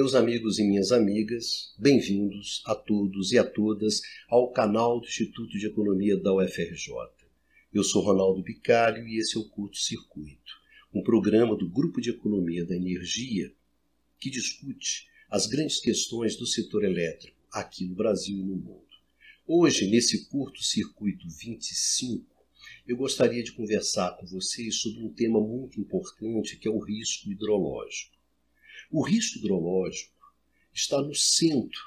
Meus 0.00 0.14
amigos 0.14 0.58
e 0.58 0.64
minhas 0.64 0.92
amigas, 0.92 1.74
bem-vindos 1.78 2.62
a 2.64 2.74
todos 2.74 3.32
e 3.32 3.38
a 3.38 3.44
todas 3.44 4.00
ao 4.30 4.50
canal 4.50 4.98
do 4.98 5.06
Instituto 5.06 5.58
de 5.58 5.66
Economia 5.66 6.16
da 6.16 6.32
UFRJ. 6.32 6.94
Eu 7.70 7.84
sou 7.84 8.02
Ronaldo 8.02 8.42
Bicário 8.42 9.06
e 9.06 9.18
esse 9.18 9.36
é 9.36 9.38
o 9.38 9.44
Curto 9.44 9.76
Circuito, 9.76 10.54
um 10.94 11.02
programa 11.02 11.54
do 11.54 11.68
Grupo 11.68 12.00
de 12.00 12.08
Economia 12.08 12.64
da 12.64 12.74
Energia 12.74 13.52
que 14.18 14.30
discute 14.30 15.06
as 15.28 15.46
grandes 15.46 15.78
questões 15.78 16.34
do 16.34 16.46
setor 16.46 16.82
elétrico 16.82 17.36
aqui 17.52 17.84
no 17.84 17.94
Brasil 17.94 18.38
e 18.38 18.42
no 18.42 18.56
mundo. 18.56 18.88
Hoje, 19.46 19.86
nesse 19.86 20.30
curto 20.30 20.62
circuito 20.62 21.28
25, 21.28 22.24
eu 22.88 22.96
gostaria 22.96 23.42
de 23.42 23.52
conversar 23.52 24.16
com 24.16 24.24
vocês 24.24 24.76
sobre 24.76 25.02
um 25.02 25.12
tema 25.12 25.38
muito 25.42 25.78
importante 25.78 26.56
que 26.56 26.66
é 26.66 26.70
o 26.70 26.78
risco 26.78 27.30
hidrológico. 27.30 28.18
O 28.92 29.02
risco 29.02 29.38
hidrológico 29.38 30.34
está 30.74 31.00
no 31.00 31.14
centro 31.14 31.80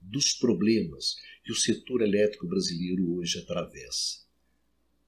dos 0.00 0.32
problemas 0.32 1.16
que 1.44 1.52
o 1.52 1.54
setor 1.54 2.00
elétrico 2.00 2.46
brasileiro 2.46 3.16
hoje 3.16 3.38
atravessa, 3.38 4.24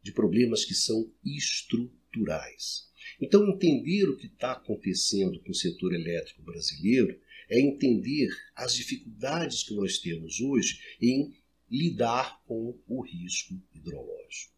de 0.02 0.12
problemas 0.12 0.66
que 0.66 0.74
são 0.74 1.10
estruturais. 1.24 2.90
Então, 3.18 3.48
entender 3.48 4.04
o 4.10 4.18
que 4.18 4.26
está 4.26 4.52
acontecendo 4.52 5.40
com 5.40 5.50
o 5.50 5.54
setor 5.54 5.94
elétrico 5.94 6.42
brasileiro 6.42 7.18
é 7.48 7.58
entender 7.58 8.28
as 8.54 8.74
dificuldades 8.74 9.62
que 9.62 9.74
nós 9.74 9.98
temos 9.98 10.42
hoje 10.42 10.78
em 11.00 11.34
lidar 11.70 12.42
com 12.44 12.78
o 12.86 13.00
risco 13.00 13.58
hidrológico. 13.74 14.52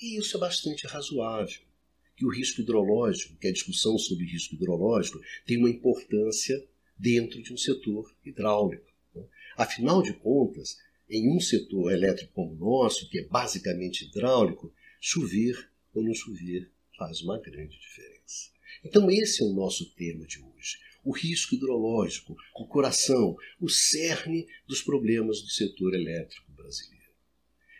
E 0.00 0.18
isso 0.18 0.36
é 0.36 0.40
bastante 0.40 0.86
razoável 0.86 1.73
que 2.16 2.24
o 2.24 2.30
risco 2.30 2.60
hidrológico, 2.60 3.36
que 3.36 3.48
a 3.48 3.52
discussão 3.52 3.98
sobre 3.98 4.24
risco 4.24 4.54
hidrológico, 4.54 5.20
tem 5.44 5.58
uma 5.58 5.70
importância 5.70 6.64
dentro 6.96 7.42
de 7.42 7.52
um 7.52 7.56
setor 7.56 8.14
hidráulico. 8.24 8.86
Né? 9.14 9.24
Afinal 9.56 10.02
de 10.02 10.12
contas, 10.14 10.78
em 11.08 11.34
um 11.34 11.40
setor 11.40 11.92
elétrico 11.92 12.32
como 12.32 12.52
o 12.52 12.56
nosso, 12.56 13.08
que 13.08 13.18
é 13.18 13.24
basicamente 13.26 14.04
hidráulico, 14.04 14.72
chover 15.00 15.70
ou 15.92 16.02
não 16.02 16.14
chover 16.14 16.70
faz 16.96 17.20
uma 17.20 17.38
grande 17.38 17.78
diferença. 17.78 18.50
Então, 18.84 19.10
esse 19.10 19.42
é 19.42 19.46
o 19.46 19.52
nosso 19.52 19.92
tema 19.94 20.26
de 20.26 20.38
hoje. 20.40 20.78
O 21.02 21.12
risco 21.12 21.54
hidrológico, 21.54 22.36
o 22.54 22.66
coração, 22.66 23.36
o 23.60 23.68
cerne 23.68 24.46
dos 24.66 24.82
problemas 24.82 25.42
do 25.42 25.48
setor 25.48 25.94
elétrico 25.94 26.50
brasileiro. 26.52 27.04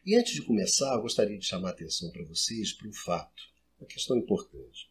E 0.05 0.15
antes 0.15 0.35
de 0.35 0.43
começar, 0.43 0.97
gostaria 0.99 1.39
de 1.39 1.47
chamar 1.47 1.69
a 1.69 1.73
atenção 1.73 2.11
para 2.11 2.25
vocês 2.25 2.73
para 2.73 2.89
um 2.89 2.93
fato 2.93 3.54
uma 3.79 3.87
questão 3.87 4.17
importante. 4.17 4.89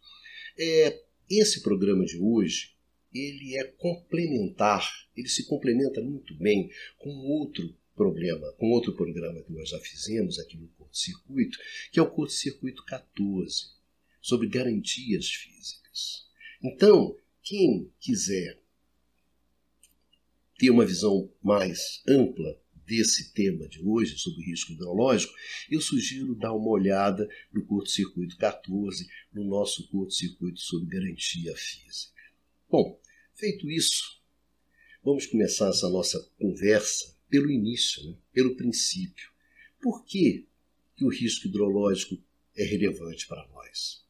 É, 0.57 1.01
esse 1.29 1.61
programa 1.61 2.05
de 2.05 2.17
hoje 2.19 2.73
ele 3.13 3.55
é 3.55 3.63
complementar, 3.63 4.89
ele 5.15 5.29
se 5.29 5.45
complementa 5.45 6.01
muito 6.01 6.35
bem 6.35 6.69
com 6.97 7.09
outro 7.09 7.75
problema, 7.95 8.51
com 8.53 8.71
outro 8.71 8.95
programa 8.95 9.43
que 9.43 9.53
nós 9.53 9.69
já 9.69 9.79
fizemos 9.79 10.39
aqui 10.39 10.57
no 10.57 10.67
curto-circuito, 10.69 11.57
que 11.91 11.99
é 11.99 12.03
o 12.03 12.09
curto-circuito 12.09 12.83
14, 12.85 13.71
sobre 14.19 14.47
garantias 14.47 15.29
físicas. 15.29 16.27
Então, 16.61 17.15
quem 17.43 17.91
quiser 17.99 18.59
ter 20.57 20.69
uma 20.71 20.85
visão 20.85 21.31
mais 21.41 22.01
ampla 22.07 22.59
desse 22.85 23.33
tema 23.33 23.67
de 23.67 23.81
hoje, 23.81 24.17
sobre 24.17 24.43
risco 24.43 24.73
hidrológico, 24.73 25.33
eu 25.69 25.81
sugiro 25.81 26.35
dar 26.35 26.53
uma 26.53 26.69
olhada 26.69 27.27
no 27.51 27.65
curto-circuito 27.65 28.37
14, 28.37 29.07
no 29.33 29.43
nosso 29.43 29.87
curto-circuito 29.89 30.59
sobre 30.59 30.97
garantia 30.97 31.55
física. 31.55 32.13
Bom, 32.69 32.99
feito 33.35 33.69
isso, 33.69 34.21
vamos 35.03 35.25
começar 35.25 35.69
essa 35.69 35.89
nossa 35.89 36.19
conversa 36.39 37.15
pelo 37.29 37.49
início, 37.49 38.03
né? 38.03 38.17
pelo 38.31 38.55
princípio. 38.55 39.31
Por 39.81 40.05
que, 40.05 40.47
que 40.95 41.05
o 41.05 41.09
risco 41.09 41.47
hidrológico 41.47 42.17
é 42.55 42.63
relevante 42.63 43.27
para 43.27 43.47
nós? 43.47 44.03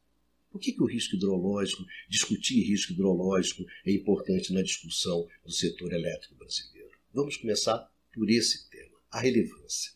Por 0.50 0.60
que, 0.60 0.72
que 0.72 0.82
o 0.82 0.86
risco 0.86 1.16
hidrológico, 1.16 1.84
discutir 2.08 2.62
risco 2.62 2.92
hidrológico 2.92 3.64
é 3.84 3.92
importante 3.92 4.52
na 4.52 4.62
discussão 4.62 5.26
do 5.44 5.50
setor 5.50 5.92
elétrico 5.92 6.36
brasileiro? 6.36 6.90
Vamos 7.12 7.36
começar 7.36 7.92
por 8.14 8.30
esse 8.30 8.68
tema, 8.70 8.98
a 9.10 9.20
relevância. 9.20 9.92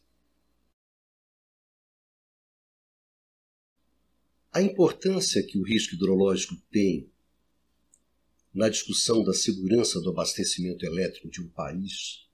A 4.52 4.60
importância 4.60 5.42
que 5.42 5.58
o 5.58 5.62
risco 5.62 5.94
hidrológico 5.94 6.56
tem 6.70 7.12
na 8.52 8.68
discussão 8.68 9.22
da 9.22 9.32
segurança 9.32 10.00
do 10.00 10.10
abastecimento 10.10 10.84
elétrico 10.84 11.30
de 11.30 11.40
um 11.40 11.48
país 11.48 12.26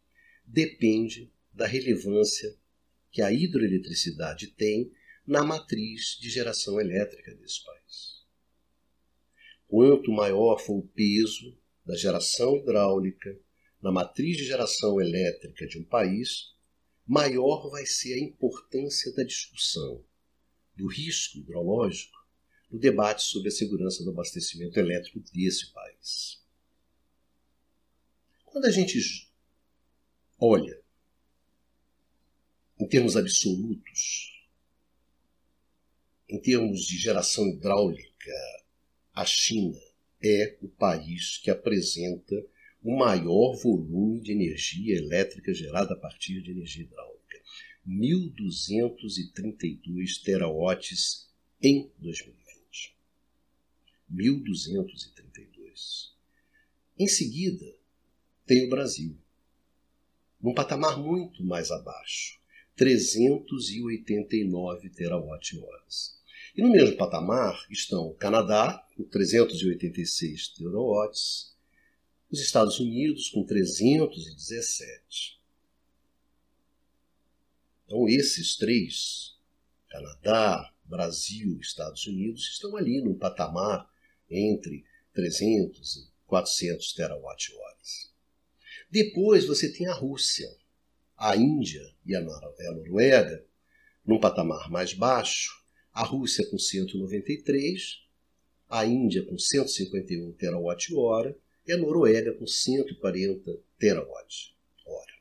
depende 0.44 1.30
da 1.52 1.66
relevância 1.66 2.56
que 3.10 3.20
a 3.20 3.30
hidroeletricidade 3.30 4.48
tem 4.48 4.90
na 5.26 5.44
matriz 5.44 6.16
de 6.20 6.30
geração 6.30 6.80
elétrica 6.80 7.34
desse 7.34 7.62
país. 7.64 8.24
Quanto 9.66 10.10
maior 10.10 10.58
for 10.58 10.78
o 10.78 10.88
peso 10.88 11.56
da 11.84 11.96
geração 11.96 12.56
hidráulica 12.56 13.38
na 13.84 13.92
matriz 13.92 14.38
de 14.38 14.46
geração 14.46 14.98
elétrica 14.98 15.66
de 15.66 15.78
um 15.78 15.84
país, 15.84 16.54
maior 17.06 17.68
vai 17.68 17.84
ser 17.84 18.14
a 18.14 18.18
importância 18.18 19.12
da 19.12 19.22
discussão 19.22 20.02
do 20.74 20.86
risco 20.86 21.36
hidrológico 21.36 22.16
no 22.70 22.78
debate 22.78 23.22
sobre 23.22 23.48
a 23.48 23.52
segurança 23.52 24.02
do 24.02 24.08
abastecimento 24.08 24.78
elétrico 24.78 25.20
desse 25.30 25.70
país. 25.70 26.42
Quando 28.46 28.64
a 28.64 28.70
gente 28.70 29.30
olha 30.38 30.82
em 32.80 32.88
termos 32.88 33.18
absolutos, 33.18 34.48
em 36.26 36.40
termos 36.40 36.86
de 36.86 36.96
geração 36.96 37.46
hidráulica, 37.48 38.32
a 39.12 39.26
China 39.26 39.78
é 40.22 40.56
o 40.62 40.68
país 40.68 41.36
que 41.36 41.50
apresenta 41.50 42.34
o 42.84 42.96
maior 42.96 43.56
volume 43.56 44.20
de 44.20 44.30
energia 44.32 44.98
elétrica 44.98 45.54
gerada 45.54 45.94
a 45.94 45.96
partir 45.96 46.42
de 46.42 46.50
energia 46.50 46.84
hidráulica. 46.84 47.14
1.232 47.88 50.22
terawatts 50.22 51.30
em 51.62 51.90
2020. 51.98 52.94
1.232. 54.12 56.10
Em 56.98 57.08
seguida, 57.08 57.64
tem 58.46 58.66
o 58.66 58.68
Brasil, 58.68 59.16
num 60.40 60.52
patamar 60.52 61.00
muito 61.00 61.42
mais 61.42 61.70
abaixo, 61.70 62.38
389 62.76 64.90
terawatt-horas. 64.90 66.20
E 66.54 66.60
no 66.60 66.70
mesmo 66.70 66.98
patamar 66.98 67.64
estão 67.70 68.08
o 68.08 68.14
Canadá, 68.14 68.86
com 68.94 69.04
386 69.04 70.48
terawatts, 70.48 71.53
os 72.34 72.40
Estados 72.40 72.80
Unidos 72.80 73.30
com 73.30 73.44
317. 73.44 75.40
Então, 77.86 78.08
esses 78.08 78.56
três, 78.56 79.38
Canadá, 79.88 80.74
Brasil 80.84 81.56
Estados 81.60 82.04
Unidos, 82.08 82.42
estão 82.50 82.76
ali 82.76 83.00
no 83.00 83.14
patamar 83.14 83.88
entre 84.28 84.84
300 85.12 85.96
e 85.96 86.08
400 86.26 86.92
terawatt-horas. 86.94 88.12
Depois 88.90 89.46
você 89.46 89.72
tem 89.72 89.86
a 89.86 89.94
Rússia, 89.94 90.50
a 91.16 91.36
Índia 91.36 91.88
e 92.04 92.16
a 92.16 92.20
Noruega, 92.20 93.46
num 94.04 94.18
patamar 94.18 94.68
mais 94.68 94.92
baixo, 94.92 95.64
a 95.92 96.02
Rússia 96.02 96.44
com 96.50 96.58
193, 96.58 98.02
a 98.68 98.84
Índia 98.84 99.24
com 99.24 99.38
151 99.38 100.32
terawatt-hora 100.32 101.38
e 101.66 101.72
a 101.72 101.76
Noruega 101.76 102.32
com 102.34 102.46
140 102.46 103.58
terawatts 103.78 104.54
hora. 104.84 105.14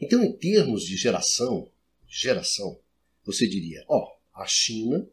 Então, 0.00 0.22
em 0.22 0.32
termos 0.36 0.84
de 0.84 0.96
geração, 0.96 1.70
geração, 2.06 2.80
você 3.24 3.46
diria, 3.46 3.84
ó, 3.88 4.16
a 4.32 4.46
China 4.46 5.08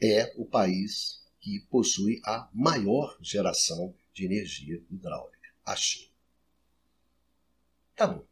é 0.00 0.32
o 0.36 0.44
país 0.44 1.22
que 1.40 1.60
possui 1.70 2.20
a 2.24 2.48
maior 2.52 3.16
geração 3.20 3.94
de 4.12 4.24
energia 4.24 4.82
hidráulica, 4.90 5.54
a 5.64 5.76
China. 5.76 6.10
Tá 7.94 8.06
bom. 8.06 8.26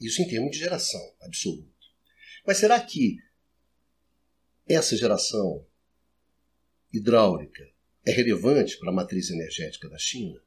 Isso 0.00 0.22
em 0.22 0.28
termos 0.28 0.50
de 0.50 0.58
geração 0.58 1.14
absoluta. 1.20 1.68
Mas 2.46 2.58
será 2.58 2.80
que 2.80 3.18
essa 4.66 4.96
geração 4.96 5.66
hidráulica 6.92 7.70
é 8.04 8.10
relevante 8.10 8.78
para 8.78 8.90
a 8.90 8.94
matriz 8.94 9.30
energética 9.30 9.88
da 9.88 9.98
China? 9.98 10.40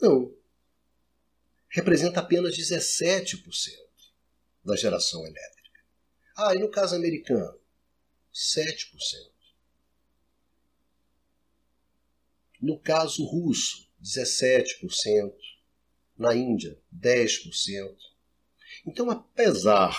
Não. 0.00 0.34
Representa 1.68 2.20
apenas 2.20 2.56
17% 2.56 3.42
da 4.64 4.76
geração 4.76 5.20
elétrica. 5.26 5.80
Ah, 6.36 6.54
e 6.54 6.58
no 6.58 6.70
caso 6.70 6.94
americano? 6.94 7.58
7%. 8.32 9.34
No 12.60 12.78
caso 12.78 13.24
russo, 13.24 13.88
17%. 14.02 15.34
Na 16.16 16.34
Índia, 16.34 16.80
10%. 16.96 17.96
Então, 18.86 19.10
apesar 19.10 19.96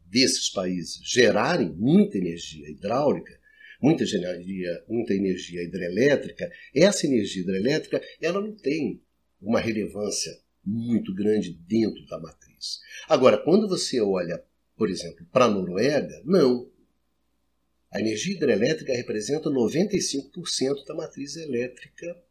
desses 0.00 0.48
países 0.48 1.00
gerarem 1.04 1.70
muita 1.70 2.16
energia 2.16 2.70
hidráulica, 2.70 3.38
muita 3.84 4.02
energia, 4.02 4.82
muita 4.88 5.12
energia 5.12 5.62
hidrelétrica, 5.62 6.50
essa 6.74 7.06
energia 7.06 7.42
hidrelétrica 7.42 8.02
ela 8.18 8.40
não 8.40 8.56
tem 8.56 9.02
uma 9.38 9.60
relevância 9.60 10.32
muito 10.64 11.14
grande 11.14 11.52
dentro 11.52 12.06
da 12.06 12.18
matriz. 12.18 12.80
Agora, 13.06 13.36
quando 13.36 13.68
você 13.68 14.00
olha, 14.00 14.42
por 14.74 14.88
exemplo, 14.88 15.26
para 15.30 15.44
a 15.44 15.50
Noruega, 15.50 16.22
não. 16.24 16.72
A 17.90 18.00
energia 18.00 18.34
hidrelétrica 18.34 18.94
representa 18.94 19.50
95% 19.50 20.86
da 20.86 20.94
matriz 20.94 21.36
elétrica 21.36 22.24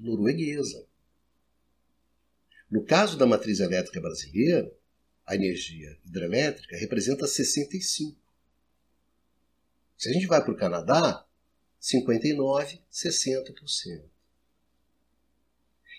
norueguesa. 0.00 0.84
No 2.68 2.84
caso 2.84 3.16
da 3.16 3.24
matriz 3.24 3.60
elétrica 3.60 4.00
brasileira, 4.00 4.68
a 5.24 5.36
energia 5.36 5.96
hidrelétrica 6.04 6.76
representa 6.76 7.24
65%. 7.24 8.27
Se 9.98 10.08
a 10.08 10.12
gente 10.12 10.28
vai 10.28 10.42
para 10.42 10.52
o 10.52 10.56
Canadá, 10.56 11.26
59%, 11.82 12.80
60%. 12.90 14.04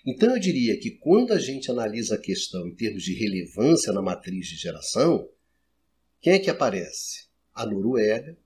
Então 0.06 0.30
eu 0.30 0.40
diria 0.40 0.80
que 0.80 0.92
quando 0.92 1.32
a 1.32 1.38
gente 1.38 1.70
analisa 1.70 2.14
a 2.14 2.20
questão 2.20 2.66
em 2.66 2.74
termos 2.74 3.02
de 3.02 3.12
relevância 3.12 3.92
na 3.92 4.00
matriz 4.00 4.46
de 4.46 4.56
geração, 4.56 5.28
quem 6.20 6.32
é 6.32 6.38
que 6.38 6.48
aparece? 6.48 7.28
A 7.54 7.66
Noruega, 7.66 8.36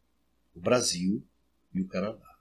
o 0.54 0.60
Brasil 0.60 1.24
e 1.72 1.80
o 1.80 1.86
Canadá. 1.86 2.34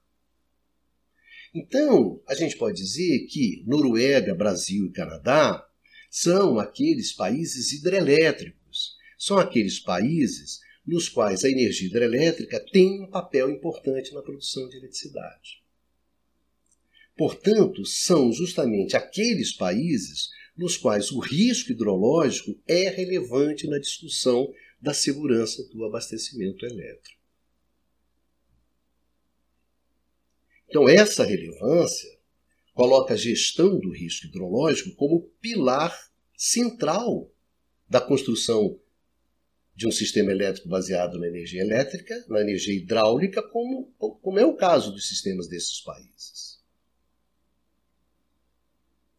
Então, 1.54 2.20
a 2.28 2.34
gente 2.34 2.58
pode 2.58 2.78
dizer 2.78 3.28
que 3.28 3.64
Noruega, 3.68 4.34
Brasil 4.34 4.88
e 4.88 4.92
Canadá 4.92 5.64
são 6.10 6.58
aqueles 6.58 7.14
países 7.14 7.72
hidrelétricos, 7.72 8.98
são 9.20 9.38
aqueles 9.38 9.80
países 9.80 10.63
nos 10.86 11.08
quais 11.08 11.44
a 11.44 11.50
energia 11.50 11.88
hidrelétrica 11.88 12.60
tem 12.72 13.02
um 13.02 13.10
papel 13.10 13.50
importante 13.50 14.14
na 14.14 14.22
produção 14.22 14.68
de 14.68 14.78
eletricidade. 14.78 15.64
Portanto, 17.16 17.86
são 17.86 18.32
justamente 18.34 18.98
aqueles 18.98 19.54
países 19.54 20.30
nos 20.58 20.78
quais 20.78 21.12
o 21.12 21.20
risco 21.20 21.72
hidrológico 21.72 22.60
é 22.68 22.90
relevante 22.90 23.68
na 23.68 23.80
discussão 23.80 24.52
da 24.82 24.94
segurança 24.94 25.64
do 25.70 25.86
abastecimento 25.86 26.66
elétrico. 26.66 27.22
Então, 30.68 30.90
essa 30.90 31.24
relevância 31.24 32.10
coloca 32.74 33.14
a 33.14 33.18
gestão 33.18 33.80
do 33.80 33.92
risco 33.92 34.26
hidrológico 34.26 34.96
como 34.96 35.22
pilar 35.40 35.96
central 36.36 37.32
da 37.88 38.02
construção 38.02 38.80
de 39.76 39.88
um 39.88 39.92
sistema 39.92 40.32
elétrico 40.32 40.70
baseado 40.70 41.20
na 41.20 41.28
energia 41.28 41.62
elétrica, 41.62 42.14
na 42.30 42.42
energia 42.42 42.76
hidráulica, 42.76 43.42
como, 43.42 43.92
como 43.98 44.40
é 44.40 44.46
o 44.46 44.56
caso 44.56 44.92
dos 44.92 45.08
sistemas 45.08 45.48
desses 45.48 45.82
países. 45.82 46.62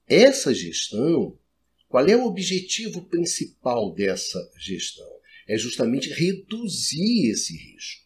Essa 0.07 0.55
gestão, 0.55 1.39
qual 1.89 2.07
é 2.07 2.17
o 2.17 2.27
objetivo 2.27 3.03
principal 3.09 3.93
dessa 3.93 4.39
gestão? 4.59 5.09
É 5.47 5.59
justamente 5.59 6.09
reduzir 6.11 7.31
esse 7.31 7.57
risco. 7.57 8.05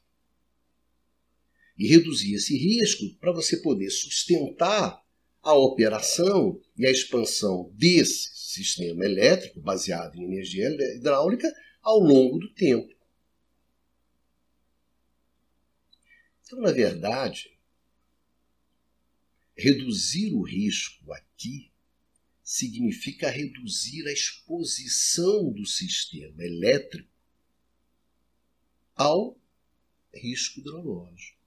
E 1.77 1.87
reduzir 1.87 2.35
esse 2.35 2.56
risco 2.56 3.15
para 3.21 3.33
você 3.33 3.59
poder 3.59 3.91
sustentar 3.91 5.01
a 5.43 5.55
operação 5.55 6.61
e 6.77 6.87
a 6.87 6.91
expansão 6.91 7.71
desse 7.75 8.31
sistema 8.35 9.05
elétrico 9.05 9.61
baseado 9.61 10.17
em 10.17 10.25
energia 10.25 10.69
hidráulica 10.97 11.53
ao 11.83 11.99
longo 11.99 12.39
do 12.39 12.53
tempo. 12.55 12.95
Então, 16.45 16.61
na 16.61 16.73
verdade, 16.73 17.59
reduzir 19.57 20.33
o 20.33 20.43
risco 20.43 21.13
aqui 21.13 21.71
significa 22.43 23.29
reduzir 23.29 24.07
a 24.09 24.13
exposição 24.13 25.53
do 25.53 25.67
sistema 25.67 26.43
elétrico 26.43 27.13
ao 28.95 29.39
risco 30.15 30.61
hidrológico. 30.61 31.39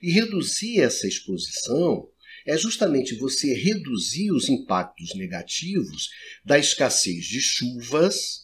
E 0.00 0.10
reduzir 0.10 0.80
essa 0.80 1.06
exposição 1.06 2.10
é 2.44 2.58
justamente 2.58 3.14
você 3.14 3.54
reduzir 3.54 4.32
os 4.32 4.48
impactos 4.48 5.14
negativos 5.14 6.10
da 6.44 6.58
escassez 6.58 7.24
de 7.24 7.40
chuvas 7.40 8.41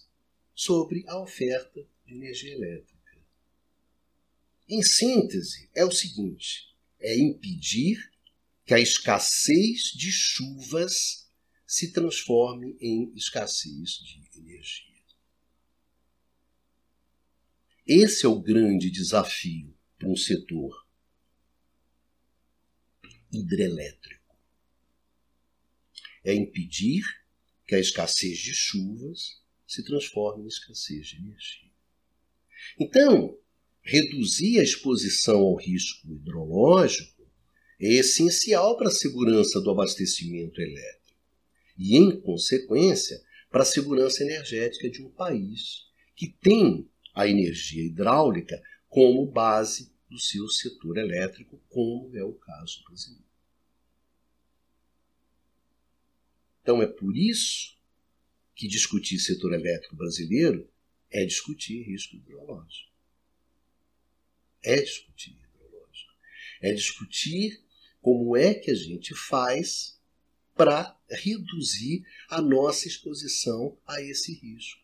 sobre 0.58 1.04
a 1.06 1.16
oferta 1.20 1.86
de 2.04 2.14
energia 2.14 2.52
elétrica. 2.52 3.16
Em 4.68 4.82
síntese, 4.82 5.70
é 5.72 5.84
o 5.84 5.92
seguinte: 5.92 6.74
é 6.98 7.16
impedir 7.16 8.10
que 8.66 8.74
a 8.74 8.80
escassez 8.80 9.92
de 9.94 10.10
chuvas 10.10 11.30
se 11.64 11.92
transforme 11.92 12.76
em 12.80 13.12
escassez 13.14 14.00
de 14.00 14.20
energia. 14.36 15.00
Esse 17.86 18.26
é 18.26 18.28
o 18.28 18.40
grande 18.40 18.90
desafio 18.90 19.72
para 19.96 20.08
um 20.08 20.16
setor 20.16 20.84
hidrelétrico. 23.30 24.36
É 26.24 26.34
impedir 26.34 27.04
que 27.64 27.76
a 27.76 27.78
escassez 27.78 28.38
de 28.40 28.52
chuvas 28.52 29.40
se 29.68 29.84
transforme 29.84 30.44
em 30.44 30.48
escassez 30.48 31.08
de 31.08 31.18
energia. 31.18 31.70
Então, 32.80 33.38
reduzir 33.82 34.58
a 34.58 34.62
exposição 34.62 35.40
ao 35.40 35.54
risco 35.56 36.10
hidrológico 36.10 37.28
é 37.78 37.92
essencial 37.92 38.76
para 38.76 38.88
a 38.88 38.92
segurança 38.92 39.60
do 39.60 39.70
abastecimento 39.70 40.60
elétrico 40.60 41.16
e, 41.76 41.96
em 41.96 42.18
consequência, 42.20 43.22
para 43.50 43.62
a 43.62 43.66
segurança 43.66 44.24
energética 44.24 44.90
de 44.90 45.02
um 45.02 45.10
país 45.10 45.86
que 46.16 46.28
tem 46.28 46.88
a 47.14 47.28
energia 47.28 47.84
hidráulica 47.84 48.60
como 48.88 49.26
base 49.26 49.92
do 50.10 50.18
seu 50.18 50.48
setor 50.48 50.96
elétrico, 50.96 51.60
como 51.68 52.16
é 52.16 52.24
o 52.24 52.32
caso 52.32 52.82
brasileiro. 52.84 53.28
Então 56.62 56.82
é 56.82 56.86
por 56.86 57.16
isso 57.16 57.77
que 58.58 58.66
discutir 58.66 59.20
setor 59.20 59.54
elétrico 59.54 59.94
brasileiro 59.94 60.68
é 61.12 61.24
discutir 61.24 61.80
risco 61.84 62.16
hidrológico. 62.16 62.90
É 64.64 64.80
discutir 64.82 65.30
hidrológico. 65.30 66.12
É 66.60 66.72
discutir 66.72 67.62
como 68.02 68.36
é 68.36 68.52
que 68.52 68.72
a 68.72 68.74
gente 68.74 69.14
faz 69.14 69.96
para 70.56 70.98
reduzir 71.08 72.04
a 72.28 72.42
nossa 72.42 72.88
exposição 72.88 73.78
a 73.86 74.02
esse 74.02 74.34
risco. 74.34 74.82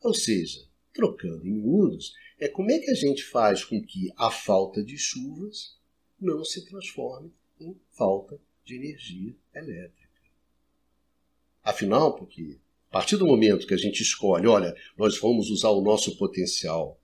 Ou 0.00 0.14
seja, 0.14 0.66
trocando 0.94 1.46
em 1.46 1.50
miúdos, 1.50 2.14
é 2.38 2.48
como 2.48 2.70
é 2.70 2.78
que 2.78 2.90
a 2.90 2.94
gente 2.94 3.22
faz 3.24 3.62
com 3.62 3.84
que 3.84 4.10
a 4.16 4.30
falta 4.30 4.82
de 4.82 4.96
chuvas 4.96 5.78
não 6.18 6.42
se 6.42 6.64
transforme 6.64 7.30
em 7.60 7.78
falta 7.90 8.40
de 8.64 8.74
energia 8.74 9.36
elétrica. 9.54 10.08
Afinal, 11.62 12.16
porque 12.16 12.58
partir 12.96 13.18
do 13.18 13.26
momento 13.26 13.66
que 13.66 13.74
a 13.74 13.76
gente 13.76 14.02
escolhe, 14.02 14.46
olha, 14.46 14.74
nós 14.96 15.18
vamos 15.18 15.50
usar 15.50 15.68
o 15.68 15.82
nosso 15.82 16.16
potencial 16.16 16.98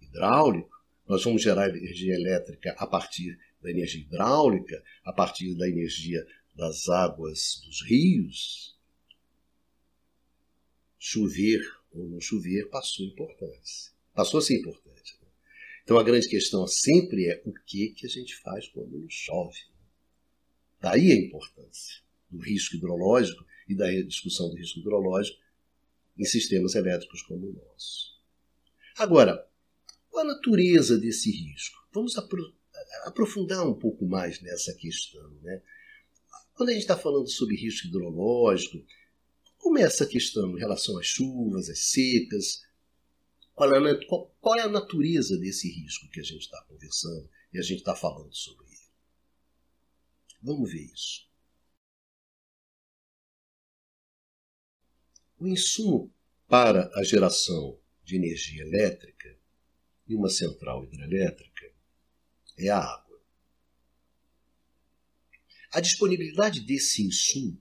hidráulico, 0.00 0.70
nós 1.08 1.24
vamos 1.24 1.42
gerar 1.42 1.70
energia 1.70 2.14
elétrica 2.14 2.72
a 2.78 2.86
partir 2.86 3.36
da 3.60 3.68
energia 3.68 4.00
hidráulica, 4.00 4.80
a 5.04 5.12
partir 5.12 5.56
da 5.56 5.68
energia 5.68 6.24
das 6.54 6.88
águas 6.88 7.60
dos 7.66 7.82
rios, 7.82 8.78
chover 11.00 11.60
ou 11.90 12.08
não 12.08 12.20
chover 12.20 12.70
passou 12.70 13.04
importância. 13.04 13.90
Passou 14.14 14.38
a 14.38 14.42
ser 14.42 14.60
importante. 14.60 15.18
Né? 15.20 15.28
Então 15.82 15.98
a 15.98 16.04
grande 16.04 16.28
questão 16.28 16.64
sempre 16.68 17.26
é 17.26 17.42
o 17.44 17.52
que, 17.66 17.88
que 17.88 18.06
a 18.06 18.08
gente 18.08 18.36
faz 18.36 18.68
quando 18.68 19.00
não 19.00 19.10
chove. 19.10 19.58
Daí 20.80 21.10
a 21.10 21.16
importância 21.16 22.02
do 22.30 22.38
risco 22.38 22.76
hidrológico 22.76 23.44
e 23.68 23.74
da 23.74 23.90
discussão 24.02 24.48
do 24.48 24.56
risco 24.56 24.80
hidrológico 24.80 25.38
em 26.18 26.24
sistemas 26.24 26.74
elétricos 26.74 27.22
como 27.22 27.48
o 27.48 27.52
nosso. 27.52 28.20
Agora, 28.96 29.48
qual 30.10 30.24
a 30.24 30.34
natureza 30.34 30.98
desse 30.98 31.30
risco? 31.30 31.76
Vamos 31.92 32.16
apro 32.16 32.54
aprofundar 33.04 33.66
um 33.66 33.74
pouco 33.74 34.06
mais 34.06 34.40
nessa 34.40 34.74
questão. 34.74 35.30
Né? 35.42 35.62
Quando 36.54 36.68
a 36.68 36.72
gente 36.72 36.82
está 36.82 36.96
falando 36.96 37.28
sobre 37.28 37.56
risco 37.56 37.86
hidrológico, 37.86 38.84
como 39.56 39.78
é 39.78 39.82
essa 39.82 40.04
questão 40.04 40.56
em 40.56 40.60
relação 40.60 40.98
às 40.98 41.06
chuvas, 41.06 41.68
às 41.68 41.90
secas? 41.90 42.66
Qual 43.54 43.74
é 43.74 44.06
qual, 44.06 44.34
qual 44.40 44.58
é 44.58 44.62
a 44.62 44.68
natureza 44.68 45.38
desse 45.38 45.70
risco 45.70 46.08
que 46.10 46.20
a 46.20 46.24
gente 46.24 46.42
está 46.42 46.62
conversando 46.64 47.28
e 47.52 47.58
a 47.58 47.62
gente 47.62 47.78
está 47.78 47.94
falando 47.94 48.34
sobre 48.34 48.66
ele. 48.66 48.72
Vamos 50.42 50.70
ver 50.70 50.82
isso. 50.92 51.28
O 55.42 55.48
insumo 55.48 56.14
para 56.46 56.88
a 56.94 57.02
geração 57.02 57.76
de 58.04 58.14
energia 58.14 58.62
elétrica 58.62 59.36
em 60.08 60.14
uma 60.14 60.30
central 60.30 60.84
hidrelétrica 60.84 61.68
é 62.56 62.68
a 62.68 62.78
água. 62.78 63.20
A 65.72 65.80
disponibilidade 65.80 66.60
desse 66.60 67.02
insumo 67.02 67.60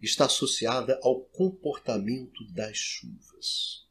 está 0.00 0.26
associada 0.26 1.00
ao 1.02 1.24
comportamento 1.24 2.46
das 2.52 2.78
chuvas. 2.78 3.88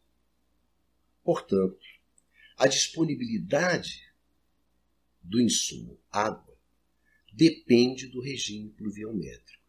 Portanto, 1.21 1.77
a 2.55 2.67
disponibilidade 2.67 4.09
do 5.21 5.41
insumo 5.41 5.99
água 6.09 6.57
depende 7.33 8.07
do 8.07 8.21
regime 8.21 8.69
pluviométrico. 8.69 9.67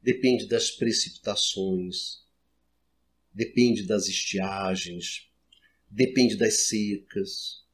Depende 0.00 0.46
das 0.46 0.70
precipitações, 0.70 2.21
depende 3.32 3.86
das 3.86 4.08
estiagens, 4.08 5.30
depende 5.88 6.36
das 6.36 6.68
secas. 6.68 7.64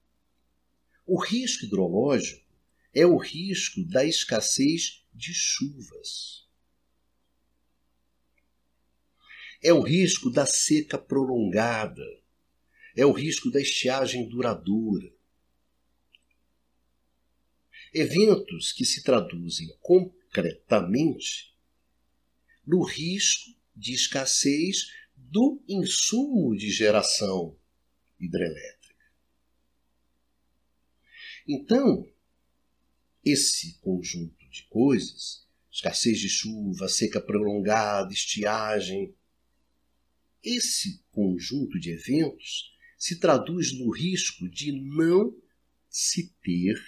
O 1.06 1.20
risco 1.20 1.64
hidrológico 1.64 2.46
é 2.94 3.06
o 3.06 3.16
risco 3.16 3.84
da 3.84 4.04
escassez 4.04 5.04
de 5.14 5.32
chuvas. 5.32 6.46
É 9.62 9.72
o 9.72 9.80
risco 9.80 10.30
da 10.30 10.46
seca 10.46 10.98
prolongada. 10.98 12.04
É 12.96 13.04
o 13.04 13.12
risco 13.12 13.50
da 13.50 13.60
estiagem 13.60 14.28
duradoura. 14.28 15.12
Eventos 17.92 18.72
que 18.72 18.84
se 18.84 19.02
traduzem 19.02 19.68
concretamente 19.80 21.54
no 22.66 22.82
risco 22.82 23.50
de 23.74 23.94
escassez 23.94 24.92
do 25.30 25.62
insumo 25.68 26.56
de 26.56 26.70
geração 26.70 27.56
hidrelétrica. 28.18 28.78
Então, 31.46 32.06
esse 33.24 33.78
conjunto 33.80 34.48
de 34.50 34.64
coisas, 34.68 35.46
escassez 35.70 36.18
de 36.18 36.28
chuva, 36.28 36.88
seca 36.88 37.20
prolongada, 37.20 38.12
estiagem, 38.12 39.14
esse 40.42 41.04
conjunto 41.10 41.78
de 41.78 41.90
eventos 41.90 42.74
se 42.96 43.18
traduz 43.18 43.72
no 43.78 43.90
risco 43.90 44.48
de 44.48 44.72
não 44.72 45.36
se 45.88 46.34
ter 46.42 46.80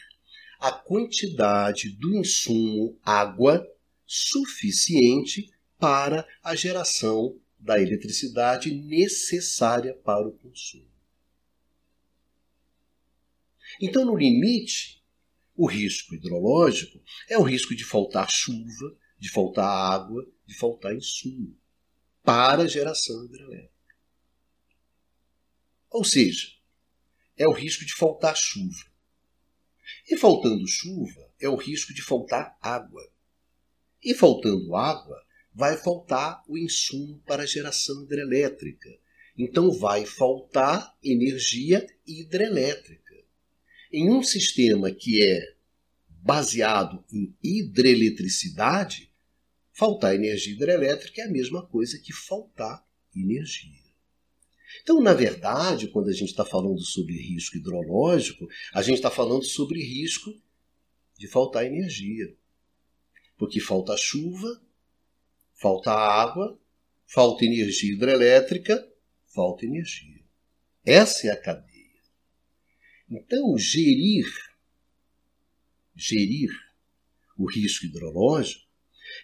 a 0.58 0.72
quantidade 0.72 1.90
do 1.90 2.14
insumo 2.14 2.98
água 3.02 3.66
suficiente 4.06 5.50
para 5.78 6.26
a 6.42 6.54
geração 6.54 7.39
da 7.60 7.80
eletricidade 7.80 8.72
necessária 8.72 9.94
para 9.94 10.26
o 10.26 10.32
consumo. 10.32 10.90
Então, 13.80 14.04
no 14.04 14.16
limite, 14.16 15.04
o 15.54 15.66
risco 15.66 16.14
hidrológico 16.14 17.00
é 17.28 17.38
o 17.38 17.42
risco 17.42 17.74
de 17.74 17.84
faltar 17.84 18.30
chuva, 18.30 18.96
de 19.18 19.30
faltar 19.30 19.68
água, 19.68 20.26
de 20.46 20.54
faltar 20.54 20.94
insumo 20.96 21.56
para 22.22 22.62
a 22.62 22.66
geração 22.66 23.24
hidrelétrica. 23.24 23.70
Ou 25.90 26.04
seja, 26.04 26.48
é 27.36 27.46
o 27.46 27.52
risco 27.52 27.84
de 27.84 27.94
faltar 27.94 28.36
chuva. 28.36 28.90
E 30.08 30.16
faltando 30.16 30.66
chuva, 30.66 31.30
é 31.40 31.48
o 31.48 31.56
risco 31.56 31.92
de 31.92 32.02
faltar 32.02 32.56
água. 32.60 33.02
E 34.02 34.14
faltando 34.14 34.74
água, 34.74 35.22
vai 35.54 35.76
faltar 35.76 36.42
o 36.48 36.56
insumo 36.56 37.20
para 37.26 37.42
a 37.42 37.46
geração 37.46 38.02
hidrelétrica. 38.02 38.90
Então 39.36 39.70
vai 39.72 40.06
faltar 40.06 40.96
energia 41.02 41.86
hidrelétrica. 42.06 43.14
Em 43.92 44.10
um 44.10 44.22
sistema 44.22 44.90
que 44.90 45.22
é 45.22 45.54
baseado 46.08 47.04
em 47.12 47.34
hidroeletricidade, 47.42 49.10
faltar 49.72 50.14
energia 50.14 50.52
hidrelétrica 50.52 51.22
é 51.22 51.24
a 51.24 51.30
mesma 51.30 51.66
coisa 51.66 51.98
que 51.98 52.12
faltar 52.12 52.86
energia. 53.16 53.80
Então, 54.82 55.00
na 55.00 55.14
verdade, 55.14 55.88
quando 55.88 56.08
a 56.08 56.12
gente 56.12 56.30
está 56.30 56.44
falando 56.44 56.80
sobre 56.80 57.14
risco 57.16 57.56
hidrológico, 57.56 58.46
a 58.72 58.82
gente 58.82 58.96
está 58.96 59.10
falando 59.10 59.44
sobre 59.44 59.82
risco 59.82 60.32
de 61.18 61.26
faltar 61.26 61.66
energia. 61.66 62.34
Porque 63.36 63.58
falta 63.58 63.96
chuva, 63.96 64.60
falta 65.60 65.92
água, 65.92 66.58
falta 67.06 67.44
energia 67.44 67.92
hidrelétrica, 67.92 68.82
falta 69.26 69.66
energia. 69.66 70.24
Essa 70.84 71.28
é 71.28 71.30
a 71.30 71.40
cadeia. 71.40 72.00
Então, 73.10 73.58
gerir, 73.58 74.26
gerir 75.94 76.50
o 77.36 77.46
risco 77.46 77.84
hidrológico 77.84 78.66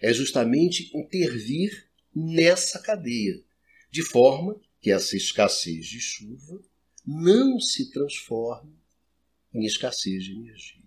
é 0.03 0.13
justamente 0.13 0.91
intervir 0.95 1.89
nessa 2.15 2.81
cadeia, 2.81 3.43
de 3.91 4.03
forma 4.03 4.61
que 4.81 4.91
essa 4.91 5.17
escassez 5.17 5.87
de 5.87 6.01
chuva 6.01 6.63
não 7.07 7.59
se 7.59 7.91
transforme 7.91 8.77
em 9.55 9.65
escassez 9.65 10.25
de 10.25 10.33
energia. 10.33 10.85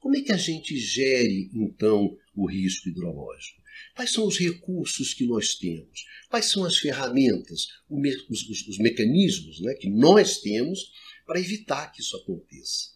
Como 0.00 0.16
é 0.16 0.22
que 0.22 0.32
a 0.32 0.36
gente 0.36 0.76
gere, 0.76 1.50
então, 1.54 2.18
o 2.34 2.46
risco 2.46 2.88
hidrológico? 2.88 3.63
Quais 3.94 4.10
são 4.10 4.26
os 4.26 4.38
recursos 4.38 5.14
que 5.14 5.26
nós 5.26 5.54
temos? 5.54 6.04
Quais 6.28 6.46
são 6.46 6.64
as 6.64 6.76
ferramentas, 6.78 7.68
os, 7.88 8.48
os, 8.48 8.68
os 8.68 8.78
mecanismos 8.78 9.60
né, 9.60 9.74
que 9.74 9.88
nós 9.88 10.40
temos 10.40 10.92
para 11.26 11.40
evitar 11.40 11.90
que 11.92 12.00
isso 12.00 12.16
aconteça? 12.16 12.90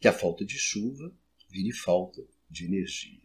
Que 0.00 0.08
a 0.08 0.12
falta 0.12 0.44
de 0.44 0.58
chuva 0.58 1.12
vire 1.50 1.72
falta 1.72 2.22
de 2.50 2.64
energia. 2.64 3.22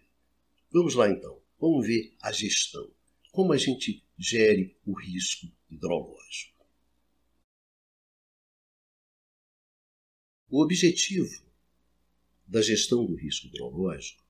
Vamos 0.72 0.96
lá 0.96 1.10
então, 1.10 1.42
vamos 1.60 1.86
ver 1.86 2.16
a 2.22 2.32
gestão. 2.32 2.90
Como 3.32 3.54
a 3.54 3.58
gente 3.58 4.04
gere 4.18 4.78
o 4.86 4.94
risco 4.94 5.48
hidrológico. 5.70 6.68
O 10.50 10.64
objetivo 10.64 11.48
da 12.46 12.62
gestão 12.62 13.06
do 13.06 13.16
risco 13.16 13.46
hidrológico 13.48 14.26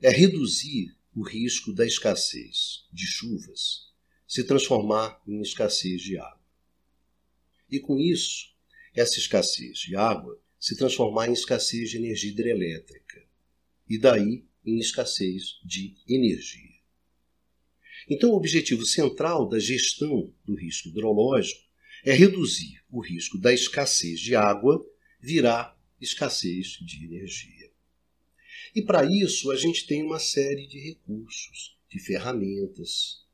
é 0.00 0.10
reduzir 0.10 0.96
o 1.14 1.22
risco 1.22 1.72
da 1.72 1.86
escassez 1.86 2.86
de 2.92 3.06
chuvas 3.06 3.92
se 4.26 4.42
transformar 4.44 5.22
em 5.26 5.40
escassez 5.40 6.02
de 6.02 6.18
água. 6.18 6.44
E 7.70 7.78
com 7.78 7.98
isso, 7.98 8.52
essa 8.94 9.18
escassez 9.18 9.78
de 9.78 9.96
água 9.96 10.40
se 10.58 10.76
transformar 10.76 11.28
em 11.28 11.32
escassez 11.32 11.90
de 11.90 11.98
energia 11.98 12.30
hidrelétrica 12.30 13.22
e 13.88 13.98
daí 13.98 14.44
em 14.64 14.78
escassez 14.78 15.60
de 15.64 15.94
energia. 16.08 16.74
Então, 18.08 18.30
o 18.30 18.36
objetivo 18.36 18.84
central 18.84 19.48
da 19.48 19.58
gestão 19.58 20.32
do 20.44 20.54
risco 20.54 20.88
hidrológico 20.88 21.62
é 22.04 22.12
reduzir 22.12 22.82
o 22.90 23.00
risco 23.00 23.38
da 23.38 23.52
escassez 23.52 24.20
de 24.20 24.34
água 24.34 24.84
virar 25.20 25.78
escassez 26.00 26.78
de 26.80 27.04
energia. 27.04 27.53
E 28.74 28.82
para 28.82 29.04
isso 29.04 29.50
a 29.50 29.56
gente 29.56 29.86
tem 29.86 30.02
uma 30.02 30.18
série 30.18 30.66
de 30.66 30.80
recursos, 30.80 31.78
de 31.88 31.98
ferramentas, 32.00 33.24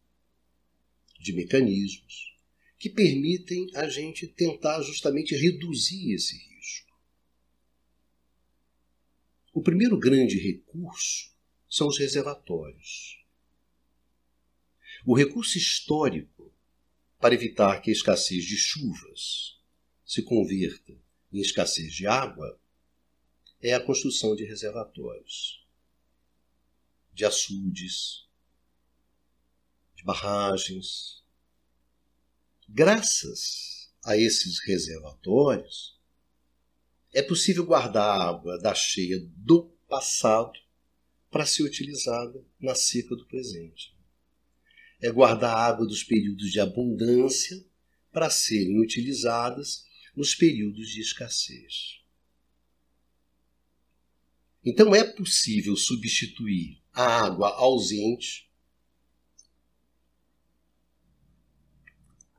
de 1.18 1.32
mecanismos 1.32 2.30
que 2.78 2.88
permitem 2.88 3.70
a 3.74 3.88
gente 3.88 4.26
tentar 4.26 4.80
justamente 4.82 5.34
reduzir 5.34 6.12
esse 6.14 6.34
risco. 6.34 6.98
O 9.52 9.62
primeiro 9.62 9.98
grande 9.98 10.38
recurso 10.38 11.34
são 11.68 11.88
os 11.88 11.98
reservatórios. 11.98 13.22
O 15.06 15.14
recurso 15.14 15.58
histórico 15.58 16.52
para 17.18 17.34
evitar 17.34 17.80
que 17.80 17.90
a 17.90 17.92
escassez 17.92 18.44
de 18.44 18.56
chuvas 18.56 19.58
se 20.04 20.22
converta 20.22 20.92
em 21.32 21.40
escassez 21.40 21.92
de 21.94 22.06
água 22.06 22.59
é 23.62 23.74
a 23.74 23.84
construção 23.84 24.34
de 24.34 24.44
reservatórios, 24.44 25.66
de 27.12 27.24
açudes, 27.24 28.26
de 29.94 30.02
barragens. 30.02 31.22
Graças 32.66 33.92
a 34.02 34.16
esses 34.16 34.60
reservatórios, 34.60 35.98
é 37.12 37.22
possível 37.22 37.66
guardar 37.66 38.20
água 38.20 38.58
da 38.58 38.74
cheia 38.74 39.20
do 39.36 39.64
passado 39.88 40.58
para 41.30 41.44
ser 41.44 41.64
utilizada 41.64 42.42
na 42.58 42.74
seca 42.74 43.14
do 43.14 43.26
presente. 43.26 43.94
É 45.02 45.10
guardar 45.10 45.54
água 45.54 45.86
dos 45.86 46.02
períodos 46.02 46.50
de 46.50 46.60
abundância 46.60 47.62
para 48.10 48.30
serem 48.30 48.80
utilizadas 48.80 49.84
nos 50.16 50.34
períodos 50.34 50.88
de 50.88 51.00
escassez. 51.00 51.99
Então 54.64 54.94
é 54.94 55.02
possível 55.04 55.74
substituir 55.74 56.82
a 56.92 57.24
água 57.24 57.48
ausente, 57.48 58.50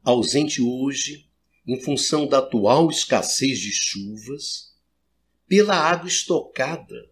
ausente 0.03 0.61
hoje, 0.61 1.29
em 1.65 1.79
função 1.81 2.27
da 2.27 2.39
atual 2.39 2.89
escassez 2.89 3.59
de 3.59 3.71
chuvas, 3.71 4.75
pela 5.47 5.75
água 5.75 6.07
estocada, 6.07 7.11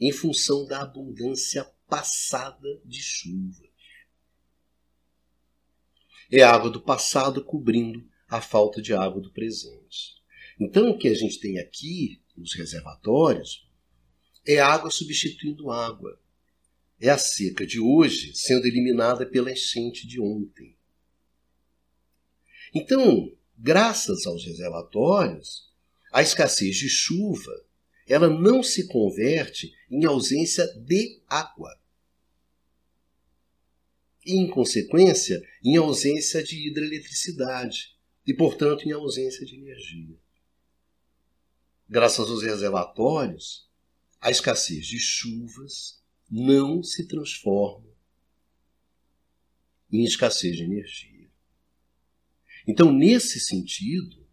em 0.00 0.12
função 0.12 0.66
da 0.66 0.82
abundância 0.82 1.64
passada 1.86 2.80
de 2.84 3.02
chuvas. 3.02 3.70
É 6.30 6.42
a 6.42 6.50
água 6.50 6.70
do 6.70 6.80
passado 6.80 7.44
cobrindo 7.44 8.08
a 8.26 8.40
falta 8.40 8.80
de 8.80 8.94
água 8.94 9.20
do 9.20 9.30
presente. 9.30 10.16
Então, 10.58 10.90
o 10.90 10.98
que 10.98 11.08
a 11.08 11.14
gente 11.14 11.38
tem 11.38 11.58
aqui 11.58 12.22
nos 12.34 12.54
reservatórios 12.54 13.70
é 14.46 14.58
água 14.58 14.90
substituindo 14.90 15.70
água. 15.70 16.20
É 17.00 17.08
a 17.08 17.18
seca 17.18 17.66
de 17.66 17.80
hoje 17.80 18.34
sendo 18.34 18.66
eliminada 18.66 19.26
pela 19.26 19.50
enchente 19.50 20.06
de 20.06 20.20
ontem. 20.20 20.76
Então, 22.74 23.30
graças 23.58 24.26
aos 24.26 24.44
reservatórios, 24.44 25.70
a 26.12 26.22
escassez 26.22 26.76
de 26.76 26.88
chuva 26.88 27.52
ela 28.06 28.28
não 28.28 28.62
se 28.62 28.86
converte 28.88 29.72
em 29.90 30.04
ausência 30.04 30.66
de 30.78 31.22
água. 31.28 31.78
E, 34.24 34.36
em 34.36 34.48
consequência, 34.48 35.42
em 35.64 35.76
ausência 35.76 36.42
de 36.42 36.68
hidroeletricidade 36.68 37.96
e, 38.26 38.34
portanto, 38.34 38.86
em 38.86 38.92
ausência 38.92 39.44
de 39.44 39.56
energia. 39.56 40.16
Graças 41.88 42.28
aos 42.28 42.42
reservatórios, 42.42 43.68
a 44.22 44.30
escassez 44.30 44.86
de 44.86 45.00
chuvas 45.00 46.00
não 46.30 46.80
se 46.80 47.08
transforma 47.08 47.90
em 49.90 50.04
escassez 50.04 50.56
de 50.56 50.62
energia. 50.62 51.28
Então, 52.66 52.92
nesse 52.92 53.40
sentido, 53.40 54.24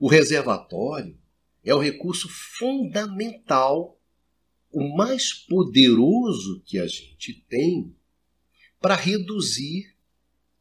o 0.00 0.08
reservatório 0.08 1.20
é 1.62 1.74
o 1.74 1.78
recurso 1.78 2.28
fundamental, 2.30 4.00
o 4.70 4.96
mais 4.96 5.34
poderoso 5.34 6.62
que 6.64 6.78
a 6.78 6.86
gente 6.86 7.44
tem 7.46 7.94
para 8.80 8.96
reduzir 8.96 9.94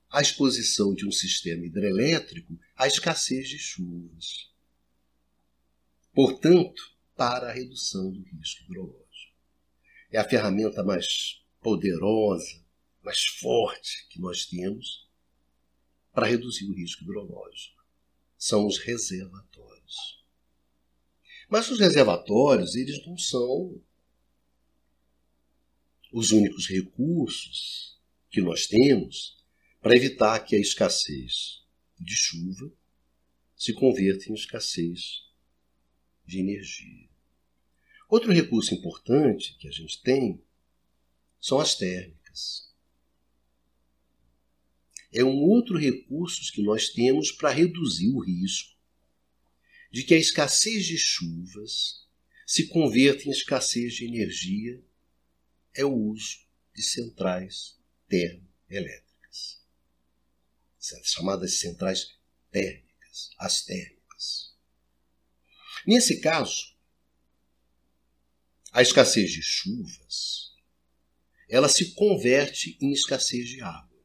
a 0.09 0.21
exposição 0.21 0.93
de 0.93 1.07
um 1.07 1.11
sistema 1.11 1.65
hidrelétrico 1.65 2.59
à 2.75 2.87
escassez 2.87 3.47
de 3.47 3.57
chuvas. 3.57 4.51
Portanto, 6.13 6.92
para 7.15 7.49
a 7.49 7.53
redução 7.53 8.11
do 8.11 8.21
risco 8.23 8.63
hidrológico. 8.63 9.33
É 10.11 10.17
a 10.17 10.27
ferramenta 10.27 10.83
mais 10.83 11.43
poderosa, 11.61 12.63
mais 13.01 13.23
forte 13.25 14.07
que 14.09 14.19
nós 14.19 14.45
temos 14.45 15.09
para 16.11 16.27
reduzir 16.27 16.65
o 16.69 16.73
risco 16.73 17.03
hidrológico. 17.03 17.83
São 18.37 18.67
os 18.67 18.77
reservatórios. 18.77 20.23
Mas 21.49 21.69
os 21.69 21.79
reservatórios, 21.79 22.75
eles 22.75 23.05
não 23.05 23.17
são 23.17 23.81
os 26.11 26.31
únicos 26.31 26.67
recursos 26.67 27.99
que 28.29 28.41
nós 28.41 28.67
temos 28.67 29.43
para 29.81 29.95
evitar 29.95 30.39
que 30.39 30.55
a 30.55 30.59
escassez 30.59 31.63
de 31.99 32.15
chuva 32.15 32.71
se 33.55 33.73
converta 33.73 34.29
em 34.29 34.33
escassez 34.33 35.23
de 36.25 36.39
energia. 36.39 37.12
Outro 38.13 38.31
recurso 38.31 38.75
importante 38.75 39.57
que 39.57 39.67
a 39.67 39.71
gente 39.71 39.99
tem 40.03 40.39
são 41.41 41.59
as 41.59 41.73
térmicas. 41.73 42.71
É 45.11 45.23
um 45.23 45.35
outro 45.35 45.79
recurso 45.79 46.53
que 46.53 46.61
nós 46.61 46.89
temos 46.89 47.31
para 47.31 47.49
reduzir 47.49 48.11
o 48.11 48.19
risco 48.19 48.77
de 49.91 50.03
que 50.03 50.13
a 50.13 50.17
escassez 50.19 50.85
de 50.85 50.95
chuvas 50.95 52.07
se 52.45 52.67
converta 52.67 53.23
em 53.23 53.31
escassez 53.31 53.95
de 53.95 54.05
energia 54.05 54.79
é 55.73 55.83
o 55.83 55.91
uso 55.91 56.37
de 56.75 56.83
centrais 56.83 57.79
termoelétricas. 58.07 59.59
Chamadas 61.03 61.57
centrais 61.57 62.15
térmicas, 62.51 63.31
as 63.39 63.63
térmicas. 63.65 64.55
Nesse 65.87 66.21
caso, 66.21 66.72
a 68.73 68.81
escassez 68.81 69.31
de 69.31 69.41
chuvas, 69.43 70.51
ela 71.47 71.69
se 71.69 71.93
converte 71.93 72.75
em 72.81 72.91
escassez 72.91 73.47
de 73.47 73.61
água. 73.61 74.03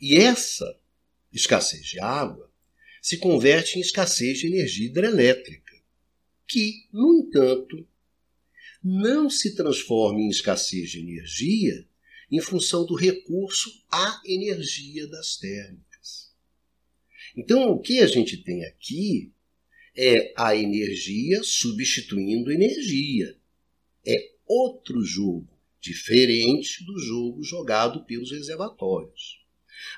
E 0.00 0.16
essa 0.16 0.80
escassez 1.30 1.84
de 1.84 2.00
água 2.00 2.50
se 3.02 3.18
converte 3.18 3.78
em 3.78 3.82
escassez 3.82 4.38
de 4.38 4.46
energia 4.46 4.86
hidrelétrica, 4.86 5.76
que, 6.48 6.88
no 6.90 7.18
entanto, 7.18 7.86
não 8.82 9.28
se 9.28 9.54
transforma 9.54 10.18
em 10.18 10.28
escassez 10.28 10.90
de 10.90 11.00
energia 11.00 11.86
em 12.30 12.40
função 12.40 12.86
do 12.86 12.94
recurso 12.94 13.70
à 13.90 14.20
energia 14.24 15.06
das 15.08 15.36
térmicas. 15.36 16.34
Então, 17.36 17.70
o 17.70 17.80
que 17.80 18.00
a 18.00 18.06
gente 18.06 18.38
tem 18.38 18.64
aqui 18.64 19.35
é 19.96 20.32
a 20.36 20.54
energia 20.54 21.42
substituindo 21.42 22.52
energia. 22.52 23.36
É 24.06 24.30
outro 24.46 25.02
jogo, 25.02 25.48
diferente 25.80 26.84
do 26.84 26.98
jogo 26.98 27.42
jogado 27.42 28.04
pelos 28.04 28.30
reservatórios. 28.30 29.44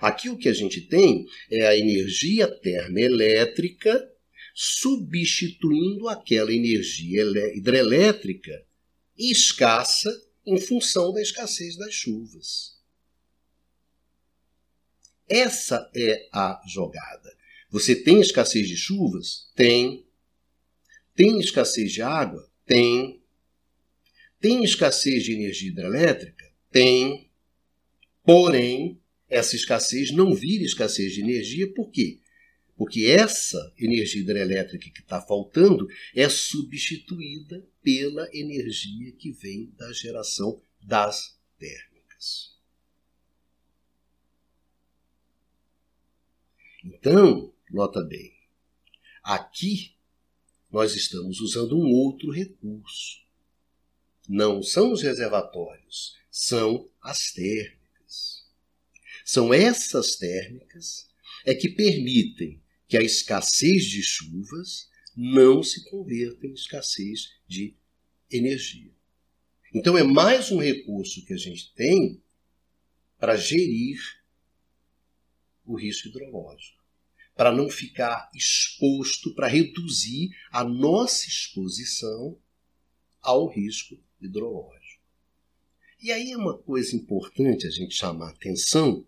Aqui 0.00 0.28
o 0.28 0.36
que 0.36 0.48
a 0.48 0.52
gente 0.52 0.80
tem 0.82 1.26
é 1.50 1.66
a 1.66 1.76
energia 1.76 2.46
termoelétrica 2.46 4.10
substituindo 4.54 6.08
aquela 6.08 6.52
energia 6.52 7.22
hidrelétrica 7.54 8.64
escassa 9.16 10.10
em 10.46 10.58
função 10.58 11.12
da 11.12 11.20
escassez 11.20 11.76
das 11.76 11.94
chuvas. 11.94 12.76
Essa 15.28 15.90
é 15.94 16.28
a 16.32 16.60
jogada. 16.66 17.37
Você 17.70 17.94
tem 17.94 18.20
escassez 18.20 18.66
de 18.66 18.76
chuvas? 18.76 19.50
Tem. 19.54 20.06
Tem 21.14 21.38
escassez 21.38 21.92
de 21.92 22.02
água? 22.02 22.48
Tem. 22.64 23.22
Tem 24.40 24.64
escassez 24.64 25.24
de 25.24 25.32
energia 25.32 25.70
hidrelétrica? 25.70 26.50
Tem. 26.70 27.30
Porém, 28.24 29.00
essa 29.28 29.56
escassez 29.56 30.10
não 30.10 30.34
vira 30.34 30.64
escassez 30.64 31.12
de 31.12 31.20
energia, 31.20 31.72
por 31.74 31.90
quê? 31.90 32.20
Porque 32.76 33.06
essa 33.06 33.58
energia 33.76 34.22
hidrelétrica 34.22 34.90
que 34.90 35.00
está 35.00 35.20
faltando 35.20 35.88
é 36.14 36.28
substituída 36.28 37.66
pela 37.82 38.28
energia 38.32 39.12
que 39.12 39.32
vem 39.32 39.72
da 39.76 39.92
geração 39.92 40.62
das 40.80 41.38
térmicas. 41.58 42.56
Então, 46.84 47.52
Nota 47.70 48.02
bem, 48.02 48.32
aqui 49.22 49.94
nós 50.70 50.94
estamos 50.94 51.38
usando 51.40 51.76
um 51.76 51.90
outro 51.90 52.30
recurso. 52.30 53.20
Não 54.26 54.62
são 54.62 54.90
os 54.90 55.02
reservatórios, 55.02 56.16
são 56.30 56.90
as 57.00 57.30
térmicas. 57.32 58.46
São 59.22 59.52
essas 59.52 60.16
térmicas 60.16 61.10
é 61.44 61.54
que 61.54 61.68
permitem 61.68 62.62
que 62.86 62.96
a 62.96 63.02
escassez 63.02 63.84
de 63.84 64.02
chuvas 64.02 64.88
não 65.14 65.62
se 65.62 65.84
converta 65.90 66.46
em 66.46 66.54
escassez 66.54 67.34
de 67.46 67.76
energia. 68.30 68.94
Então 69.74 69.98
é 69.98 70.02
mais 70.02 70.50
um 70.50 70.58
recurso 70.58 71.22
que 71.26 71.34
a 71.34 71.38
gente 71.38 71.74
tem 71.74 72.22
para 73.18 73.36
gerir 73.36 74.00
o 75.66 75.76
risco 75.76 76.08
hidrológico 76.08 76.77
para 77.38 77.52
não 77.52 77.70
ficar 77.70 78.28
exposto, 78.34 79.32
para 79.32 79.46
reduzir 79.46 80.30
a 80.50 80.64
nossa 80.64 81.28
exposição 81.28 82.36
ao 83.22 83.46
risco 83.46 83.96
hidrológico. 84.20 85.04
E 86.02 86.10
aí 86.10 86.32
é 86.32 86.36
uma 86.36 86.58
coisa 86.58 86.96
importante 86.96 87.64
a 87.64 87.70
gente 87.70 87.94
chamar 87.94 88.30
atenção, 88.30 89.06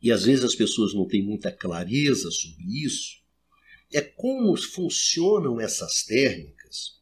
e 0.00 0.10
às 0.10 0.24
vezes 0.24 0.42
as 0.42 0.54
pessoas 0.54 0.94
não 0.94 1.06
têm 1.06 1.22
muita 1.22 1.52
clareza 1.52 2.30
sobre 2.30 2.82
isso, 2.82 3.22
é 3.92 4.00
como 4.00 4.56
funcionam 4.56 5.60
essas 5.60 6.02
térmicas 6.02 6.98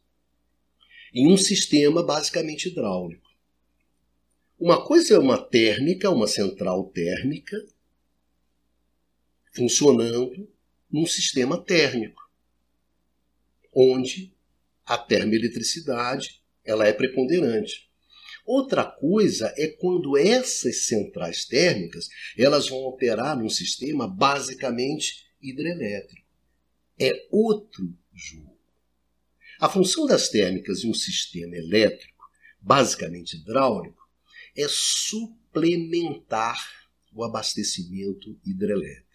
em 1.13 1.31
um 1.31 1.37
sistema 1.37 2.03
basicamente 2.03 2.67
hidráulico. 2.67 3.29
Uma 4.59 4.85
coisa 4.85 5.13
é 5.13 5.17
uma 5.17 5.41
térmica, 5.41 6.09
uma 6.09 6.27
central 6.27 6.89
térmica, 6.89 7.55
funcionando 9.59 10.49
num 10.89 11.05
sistema 11.05 11.61
térmico. 11.61 12.21
onde 13.71 14.33
a 14.83 14.97
termoeletricidade 14.97 16.41
ela 16.65 16.87
é 16.87 16.91
preponderante. 16.91 17.87
Outra 18.45 18.83
coisa 18.83 19.53
é 19.55 19.67
quando 19.67 20.17
essas 20.17 20.87
centrais 20.87 21.45
térmicas 21.45 22.09
elas 22.35 22.67
vão 22.67 22.79
operar 22.79 23.37
num 23.37 23.49
sistema 23.49 24.07
basicamente 24.07 25.27
hidrelétrico. 25.39 26.27
É 26.99 27.27
outro 27.31 27.95
jogo. 28.13 28.57
A 29.59 29.69
função 29.69 30.07
das 30.07 30.29
térmicas 30.29 30.83
em 30.83 30.89
um 30.89 30.93
sistema 30.93 31.55
elétrico, 31.55 32.25
basicamente 32.59 33.35
hidráulico, 33.37 34.09
é 34.57 34.65
suplementar 34.67 36.59
o 37.13 37.23
abastecimento 37.23 38.39
hidrelétrico. 38.43 39.08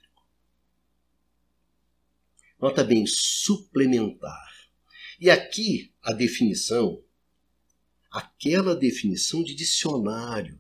Nota 2.61 2.83
bem, 2.83 3.07
suplementar. 3.07 4.53
E 5.21 5.31
aqui 5.31 5.93
a 6.03 6.13
definição 6.13 7.05
aquela 8.15 8.77
definição 8.77 9.43
de 9.43 9.57
dicionário. 9.57 10.57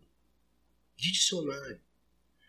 De 0.96 1.12
dicionário. 1.12 1.80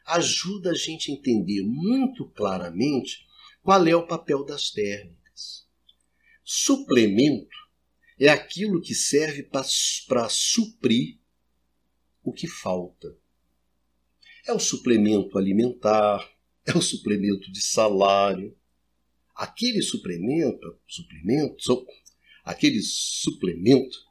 Ajuda 0.03 0.71
a 0.71 0.73
gente 0.73 1.11
a 1.11 1.13
entender 1.13 1.61
muito 1.61 2.25
claramente 2.29 3.27
qual 3.61 3.85
é 3.85 3.95
o 3.95 4.07
papel 4.07 4.43
das 4.43 4.71
térmicas. 4.71 5.67
Suplemento 6.43 7.55
é 8.19 8.29
aquilo 8.29 8.81
que 8.81 8.95
serve 8.95 9.43
para 9.43 10.27
suprir 10.27 11.19
o 12.23 12.33
que 12.33 12.47
falta. 12.47 13.15
É 14.47 14.53
o 14.53 14.59
suplemento 14.59 15.37
alimentar, 15.37 16.27
é 16.65 16.75
o 16.75 16.81
suplemento 16.81 17.51
de 17.51 17.61
salário. 17.61 18.57
Aquele 19.35 19.81
suplemento, 19.81 20.79
suplemento, 20.87 21.85
aquele 22.43 22.81
suplemento 22.81 24.05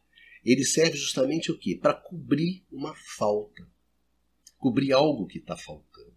ele 0.44 0.64
serve 0.64 0.96
justamente 0.96 1.50
o 1.50 1.58
quê? 1.58 1.78
Para 1.80 1.94
cobrir 1.94 2.64
uma 2.70 2.94
falta. 3.16 3.66
Cobrir 4.58 4.92
algo 4.92 5.26
que 5.26 5.38
está 5.38 5.56
faltando. 5.56 6.14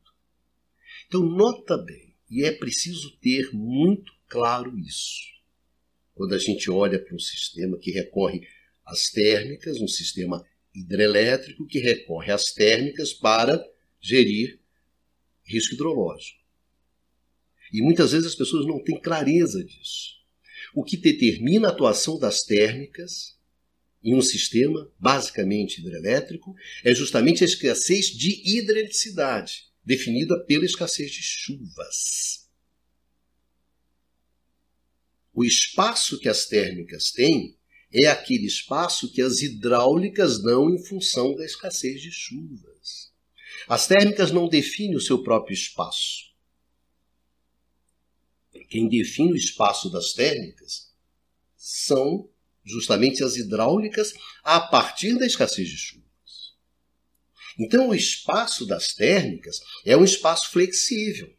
Então, 1.08 1.24
nota 1.24 1.78
bem, 1.78 2.16
e 2.30 2.44
é 2.44 2.52
preciso 2.52 3.18
ter 3.20 3.54
muito 3.54 4.12
claro 4.28 4.78
isso. 4.78 5.22
Quando 6.14 6.34
a 6.34 6.38
gente 6.38 6.70
olha 6.70 7.00
para 7.00 7.16
um 7.16 7.20
sistema 7.20 7.78
que 7.78 7.92
recorre 7.92 8.46
às 8.86 9.04
térmicas, 9.12 9.80
um 9.80 9.88
sistema 9.88 10.46
hidrelétrico 10.74 11.66
que 11.66 11.80
recorre 11.80 12.32
às 12.32 12.52
térmicas 12.54 13.14
para 13.14 13.64
gerir 14.02 14.60
risco 15.46 15.76
hidrológico. 15.76 16.44
E 17.72 17.82
muitas 17.82 18.12
vezes 18.12 18.28
as 18.28 18.36
pessoas 18.36 18.66
não 18.66 18.84
têm 18.84 19.00
clareza 19.00 19.64
disso. 19.64 20.18
O 20.74 20.84
que 20.84 20.98
determina 20.98 21.68
a 21.68 21.72
atuação 21.72 22.18
das 22.18 22.44
térmicas 22.44 23.38
em 24.04 24.16
um 24.16 24.22
sistema 24.22 24.92
basicamente 25.00 25.80
hidrelétrico 25.80 26.56
é 26.84 26.94
justamente 26.94 27.44
a 27.44 27.48
escassez 27.48 28.08
de 28.08 28.58
hidrelicidade, 28.58 29.66
definida 29.84 30.40
pela 30.46 30.66
escassez 30.66 31.12
de 31.12 31.22
chuvas. 31.22 32.48
O 35.34 35.44
espaço 35.44 36.20
que 36.20 36.30
as 36.30 36.46
térmicas 36.46 37.12
têm 37.12 37.58
é 37.94 38.08
aquele 38.08 38.46
espaço 38.46 39.12
que 39.12 39.22
as 39.22 39.42
hidráulicas 39.42 40.42
dão 40.42 40.70
em 40.70 40.84
função 40.84 41.36
da 41.36 41.46
escassez 41.46 42.02
de 42.02 42.12
chuvas. 42.12 43.12
As 43.68 43.88
térmicas 43.88 44.32
não 44.32 44.48
definem 44.48 44.96
o 44.96 45.02
seu 45.02 45.22
próprio 45.22 45.54
espaço. 45.54 46.27
Quem 48.66 48.88
define 48.90 49.34
o 49.34 49.38
espaço 49.38 49.90
das 49.90 50.14
térmicas 50.14 50.92
são 51.56 52.30
justamente 52.68 53.24
as 53.24 53.38
hidráulicas, 53.38 54.14
a 54.44 54.60
partir 54.60 55.18
da 55.18 55.26
escassez 55.26 55.70
de 55.70 55.78
chuvas. 55.78 56.08
Então, 57.58 57.90
o 57.90 57.96
espaço 57.96 58.66
das 58.66 58.94
térmicas 58.94 59.60
é 59.86 59.96
um 59.96 60.04
espaço 60.04 60.52
flexível, 60.52 61.34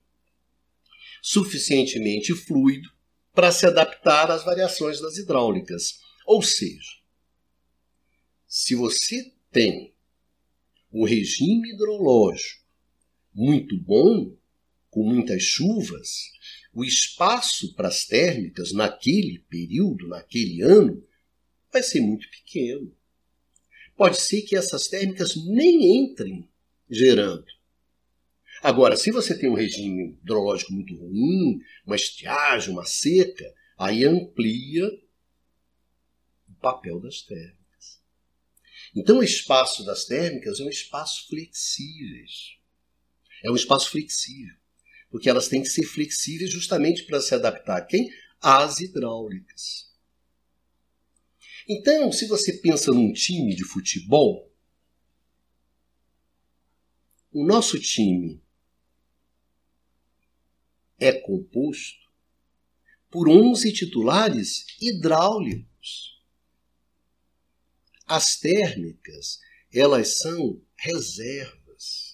suficientemente 1.23 2.35
fluido 2.35 2.89
para 3.33 3.53
se 3.53 3.67
adaptar 3.67 4.31
às 4.31 4.43
variações 4.43 5.01
das 5.01 5.17
hidráulicas. 5.17 6.01
Ou 6.27 6.43
seja, 6.43 6.97
se 8.47 8.75
você 8.75 9.33
tem 9.53 9.95
um 10.93 11.05
regime 11.05 11.71
hidrológico 11.71 12.65
muito 13.35 13.79
bom, 13.79 14.37
com 14.91 15.05
muitas 15.05 15.43
chuvas, 15.43 16.33
o 16.79 16.85
espaço 16.85 17.75
para 17.75 17.89
as 17.89 18.05
térmicas 18.05 18.73
naquele 18.73 19.41
período, 19.51 20.07
naquele 20.07 20.63
ano, 20.63 21.05
vai 21.73 21.83
ser 21.83 22.01
muito 22.01 22.31
pequeno. 22.31 22.97
Pode 23.97 24.21
ser 24.21 24.43
que 24.43 24.55
essas 24.55 24.87
térmicas 24.87 25.35
nem 25.35 26.05
entrem 26.05 26.49
gerando. 26.89 27.45
Agora, 28.63 28.97
se 28.97 29.11
você 29.11 29.37
tem 29.37 29.51
um 29.51 29.57
regime 29.57 30.11
hidrológico 30.23 30.73
muito 30.73 30.97
ruim, 30.97 31.61
uma 31.85 31.97
estiagem, 31.97 32.71
uma 32.71 32.85
seca, 32.85 33.53
aí 33.77 34.05
amplia 34.05 34.87
o 36.49 36.55
papel 36.61 37.01
das 37.01 37.23
térmicas. 37.23 38.01
Então, 38.95 39.19
o 39.19 39.25
espaço 39.25 39.85
das 39.85 40.05
térmicas 40.05 40.61
é 40.61 40.63
um 40.63 40.71
espaço 40.71 41.27
flexível. 41.27 42.25
É 43.43 43.51
um 43.51 43.57
espaço 43.57 43.91
flexível. 43.91 44.55
Porque 45.11 45.29
elas 45.29 45.49
têm 45.49 45.63
que 45.63 45.69
ser 45.69 45.85
flexíveis 45.85 46.51
justamente 46.51 47.05
para 47.05 47.21
se 47.21 47.35
adaptar 47.35 47.83
quem? 47.83 48.11
Às 48.41 48.81
hidráulicas. 48.81 49.89
Então, 51.69 52.11
se 52.11 52.27
você 52.27 52.55
pensa 52.55 52.91
num 52.93 53.13
time 53.13 53.55
de 53.55 53.65
futebol, 53.65 54.51
o 57.31 57.45
nosso 57.45 57.79
time 57.79 58.43
é 60.99 61.13
composto 61.13 62.09
por 63.11 63.29
11 63.29 63.73
titulares 63.73 64.67
hidráulicos. 64.81 66.23
As 68.07 68.37
térmicas, 68.37 69.39
elas 69.73 70.19
são 70.19 70.61
reservas. 70.77 72.08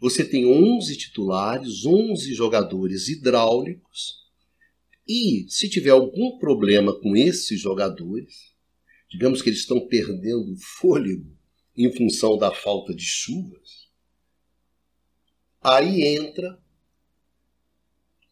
Você 0.00 0.24
tem 0.24 0.46
11 0.46 0.96
titulares, 0.96 1.84
11 1.84 2.32
jogadores 2.34 3.08
hidráulicos 3.08 4.18
e 5.08 5.46
se 5.48 5.70
tiver 5.70 5.90
algum 5.90 6.38
problema 6.38 6.92
com 7.00 7.16
esses 7.16 7.58
jogadores, 7.58 8.54
digamos 9.08 9.40
que 9.40 9.48
eles 9.48 9.60
estão 9.60 9.88
perdendo 9.88 10.54
fôlego 10.58 11.34
em 11.74 11.90
função 11.96 12.36
da 12.36 12.52
falta 12.52 12.94
de 12.94 13.04
chuvas, 13.04 13.88
aí 15.62 16.02
entra 16.02 16.62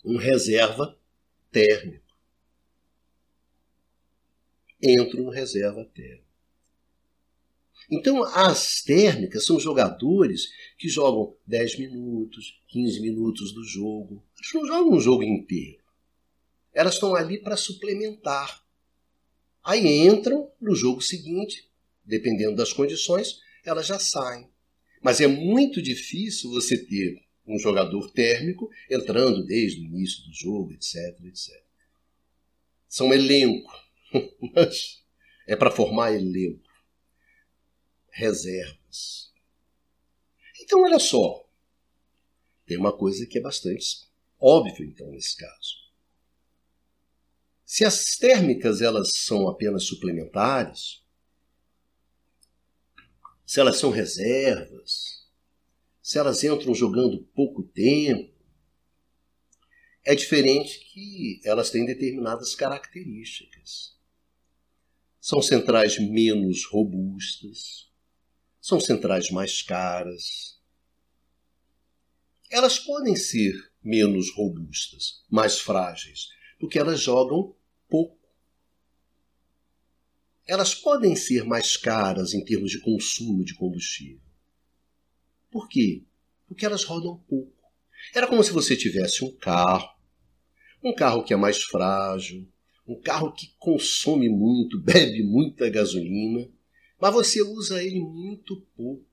um 0.04 0.18
reserva 0.18 1.00
térmico. 1.50 2.04
Entra 4.82 5.22
um 5.22 5.30
reserva 5.30 5.84
térmico. 5.86 6.25
Então, 7.90 8.24
as 8.24 8.82
térmicas 8.82 9.44
são 9.44 9.60
jogadores 9.60 10.48
que 10.76 10.88
jogam 10.88 11.36
10 11.46 11.78
minutos, 11.78 12.60
15 12.68 13.00
minutos 13.00 13.52
do 13.52 13.62
jogo. 13.62 14.24
Eles 14.38 14.52
não 14.54 14.66
jogam 14.66 14.92
um 14.92 15.00
jogo 15.00 15.22
inteiro. 15.22 15.82
Elas 16.72 16.94
estão 16.94 17.14
ali 17.14 17.38
para 17.38 17.56
suplementar. 17.56 18.62
Aí 19.62 19.86
entram 20.06 20.50
no 20.60 20.74
jogo 20.74 21.00
seguinte, 21.00 21.68
dependendo 22.04 22.56
das 22.56 22.72
condições, 22.72 23.40
elas 23.64 23.86
já 23.86 23.98
saem. 23.98 24.48
Mas 25.02 25.20
é 25.20 25.26
muito 25.26 25.80
difícil 25.80 26.50
você 26.50 26.76
ter 26.76 27.22
um 27.46 27.58
jogador 27.58 28.10
térmico 28.10 28.68
entrando 28.90 29.44
desde 29.44 29.80
o 29.80 29.84
início 29.84 30.24
do 30.24 30.32
jogo, 30.34 30.72
etc, 30.72 30.96
etc. 31.24 31.62
São 32.88 33.12
elenco, 33.12 33.70
mas 34.54 35.02
é 35.46 35.54
para 35.54 35.70
formar 35.70 36.12
elenco, 36.12 36.65
reservas. 38.16 39.30
Então, 40.60 40.82
olha 40.82 40.98
só, 40.98 41.46
tem 42.64 42.78
uma 42.78 42.96
coisa 42.96 43.26
que 43.26 43.38
é 43.38 43.42
bastante 43.42 44.08
óbvia, 44.40 44.86
então, 44.86 45.10
nesse 45.10 45.36
caso. 45.36 45.86
Se 47.64 47.84
as 47.84 48.16
térmicas 48.16 48.80
elas 48.80 49.12
são 49.12 49.48
apenas 49.48 49.84
suplementares, 49.84 51.04
se 53.44 53.60
elas 53.60 53.76
são 53.76 53.90
reservas, 53.90 55.28
se 56.00 56.18
elas 56.18 56.42
entram 56.42 56.74
jogando 56.74 57.22
pouco 57.34 57.62
tempo, 57.64 58.34
é 60.04 60.14
diferente 60.14 60.78
que 60.92 61.40
elas 61.44 61.68
têm 61.68 61.84
determinadas 61.84 62.54
características. 62.54 63.94
São 65.20 65.42
centrais 65.42 65.98
menos 65.98 66.64
robustas, 66.66 67.86
são 68.66 68.80
centrais 68.80 69.30
mais 69.30 69.62
caras. 69.62 70.60
Elas 72.50 72.80
podem 72.80 73.14
ser 73.14 73.54
menos 73.80 74.34
robustas, 74.34 75.22
mais 75.30 75.60
frágeis, 75.60 76.26
porque 76.58 76.76
elas 76.76 77.00
jogam 77.00 77.54
pouco. 77.88 78.18
Elas 80.48 80.74
podem 80.74 81.14
ser 81.14 81.44
mais 81.44 81.76
caras 81.76 82.34
em 82.34 82.44
termos 82.44 82.72
de 82.72 82.80
consumo 82.80 83.44
de 83.44 83.54
combustível. 83.54 84.20
Por 85.48 85.68
quê? 85.68 86.02
Porque 86.48 86.66
elas 86.66 86.82
rodam 86.82 87.22
pouco. 87.28 87.54
Era 88.12 88.26
como 88.26 88.42
se 88.42 88.50
você 88.50 88.76
tivesse 88.76 89.24
um 89.24 89.30
carro, 89.36 89.96
um 90.82 90.92
carro 90.92 91.22
que 91.22 91.32
é 91.32 91.36
mais 91.36 91.62
frágil, 91.62 92.52
um 92.84 93.00
carro 93.00 93.32
que 93.32 93.54
consome 93.60 94.28
muito, 94.28 94.76
bebe 94.82 95.22
muita 95.22 95.70
gasolina, 95.70 96.50
mas 97.00 97.12
você 97.12 97.42
usa 97.42 97.82
ele 97.82 98.00
muito 98.00 98.60
pouco. 98.76 99.06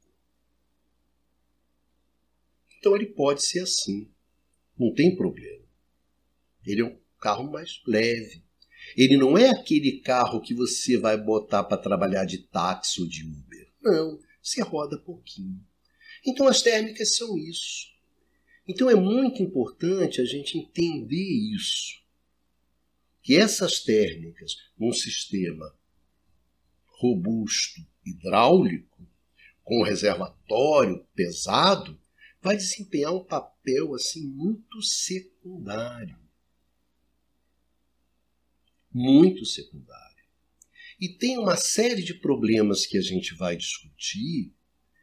Então 2.78 2.96
ele 2.96 3.08
pode 3.08 3.46
ser 3.46 3.60
assim. 3.60 4.10
Não 4.78 4.94
tem 4.94 5.16
problema. 5.16 5.64
Ele 6.66 6.82
é 6.82 6.86
um 6.86 7.00
carro 7.20 7.50
mais 7.50 7.82
leve. 7.86 8.44
Ele 8.98 9.18
não 9.18 9.38
é 9.38 9.50
aquele 9.50 10.00
carro 10.00 10.42
que 10.42 10.54
você 10.54 10.98
vai 10.98 11.18
botar 11.18 11.64
para 11.64 11.78
trabalhar 11.78 12.26
de 12.26 12.40
táxi 12.40 13.02
ou 13.02 13.08
de 13.08 13.26
Uber. 13.26 13.72
Não, 13.82 14.20
você 14.42 14.62
roda 14.62 14.98
pouquinho. 14.98 15.66
Então 16.26 16.48
as 16.48 16.62
térmicas 16.62 17.16
são 17.16 17.38
isso. 17.38 17.94
Então 18.68 18.90
é 18.90 18.96
muito 18.96 19.42
importante 19.42 20.22
a 20.22 20.26
gente 20.26 20.58
entender 20.58 21.54
isso. 21.54 22.02
Que 23.22 23.36
essas 23.36 23.80
térmicas, 23.80 24.56
num 24.78 24.92
sistema 24.92 25.74
robusto, 26.94 27.82
hidráulico, 28.06 29.08
com 29.64 29.84
reservatório 29.84 31.06
pesado, 31.16 32.00
vai 32.42 32.58
desempenhar 32.58 33.14
um 33.14 33.24
papel 33.24 33.94
assim 33.96 34.28
muito 34.28 34.82
secundário. 34.82 36.18
Muito 38.94 39.46
secundário. 39.46 40.04
E 41.00 41.10
tem 41.10 41.38
uma 41.38 41.56
série 41.56 42.04
de 42.04 42.14
problemas 42.14 42.86
que 42.86 42.98
a 42.98 43.02
gente 43.02 43.34
vai 43.36 43.56
discutir, 43.56 44.54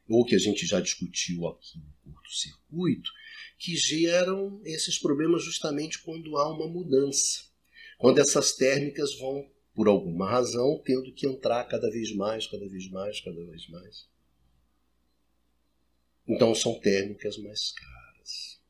ou 0.08 0.24
que 0.24 0.34
a 0.34 0.38
gente 0.38 0.66
já 0.66 0.80
discutiu 0.80 1.46
aqui 1.46 1.78
no 1.78 2.12
curto-circuito, 2.12 3.10
que 3.58 3.76
geram 3.76 4.60
esses 4.64 4.98
problemas 4.98 5.44
justamente 5.44 6.02
quando 6.02 6.36
há 6.36 6.52
uma 6.52 6.68
mudança. 6.68 7.44
Quando 7.98 8.18
essas 8.18 8.54
térmicas 8.54 9.18
vão, 9.18 9.46
por 9.80 9.88
alguma 9.88 10.28
razão, 10.28 10.78
tendo 10.84 11.10
que 11.10 11.26
entrar 11.26 11.64
cada 11.64 11.90
vez 11.90 12.14
mais, 12.14 12.46
cada 12.46 12.68
vez 12.68 12.90
mais, 12.90 13.18
cada 13.18 13.42
vez 13.46 13.66
mais. 13.70 14.06
Então 16.28 16.54
são 16.54 16.78
térmicas 16.78 17.38
mais 17.38 17.72
caras. 17.72 18.60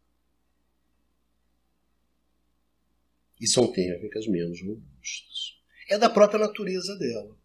E 3.41 3.49
são 3.49 3.73
térmicas 3.73 4.29
menos 4.29 4.63
robustas. 4.63 5.59
É 5.89 5.99
da 5.99 6.09
própria 6.09 6.39
natureza 6.39 6.97
dela. 6.97 7.37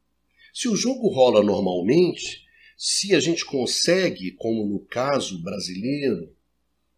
Se 0.54 0.70
o 0.70 0.76
jogo 0.76 1.08
rola 1.08 1.44
normalmente, 1.44 2.46
se 2.78 3.16
a 3.16 3.20
gente 3.20 3.44
consegue, 3.44 4.34
como 4.34 4.64
no 4.64 4.86
caso 4.86 5.42
brasileiro, 5.42 6.38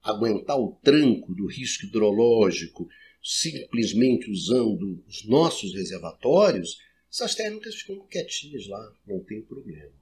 aguentar 0.03 0.60
o 0.60 0.73
tranco 0.84 1.34
do 1.34 1.47
risco 1.47 1.86
hidrológico 1.86 2.89
simplesmente 3.23 4.30
usando 4.30 5.03
os 5.08 5.25
nossos 5.25 5.73
reservatórios, 5.73 6.80
essas 7.12 7.36
térmicas 7.36 7.75
ficam 7.75 8.06
quietinhas 8.08 8.67
lá, 8.67 8.93
não 9.06 9.19
tem 9.23 9.41
problema. 9.41 9.93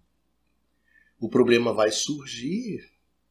O 1.20 1.30
problema 1.30 1.74
vai 1.74 1.92
surgir 1.92 2.90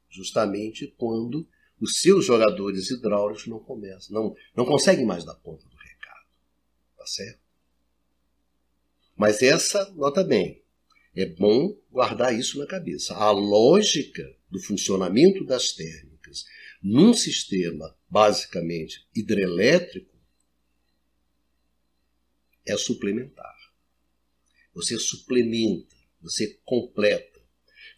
justamente 0.09 0.87
quando 0.97 1.47
os 1.81 2.01
seus 2.01 2.25
jogadores 2.25 2.91
hidráulicos 2.91 3.47
não 3.47 3.59
começam, 3.59 4.15
não, 4.15 4.37
não 4.57 4.65
conseguem 4.65 5.05
mais 5.05 5.25
dar 5.25 5.35
conta 5.35 5.67
do 5.69 5.77
recado. 5.77 6.27
Tá 6.97 7.07
certo? 7.07 7.41
Mas 9.17 9.43
essa, 9.43 9.91
nota 9.93 10.25
bem, 10.25 10.63
é 11.15 11.27
bom 11.27 11.77
guardar 11.91 12.37
isso 12.37 12.59
na 12.59 12.67
cabeça. 12.67 13.15
A 13.15 13.31
lógica 13.31 14.25
do 14.51 14.61
funcionamento 14.61 15.45
das 15.45 15.73
térmicas 15.73 16.45
num 16.83 17.13
sistema 17.15 17.97
basicamente 18.15 19.05
hidrelétrico 19.13 20.15
é 22.65 22.77
suplementar. 22.77 23.53
Você 24.73 24.97
suplementa, 25.01 25.97
você 26.21 26.61
completa, 26.65 27.41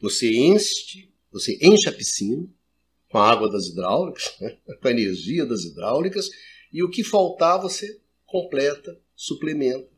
você 0.00 0.34
enche, 0.34 1.12
você 1.30 1.58
enche 1.60 1.90
a 1.90 1.92
piscina 1.92 2.48
com 3.10 3.18
a 3.18 3.30
água 3.30 3.50
das 3.50 3.66
hidráulicas, 3.66 4.34
né? 4.40 4.58
com 4.80 4.88
a 4.88 4.90
energia 4.90 5.44
das 5.44 5.64
hidráulicas, 5.64 6.30
e 6.72 6.82
o 6.82 6.88
que 6.88 7.04
faltar 7.04 7.60
você 7.60 8.00
completa, 8.24 8.98
suplementa 9.14 9.90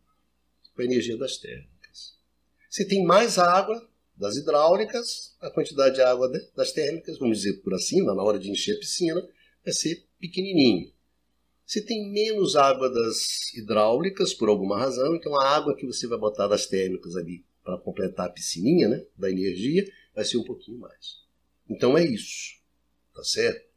com 0.74 0.83
a 0.83 0.85
energia 0.85 1.16
das 1.16 1.37
térmicas. 1.38 2.18
Se 2.68 2.88
tem 2.88 3.04
mais 3.04 3.38
água, 3.38 3.88
das 4.16 4.35
hidráulicas, 4.35 5.37
a 5.40 5.48
quantidade 5.48 5.94
de 5.94 6.02
água 6.02 6.28
das 6.57 6.72
térmicas, 6.72 7.18
vamos 7.18 7.38
dizer 7.38 7.62
por 7.62 7.72
assim, 7.72 8.04
na 8.04 8.20
hora 8.20 8.37
de 8.37 8.50
encher 8.50 8.74
a 8.74 8.81
piscina, 8.81 9.20
vai 9.64 9.72
ser 9.72 10.08
pequenininho. 10.18 10.92
Se 11.64 11.85
tem 11.85 12.11
menos 12.11 12.57
água 12.57 12.90
das 12.90 13.52
hidráulicas, 13.54 14.33
por 14.33 14.48
alguma 14.48 14.78
razão, 14.78 15.14
então 15.14 15.38
a 15.38 15.48
água 15.48 15.76
que 15.76 15.87
você 15.87 16.07
vai 16.07 16.18
botar 16.18 16.48
das 16.48 16.66
térmicas 16.66 17.14
ali 17.14 17.44
para 17.62 17.76
completar 17.76 18.26
a 18.26 18.31
piscininha 18.31 18.88
né, 18.88 19.04
da 19.16 19.31
energia 19.31 19.87
vai 20.14 20.24
ser 20.24 20.38
um 20.38 20.44
pouquinho 20.44 20.78
mais. 20.78 21.18
Então 21.68 21.98
é 21.98 22.04
isso, 22.04 22.59
tá 23.14 23.22
certo? 23.22 23.68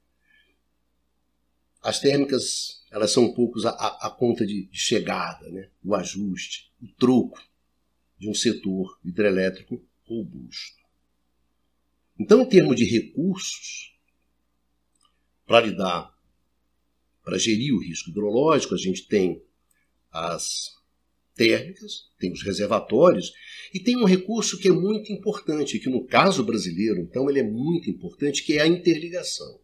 As 1.82 2.00
térmicas, 2.00 2.86
elas 2.92 3.12
são 3.12 3.26
um 3.26 3.34
pouco 3.34 3.60
a, 3.68 3.72
a, 3.72 4.08
a 4.08 4.10
conta 4.12 4.46
de, 4.46 4.68
de 4.68 4.78
chegada, 4.78 5.50
né? 5.50 5.70
o 5.84 5.94
ajuste, 5.96 6.72
o 6.82 6.88
troco 6.88 7.42
de 8.18 8.30
um 8.30 8.34
setor 8.34 9.00
hidrelétrico 9.04 9.84
robusto. 10.06 10.82
Então, 12.20 12.42
em 12.42 12.48
termos 12.48 12.76
de 12.76 12.86
recursos, 12.86 13.98
para 15.46 15.66
lidar, 15.66 16.11
para 17.24 17.38
gerir 17.38 17.74
o 17.74 17.80
risco 17.80 18.10
hidrológico, 18.10 18.74
a 18.74 18.78
gente 18.78 19.08
tem 19.08 19.42
as 20.12 20.72
térmicas, 21.36 22.10
tem 22.20 22.32
os 22.32 22.44
reservatórios 22.44 23.32
e 23.74 23.80
tem 23.80 23.98
um 23.98 24.06
recurso 24.06 24.60
que 24.60 24.68
é 24.68 24.72
muito 24.72 25.12
importante, 25.12 25.80
que 25.80 25.90
no 25.90 26.06
caso 26.06 26.44
brasileiro, 26.44 27.00
então, 27.00 27.30
ele 27.30 27.40
é 27.40 27.44
muito 27.44 27.90
importante, 27.90 28.44
que 28.44 28.54
é 28.54 28.62
a 28.62 28.68
interligação. 28.68 29.60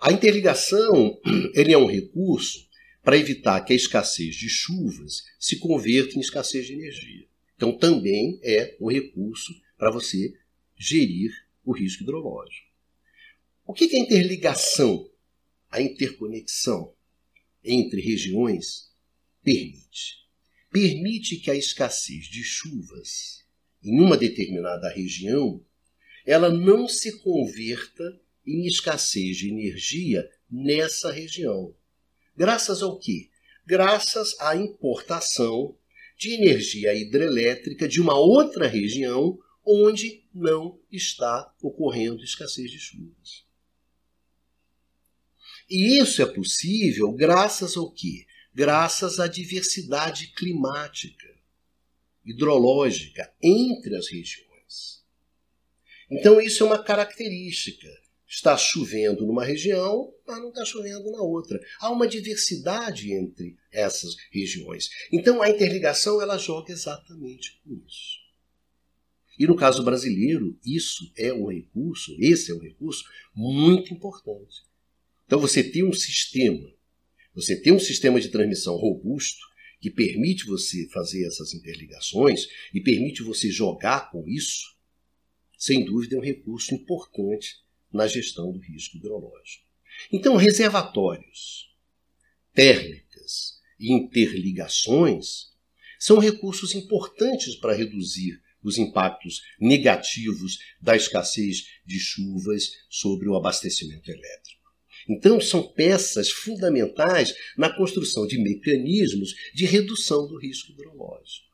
A 0.00 0.10
interligação 0.10 1.18
ele 1.54 1.72
é 1.72 1.78
um 1.78 1.86
recurso 1.86 2.68
para 3.02 3.16
evitar 3.16 3.60
que 3.60 3.72
a 3.72 3.76
escassez 3.76 4.34
de 4.34 4.48
chuvas 4.48 5.22
se 5.38 5.58
converta 5.58 6.16
em 6.16 6.20
escassez 6.20 6.66
de 6.66 6.74
energia. 6.74 7.26
Então, 7.56 7.76
também 7.76 8.40
é 8.42 8.76
um 8.80 8.90
recurso 8.90 9.52
para 9.78 9.90
você 9.90 10.34
gerir 10.76 11.30
o 11.64 11.72
risco 11.72 12.02
hidrológico. 12.02 12.66
O 13.64 13.72
que 13.72 13.84
é 13.94 13.98
interligação, 13.98 15.08
a 15.72 15.80
interconexão 15.80 16.94
entre 17.64 18.00
regiões 18.00 18.92
permite? 19.42 20.22
Permite 20.70 21.36
que 21.36 21.50
a 21.50 21.56
escassez 21.56 22.26
de 22.26 22.44
chuvas 22.44 23.44
em 23.82 24.00
uma 24.00 24.16
determinada 24.16 24.88
região 24.88 25.64
ela 26.24 26.50
não 26.50 26.86
se 26.86 27.18
converta 27.18 28.20
em 28.46 28.66
escassez 28.66 29.36
de 29.36 29.48
energia 29.48 30.28
nessa 30.50 31.10
região. 31.10 31.74
Graças 32.36 32.82
ao 32.82 32.98
quê? 32.98 33.30
Graças 33.66 34.38
à 34.40 34.56
importação 34.56 35.76
de 36.16 36.34
energia 36.34 36.94
hidrelétrica 36.94 37.88
de 37.88 38.00
uma 38.00 38.18
outra 38.18 38.66
região 38.66 39.38
onde 39.64 40.24
não 40.34 40.78
está 40.90 41.52
ocorrendo 41.60 42.22
escassez 42.22 42.70
de 42.70 42.78
chuvas. 42.78 43.44
E 45.68 45.98
isso 45.98 46.22
é 46.22 46.26
possível 46.26 47.12
graças 47.12 47.76
ao 47.76 47.90
quê? 47.90 48.26
Graças 48.54 49.18
à 49.18 49.26
diversidade 49.26 50.32
climática, 50.34 51.28
hidrológica 52.24 53.32
entre 53.42 53.96
as 53.96 54.08
regiões. 54.08 55.02
Então, 56.10 56.40
isso 56.40 56.62
é 56.62 56.66
uma 56.66 56.82
característica 56.82 57.88
está 58.32 58.56
chovendo 58.56 59.26
numa 59.26 59.44
região, 59.44 60.10
mas 60.26 60.40
não 60.40 60.48
está 60.48 60.64
chovendo 60.64 61.10
na 61.10 61.20
outra. 61.20 61.60
Há 61.78 61.90
uma 61.90 62.08
diversidade 62.08 63.12
entre 63.12 63.58
essas 63.70 64.16
regiões. 64.30 64.88
Então 65.12 65.42
a 65.42 65.50
interligação 65.50 66.20
ela 66.20 66.38
joga 66.38 66.72
exatamente 66.72 67.60
com 67.62 67.74
isso. 67.86 68.22
E 69.38 69.46
no 69.46 69.54
caso 69.54 69.84
brasileiro, 69.84 70.58
isso 70.64 71.12
é 71.16 71.32
um 71.32 71.46
recurso, 71.50 72.16
esse 72.18 72.50
é 72.50 72.54
um 72.54 72.58
recurso 72.60 73.04
muito 73.34 73.92
importante. 73.92 74.62
Então 75.26 75.38
você 75.38 75.62
tem 75.62 75.84
um 75.84 75.92
sistema, 75.92 76.70
você 77.34 77.56
tem 77.60 77.72
um 77.72 77.78
sistema 77.78 78.20
de 78.20 78.28
transmissão 78.28 78.76
robusto 78.76 79.40
que 79.80 79.90
permite 79.90 80.44
você 80.44 80.88
fazer 80.88 81.26
essas 81.26 81.54
interligações 81.54 82.46
e 82.72 82.80
permite 82.80 83.22
você 83.22 83.50
jogar 83.50 84.10
com 84.10 84.28
isso, 84.28 84.76
sem 85.58 85.84
dúvida 85.84 86.16
é 86.16 86.18
um 86.18 86.22
recurso 86.22 86.74
importante 86.74 87.56
na 87.92 88.06
gestão 88.06 88.52
do 88.52 88.60
risco 88.60 88.96
hidrológico. 88.96 89.64
Então, 90.12 90.36
reservatórios, 90.36 91.68
térmicas 92.54 93.60
e 93.78 93.92
interligações 93.92 95.52
são 95.98 96.18
recursos 96.18 96.74
importantes 96.74 97.56
para 97.56 97.74
reduzir 97.74 98.40
os 98.62 98.78
impactos 98.78 99.42
negativos 99.60 100.58
da 100.80 100.96
escassez 100.96 101.64
de 101.84 101.98
chuvas 101.98 102.70
sobre 102.88 103.28
o 103.28 103.34
abastecimento 103.34 104.08
elétrico. 104.10 104.61
Então, 105.08 105.40
são 105.40 105.62
peças 105.72 106.30
fundamentais 106.30 107.34
na 107.56 107.74
construção 107.74 108.26
de 108.26 108.38
mecanismos 108.38 109.34
de 109.54 109.64
redução 109.64 110.26
do 110.26 110.38
risco 110.38 110.72
hidrológico. 110.72 111.48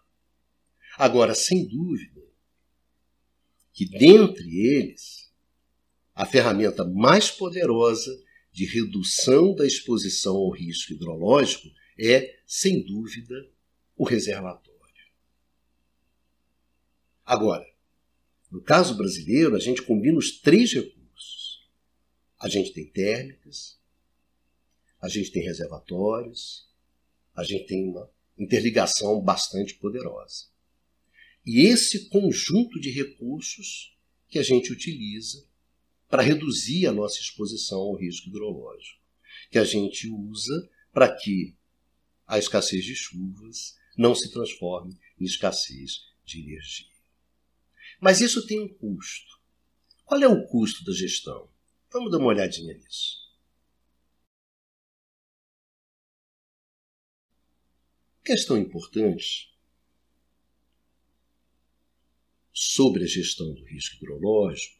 Agora, 0.96 1.34
sem 1.34 1.66
dúvida, 1.66 2.20
que 3.72 3.86
dentre 3.86 4.66
eles, 4.66 5.32
a 6.14 6.26
ferramenta 6.26 6.84
mais 6.84 7.30
poderosa 7.30 8.10
de 8.52 8.64
redução 8.64 9.54
da 9.54 9.64
exposição 9.64 10.34
ao 10.34 10.50
risco 10.50 10.92
hidrológico 10.92 11.68
é, 11.98 12.40
sem 12.46 12.84
dúvida, 12.84 13.34
o 13.96 14.04
reservatório. 14.04 14.68
Agora, 17.28 17.66
no 18.50 18.62
caso 18.62 18.96
brasileiro, 18.96 19.54
a 19.54 19.58
gente 19.58 19.82
combina 19.82 20.16
os 20.16 20.40
três 20.40 20.72
recursos. 20.72 20.97
A 22.38 22.48
gente 22.48 22.72
tem 22.72 22.86
térmicas, 22.86 23.78
a 25.00 25.08
gente 25.08 25.30
tem 25.30 25.42
reservatórios, 25.42 26.68
a 27.34 27.42
gente 27.42 27.66
tem 27.66 27.88
uma 27.88 28.10
interligação 28.36 29.20
bastante 29.20 29.74
poderosa. 29.74 30.46
E 31.44 31.66
esse 31.66 32.08
conjunto 32.08 32.80
de 32.80 32.90
recursos 32.90 33.96
que 34.28 34.38
a 34.38 34.42
gente 34.42 34.72
utiliza 34.72 35.46
para 36.08 36.22
reduzir 36.22 36.86
a 36.86 36.92
nossa 36.92 37.18
exposição 37.18 37.78
ao 37.78 37.94
risco 37.94 38.28
hidrológico, 38.28 39.00
que 39.50 39.58
a 39.58 39.64
gente 39.64 40.08
usa 40.08 40.70
para 40.92 41.14
que 41.14 41.56
a 42.26 42.38
escassez 42.38 42.84
de 42.84 42.94
chuvas 42.94 43.76
não 43.96 44.14
se 44.14 44.30
transforme 44.30 44.96
em 45.18 45.24
escassez 45.24 46.06
de 46.24 46.40
energia. 46.40 46.86
Mas 48.00 48.20
isso 48.20 48.46
tem 48.46 48.60
um 48.60 48.68
custo. 48.68 49.38
Qual 50.04 50.22
é 50.22 50.28
o 50.28 50.46
custo 50.46 50.84
da 50.84 50.92
gestão? 50.92 51.48
Vamos 51.90 52.10
dar 52.10 52.18
uma 52.18 52.26
olhadinha 52.28 52.74
nisso. 52.74 53.26
Questão 58.22 58.58
importante 58.58 59.56
sobre 62.52 63.04
a 63.04 63.06
gestão 63.06 63.54
do 63.54 63.64
risco 63.64 63.96
hidrológico 63.96 64.78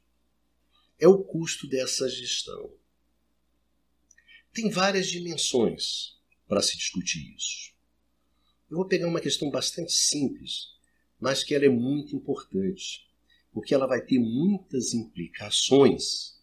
é 0.99 1.09
o 1.09 1.25
custo 1.25 1.66
dessa 1.66 2.07
gestão. 2.11 2.71
Tem 4.53 4.68
várias 4.68 5.07
dimensões 5.07 6.18
para 6.47 6.61
se 6.61 6.77
discutir 6.77 7.35
isso. 7.35 7.73
Eu 8.71 8.77
vou 8.77 8.87
pegar 8.87 9.09
uma 9.09 9.21
questão 9.21 9.51
bastante 9.51 9.92
simples, 9.92 10.75
mas 11.18 11.42
que 11.42 11.55
ela 11.55 11.64
é 11.64 11.71
muito 11.71 12.14
importante, 12.14 13.09
porque 13.51 13.73
ela 13.73 13.87
vai 13.87 14.05
ter 14.05 14.18
muitas 14.18 14.92
implicações 14.92 16.38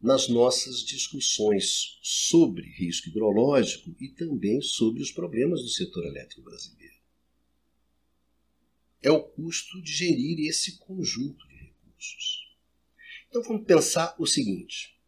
nas 0.00 0.28
nossas 0.28 0.80
discussões 0.84 1.98
sobre 2.02 2.68
risco 2.76 3.08
hidrológico 3.08 3.94
e 4.00 4.08
também 4.08 4.60
sobre 4.60 5.02
os 5.02 5.10
problemas 5.10 5.62
do 5.62 5.68
setor 5.68 6.04
elétrico 6.06 6.42
brasileiro 6.42 6.98
é 9.02 9.10
o 9.10 9.22
custo 9.22 9.80
de 9.80 9.92
gerir 9.92 10.48
esse 10.48 10.78
conjunto 10.78 11.46
de 11.48 11.54
recursos. 11.54 12.56
Então 13.28 13.42
vamos 13.42 13.64
pensar 13.64 14.14
o 14.18 14.26
seguinte: 14.26 14.98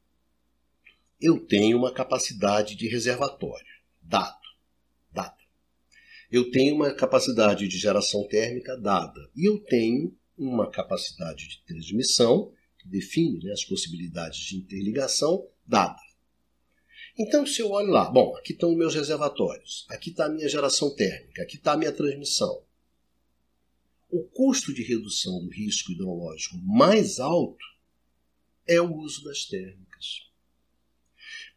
eu 1.20 1.44
tenho 1.46 1.76
uma 1.76 1.92
capacidade 1.92 2.76
de 2.76 2.88
reservatório, 2.88 3.66
dado, 4.00 4.46
dada. 5.12 5.36
Eu 6.30 6.50
tenho 6.50 6.76
uma 6.76 6.94
capacidade 6.94 7.66
de 7.66 7.78
geração 7.78 8.26
térmica 8.28 8.76
dada. 8.76 9.30
E 9.34 9.48
eu 9.48 9.58
tenho 9.58 10.16
uma 10.38 10.70
capacidade 10.70 11.48
de 11.48 11.62
transmissão, 11.64 12.52
que 12.80 12.88
define 12.88 13.44
né, 13.44 13.52
as 13.52 13.64
possibilidades 13.64 14.38
de 14.38 14.56
interligação, 14.56 15.46
dada. 15.66 16.00
Então, 17.18 17.44
se 17.44 17.60
eu 17.60 17.70
olho 17.70 17.90
lá, 17.90 18.10
bom, 18.10 18.34
aqui 18.36 18.52
estão 18.52 18.74
meus 18.74 18.94
reservatórios, 18.94 19.86
aqui 19.90 20.10
está 20.10 20.26
a 20.26 20.28
minha 20.30 20.48
geração 20.48 20.94
térmica, 20.94 21.42
aqui 21.42 21.56
está 21.56 21.72
a 21.72 21.76
minha 21.76 21.92
transmissão. 21.92 22.64
O 24.08 24.24
custo 24.24 24.72
de 24.72 24.82
redução 24.82 25.38
do 25.40 25.50
risco 25.50 25.92
hidrológico 25.92 26.56
mais 26.58 27.20
alto 27.20 27.64
é 28.66 28.80
o 28.80 28.96
uso 28.96 29.22
das 29.24 29.44
térmicas. 29.44 30.30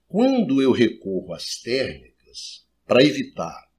Quando 0.08 0.62
eu 0.62 0.72
recorro 0.72 1.34
às 1.34 1.62
térmicas 1.62 2.68
para 2.86 3.04
evitar 3.04 3.72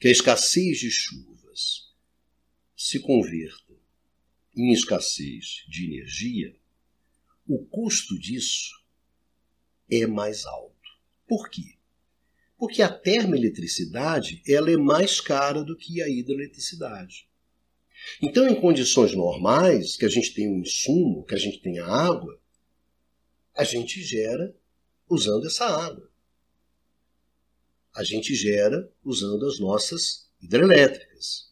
que 0.00 0.08
a 0.08 0.10
escassez 0.10 0.78
de 0.78 0.90
chuvas 0.90 1.92
se 2.74 3.00
converta 3.00 3.67
em 4.58 4.72
escassez 4.72 5.64
de 5.68 5.84
energia, 5.86 6.54
o 7.46 7.64
custo 7.64 8.18
disso 8.18 8.74
é 9.88 10.06
mais 10.06 10.44
alto. 10.44 10.74
Por 11.26 11.48
quê? 11.48 11.76
Porque 12.58 12.82
a 12.82 12.92
termoeletricidade 12.92 14.42
ela 14.46 14.70
é 14.70 14.76
mais 14.76 15.20
cara 15.20 15.62
do 15.62 15.76
que 15.76 16.02
a 16.02 16.08
hidroeletricidade. 16.08 17.28
Então, 18.20 18.48
em 18.48 18.60
condições 18.60 19.14
normais, 19.14 19.96
que 19.96 20.04
a 20.04 20.08
gente 20.08 20.34
tem 20.34 20.48
um 20.48 20.60
insumo, 20.60 21.24
que 21.24 21.34
a 21.34 21.38
gente 21.38 21.60
tem 21.60 21.78
a 21.78 21.86
água, 21.86 22.40
a 23.54 23.64
gente 23.64 24.02
gera 24.02 24.54
usando 25.08 25.46
essa 25.46 25.66
água. 25.66 26.10
A 27.94 28.02
gente 28.02 28.34
gera 28.34 28.92
usando 29.04 29.46
as 29.46 29.58
nossas 29.58 30.30
hidrelétricas. 30.40 31.47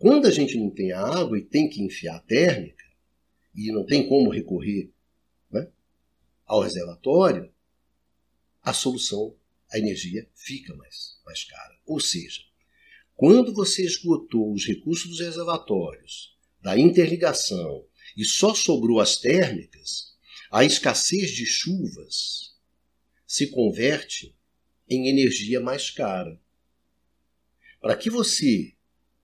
Quando 0.00 0.26
a 0.26 0.30
gente 0.30 0.56
não 0.56 0.70
tem 0.70 0.92
a 0.92 0.98
água 0.98 1.38
e 1.38 1.44
tem 1.44 1.68
que 1.68 1.82
enfiar 1.82 2.16
a 2.16 2.20
térmica, 2.20 2.86
e 3.54 3.70
não 3.70 3.84
tem 3.84 4.08
como 4.08 4.30
recorrer 4.30 4.90
né, 5.50 5.70
ao 6.46 6.62
reservatório, 6.62 7.52
a 8.62 8.72
solução, 8.72 9.36
a 9.70 9.78
energia 9.78 10.26
fica 10.34 10.74
mais, 10.74 11.20
mais 11.22 11.44
cara. 11.44 11.78
Ou 11.84 12.00
seja, 12.00 12.40
quando 13.14 13.52
você 13.52 13.84
esgotou 13.84 14.54
os 14.54 14.64
recursos 14.64 15.06
dos 15.06 15.20
reservatórios, 15.20 16.34
da 16.62 16.78
interligação 16.78 17.84
e 18.16 18.24
só 18.24 18.54
sobrou 18.54 19.00
as 19.00 19.18
térmicas, 19.18 20.16
a 20.50 20.64
escassez 20.64 21.30
de 21.30 21.44
chuvas 21.44 22.56
se 23.26 23.48
converte 23.48 24.34
em 24.88 25.10
energia 25.10 25.60
mais 25.60 25.90
cara. 25.90 26.40
Para 27.82 27.96
que 27.96 28.08
você 28.08 28.74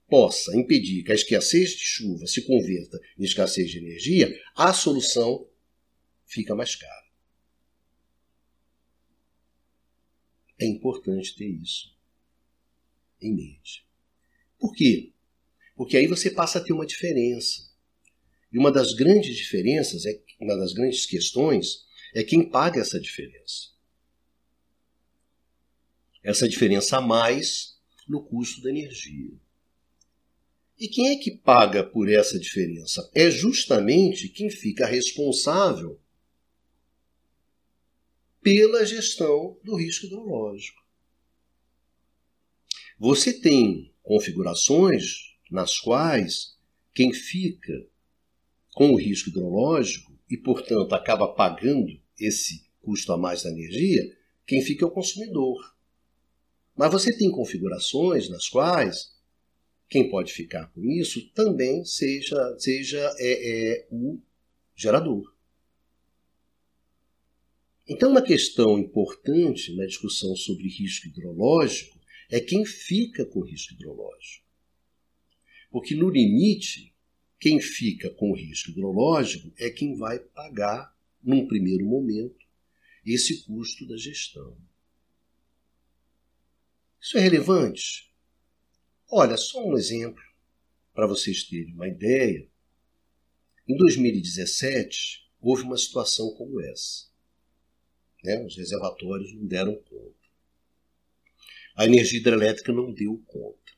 possa 0.08 0.56
impedir 0.56 1.02
que 1.02 1.12
a 1.12 1.14
escassez 1.14 1.70
de 1.70 1.84
chuva 1.84 2.26
se 2.26 2.42
converta 2.42 2.98
em 3.18 3.24
escassez 3.24 3.70
de 3.70 3.78
energia, 3.78 4.32
a 4.54 4.72
solução 4.72 5.48
fica 6.24 6.54
mais 6.54 6.76
cara. 6.76 7.06
É 10.58 10.66
importante 10.66 11.36
ter 11.36 11.48
isso 11.48 11.94
em 13.20 13.34
mente. 13.34 13.86
Por 14.58 14.74
quê? 14.74 15.12
Porque 15.74 15.96
aí 15.96 16.06
você 16.06 16.30
passa 16.30 16.58
a 16.58 16.64
ter 16.64 16.72
uma 16.72 16.86
diferença. 16.86 17.70
E 18.52 18.58
uma 18.58 18.72
das 18.72 18.94
grandes 18.94 19.36
diferenças, 19.36 20.06
é, 20.06 20.22
uma 20.40 20.56
das 20.56 20.72
grandes 20.72 21.04
questões, 21.04 21.84
é 22.14 22.22
quem 22.22 22.48
paga 22.48 22.80
essa 22.80 22.98
diferença. 22.98 23.74
Essa 26.22 26.48
diferença 26.48 26.96
a 26.96 27.00
mais 27.00 27.78
no 28.08 28.24
custo 28.24 28.62
da 28.62 28.70
energia. 28.70 29.38
E 30.78 30.88
quem 30.88 31.08
é 31.08 31.16
que 31.16 31.30
paga 31.30 31.82
por 31.82 32.08
essa 32.10 32.38
diferença? 32.38 33.10
É 33.14 33.30
justamente 33.30 34.28
quem 34.28 34.50
fica 34.50 34.86
responsável 34.86 35.98
pela 38.42 38.84
gestão 38.84 39.58
do 39.64 39.74
risco 39.74 40.06
hidrológico. 40.06 40.84
Você 42.98 43.32
tem 43.32 43.92
configurações 44.02 45.34
nas 45.50 45.78
quais 45.78 46.56
quem 46.94 47.12
fica 47.12 47.72
com 48.74 48.92
o 48.92 48.96
risco 48.96 49.30
hidrológico 49.30 50.16
e, 50.30 50.36
portanto, 50.36 50.94
acaba 50.94 51.34
pagando 51.34 52.00
esse 52.18 52.66
custo 52.82 53.12
a 53.12 53.18
mais 53.18 53.42
da 53.42 53.50
energia, 53.50 54.16
quem 54.46 54.62
fica 54.62 54.84
é 54.84 54.88
o 54.88 54.92
consumidor. 54.92 55.74
Mas 56.76 56.92
você 56.92 57.16
tem 57.16 57.30
configurações 57.30 58.28
nas 58.28 58.48
quais 58.48 59.15
quem 59.88 60.08
pode 60.10 60.32
ficar 60.32 60.66
com 60.72 60.84
isso 60.90 61.30
também 61.30 61.84
seja, 61.84 62.58
seja 62.58 63.14
é, 63.18 63.78
é, 63.78 63.88
o 63.90 64.20
gerador. 64.74 65.34
Então, 67.88 68.10
uma 68.10 68.22
questão 68.22 68.78
importante 68.78 69.74
na 69.76 69.86
discussão 69.86 70.34
sobre 70.34 70.66
risco 70.66 71.06
hidrológico 71.06 72.00
é 72.28 72.40
quem 72.40 72.64
fica 72.64 73.24
com 73.24 73.42
risco 73.42 73.74
hidrológico. 73.74 74.44
Porque, 75.70 75.94
no 75.94 76.10
limite, 76.10 76.92
quem 77.38 77.60
fica 77.60 78.10
com 78.10 78.34
risco 78.34 78.70
hidrológico 78.70 79.52
é 79.56 79.70
quem 79.70 79.94
vai 79.94 80.18
pagar, 80.18 80.96
num 81.22 81.46
primeiro 81.46 81.86
momento, 81.86 82.44
esse 83.04 83.44
custo 83.44 83.86
da 83.86 83.96
gestão. 83.96 84.56
Isso 87.00 87.16
é 87.18 87.20
relevante? 87.20 88.05
Olha, 89.10 89.36
só 89.36 89.64
um 89.64 89.76
exemplo 89.76 90.22
para 90.92 91.06
vocês 91.06 91.44
terem 91.44 91.74
uma 91.74 91.86
ideia. 91.86 92.48
Em 93.68 93.76
2017, 93.76 95.30
houve 95.40 95.62
uma 95.62 95.76
situação 95.76 96.34
como 96.34 96.60
essa. 96.60 97.06
Né? 98.24 98.44
Os 98.44 98.56
reservatórios 98.56 99.32
não 99.34 99.46
deram 99.46 99.76
conta. 99.76 100.16
A 101.76 101.84
energia 101.84 102.18
hidrelétrica 102.18 102.72
não 102.72 102.92
deu 102.92 103.22
conta. 103.26 103.72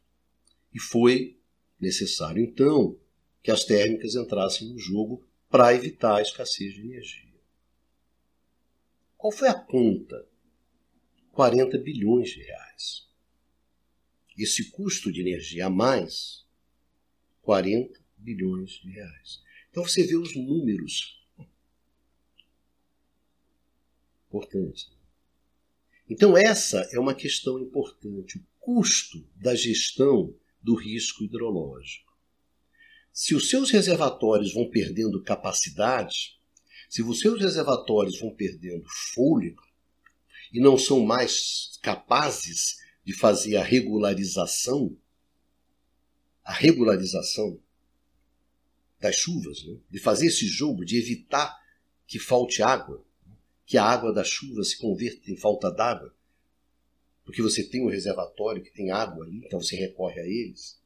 E 0.73 0.81
foi 0.81 1.39
necessário, 1.81 2.43
então, 2.43 2.99
que 3.43 3.51
as 3.51 3.65
térmicas 3.65 4.15
entrassem 4.15 4.69
no 4.69 4.79
jogo 4.79 5.27
para 5.51 5.75
evitar 5.75 6.17
a 6.17 6.23
escassez 6.23 6.75
de 6.75 6.81
energia. 6.81 7.29
Qual 9.17 9.33
foi 9.33 9.49
a 9.49 9.55
conta? 9.55 10.27
40 11.33 11.77
bilhões 11.79 12.31
de 12.31 12.43
reais. 12.43 13.08
Esse 14.39 14.71
custo 14.71 15.11
de 15.11 15.21
energia 15.21 15.67
a 15.67 15.71
mais, 15.71 16.47
40 17.43 18.01
bilhões 18.17 18.73
de 18.73 18.91
reais. 18.91 19.43
Então 19.71 19.83
você 19.83 20.07
vê 20.07 20.17
os 20.17 20.37
números. 20.37 21.19
Importante. 24.29 24.91
Então 26.09 26.37
essa 26.37 26.89
é 26.93 26.99
uma 26.99 27.15
questão 27.15 27.59
importante, 27.59 28.39
o 28.39 28.47
custo 28.59 29.27
da 29.37 29.55
gestão 29.55 30.35
do 30.63 30.75
risco 30.75 31.25
hidrológico. 31.25 32.17
Se 33.13 33.35
os 33.35 33.51
seus 33.51 33.71
reservatórios 33.71 34.55
vão 34.55 34.71
perdendo 34.71 35.23
capacidade, 35.23 36.39
se 36.89 37.03
os 37.03 37.19
seus 37.19 37.41
reservatórios 37.41 38.19
vão 38.21 38.35
perdendo 38.35 38.87
fôlego 39.13 39.63
e 40.53 40.61
não 40.61 40.79
são 40.79 41.05
mais 41.05 41.79
capazes 41.83 42.77
de 43.09 43.15
fazer 43.15 43.57
a 43.57 43.63
regularização, 43.63 44.95
a 46.45 46.53
regularização 46.53 47.59
das 49.01 49.17
chuvas, 49.17 49.65
né? 49.65 49.79
de 49.89 49.99
fazer 49.99 50.27
esse 50.27 50.47
jogo, 50.47 50.85
de 50.85 50.99
evitar 50.99 51.59
que 52.07 52.19
falte 52.19 52.63
água, 52.63 53.03
que 53.65 53.79
a 53.79 53.83
água 53.83 54.13
da 54.13 54.23
chuva 54.23 54.63
se 54.63 54.77
converta 54.77 55.31
em 55.31 55.39
falta 55.39 55.71
d'água, 55.71 56.15
porque 57.25 57.41
você 57.41 57.65
tem 57.65 57.83
um 57.83 57.89
reservatório 57.89 58.63
que 58.63 58.75
tem 58.75 58.91
água 58.91 59.25
ali, 59.25 59.39
então 59.39 59.59
você 59.59 59.75
recorre 59.75 60.21
a 60.21 60.27
eles. 60.27 60.79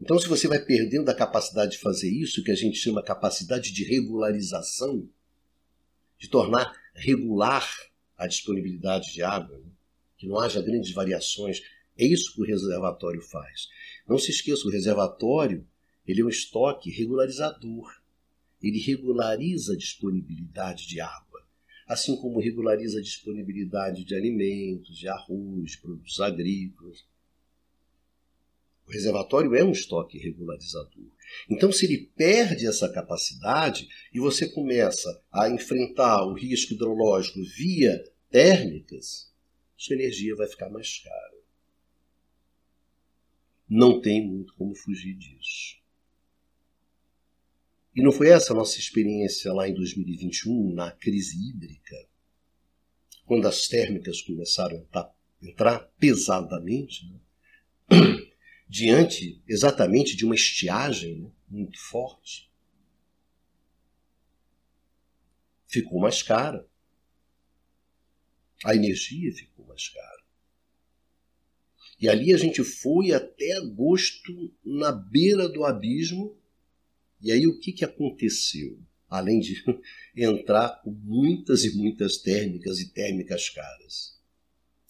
Então, 0.00 0.16
se 0.16 0.28
você 0.28 0.46
vai 0.46 0.64
perdendo 0.64 1.08
a 1.08 1.14
capacidade 1.14 1.72
de 1.72 1.78
fazer 1.78 2.08
isso, 2.08 2.44
que 2.44 2.52
a 2.52 2.56
gente 2.56 2.78
chama 2.78 3.02
capacidade 3.02 3.72
de 3.72 3.82
regularização, 3.82 5.10
de 6.16 6.28
tornar 6.28 6.72
regular 6.94 7.68
a 8.16 8.28
disponibilidade 8.28 9.12
de 9.12 9.24
água, 9.24 9.58
né? 9.58 9.72
Que 10.18 10.26
não 10.26 10.38
haja 10.38 10.60
grandes 10.60 10.92
variações, 10.92 11.62
é 11.96 12.04
isso 12.04 12.34
que 12.34 12.42
o 12.42 12.44
reservatório 12.44 13.22
faz. 13.22 13.68
Não 14.06 14.18
se 14.18 14.30
esqueça, 14.30 14.66
o 14.66 14.70
reservatório 14.70 15.66
ele 16.06 16.20
é 16.20 16.24
um 16.24 16.28
estoque 16.28 16.90
regularizador. 16.90 17.90
Ele 18.62 18.78
regulariza 18.80 19.72
a 19.72 19.76
disponibilidade 19.76 20.86
de 20.86 21.00
água 21.00 21.28
assim 21.88 22.14
como 22.16 22.38
regulariza 22.38 22.98
a 22.98 23.02
disponibilidade 23.02 24.04
de 24.04 24.14
alimentos, 24.14 24.98
de 24.98 25.08
arroz, 25.08 25.74
produtos 25.76 26.20
agrícolas. 26.20 27.06
O 28.86 28.92
reservatório 28.92 29.54
é 29.54 29.64
um 29.64 29.72
estoque 29.72 30.18
regularizador. 30.18 31.10
Então, 31.48 31.72
se 31.72 31.86
ele 31.86 32.10
perde 32.14 32.66
essa 32.66 32.90
capacidade 32.90 33.88
e 34.12 34.20
você 34.20 34.46
começa 34.48 35.08
a 35.32 35.48
enfrentar 35.48 36.26
o 36.26 36.34
risco 36.34 36.74
hidrológico 36.74 37.42
via 37.56 38.02
térmicas, 38.30 39.27
sua 39.78 39.94
energia 39.94 40.34
vai 40.34 40.48
ficar 40.48 40.68
mais 40.68 40.98
cara. 40.98 41.38
Não 43.68 44.00
tem 44.00 44.26
muito 44.26 44.52
como 44.54 44.74
fugir 44.74 45.14
disso. 45.14 45.78
E 47.94 48.02
não 48.02 48.10
foi 48.10 48.28
essa 48.28 48.52
a 48.52 48.56
nossa 48.56 48.78
experiência 48.78 49.52
lá 49.52 49.68
em 49.68 49.74
2021, 49.74 50.74
na 50.74 50.90
crise 50.90 51.36
hídrica, 51.36 52.08
quando 53.24 53.46
as 53.46 53.68
térmicas 53.68 54.20
começaram 54.20 54.86
a 54.92 55.12
entrar 55.40 55.80
pesadamente, 55.98 57.06
né? 57.08 57.20
diante 58.68 59.42
exatamente 59.48 60.16
de 60.16 60.24
uma 60.24 60.34
estiagem 60.34 61.22
né? 61.22 61.30
muito 61.48 61.78
forte? 61.78 62.50
Ficou 65.66 66.00
mais 66.00 66.22
cara. 66.22 66.68
A 68.64 68.74
energia 68.74 69.32
ficou 69.32 69.66
mais 69.66 69.88
cara. 69.88 70.22
E 72.00 72.08
ali 72.08 72.32
a 72.32 72.36
gente 72.36 72.62
foi 72.62 73.12
até 73.12 73.56
agosto 73.56 74.54
na 74.64 74.92
beira 74.92 75.48
do 75.48 75.64
abismo 75.64 76.38
e 77.20 77.32
aí 77.32 77.46
o 77.46 77.58
que, 77.58 77.72
que 77.72 77.84
aconteceu? 77.84 78.78
Além 79.08 79.40
de 79.40 79.64
entrar 80.14 80.80
com 80.82 80.90
muitas 80.90 81.64
e 81.64 81.76
muitas 81.76 82.18
térmicas 82.18 82.78
e 82.78 82.92
térmicas 82.92 83.48
caras. 83.48 84.18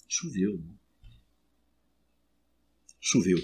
Choveu. 0.06 0.58
Né? 0.58 0.74
Choveu. 3.00 3.38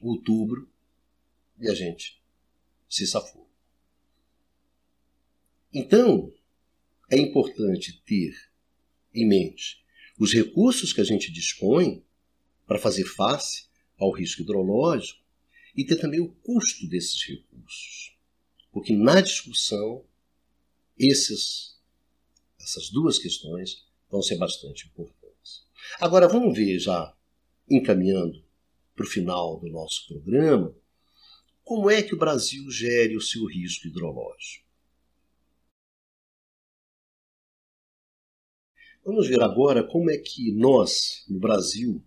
Outubro 0.00 0.68
e 1.58 1.68
a 1.68 1.74
gente 1.74 2.20
se 2.88 3.06
safou. 3.06 3.48
Então, 5.72 6.32
é 7.10 7.16
importante 7.18 8.02
ter 8.04 8.34
em 9.14 9.26
mente 9.26 9.84
os 10.18 10.32
recursos 10.32 10.92
que 10.92 11.00
a 11.00 11.04
gente 11.04 11.30
dispõe 11.30 12.04
para 12.66 12.78
fazer 12.78 13.04
face 13.04 13.66
ao 13.98 14.10
risco 14.10 14.42
hidrológico 14.42 15.22
e 15.76 15.84
ter 15.84 15.96
também 15.96 16.20
o 16.20 16.32
custo 16.36 16.88
desses 16.88 17.22
recursos. 17.26 18.16
Porque 18.72 18.94
na 18.94 19.20
discussão, 19.20 20.04
esses, 20.98 21.78
essas 22.60 22.90
duas 22.90 23.18
questões 23.18 23.86
vão 24.10 24.22
ser 24.22 24.36
bastante 24.36 24.86
importantes. 24.86 25.66
Agora, 26.00 26.28
vamos 26.28 26.56
ver, 26.56 26.78
já 26.78 27.14
encaminhando 27.68 28.44
para 28.94 29.04
o 29.04 29.08
final 29.08 29.60
do 29.60 29.68
nosso 29.68 30.06
programa, 30.08 30.74
como 31.62 31.90
é 31.90 32.02
que 32.02 32.14
o 32.14 32.18
Brasil 32.18 32.70
gere 32.70 33.16
o 33.16 33.20
seu 33.20 33.44
risco 33.46 33.86
hidrológico. 33.86 34.65
Vamos 39.06 39.28
ver 39.28 39.40
agora 39.40 39.84
como 39.84 40.10
é 40.10 40.18
que 40.18 40.50
nós, 40.50 41.22
no 41.28 41.38
Brasil, 41.38 42.02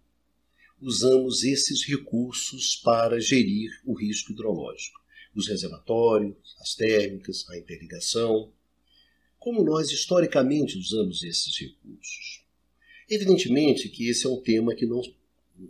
usamos 0.82 1.46
esses 1.46 1.86
recursos 1.88 2.76
para 2.76 3.22
gerir 3.22 3.72
o 3.86 3.94
risco 3.94 4.34
hidrológico. 4.34 5.00
Os 5.34 5.48
reservatórios, 5.48 6.58
as 6.60 6.76
térmicas, 6.76 7.50
a 7.50 7.58
interligação. 7.58 8.52
Como 9.40 9.64
nós 9.64 9.90
historicamente 9.92 10.78
usamos 10.78 11.24
esses 11.24 11.58
recursos? 11.58 12.44
Evidentemente 13.10 13.88
que 13.88 14.10
esse 14.10 14.26
é 14.26 14.30
um 14.30 14.42
tema 14.42 14.76
que 14.76 14.86
não, 14.86 15.02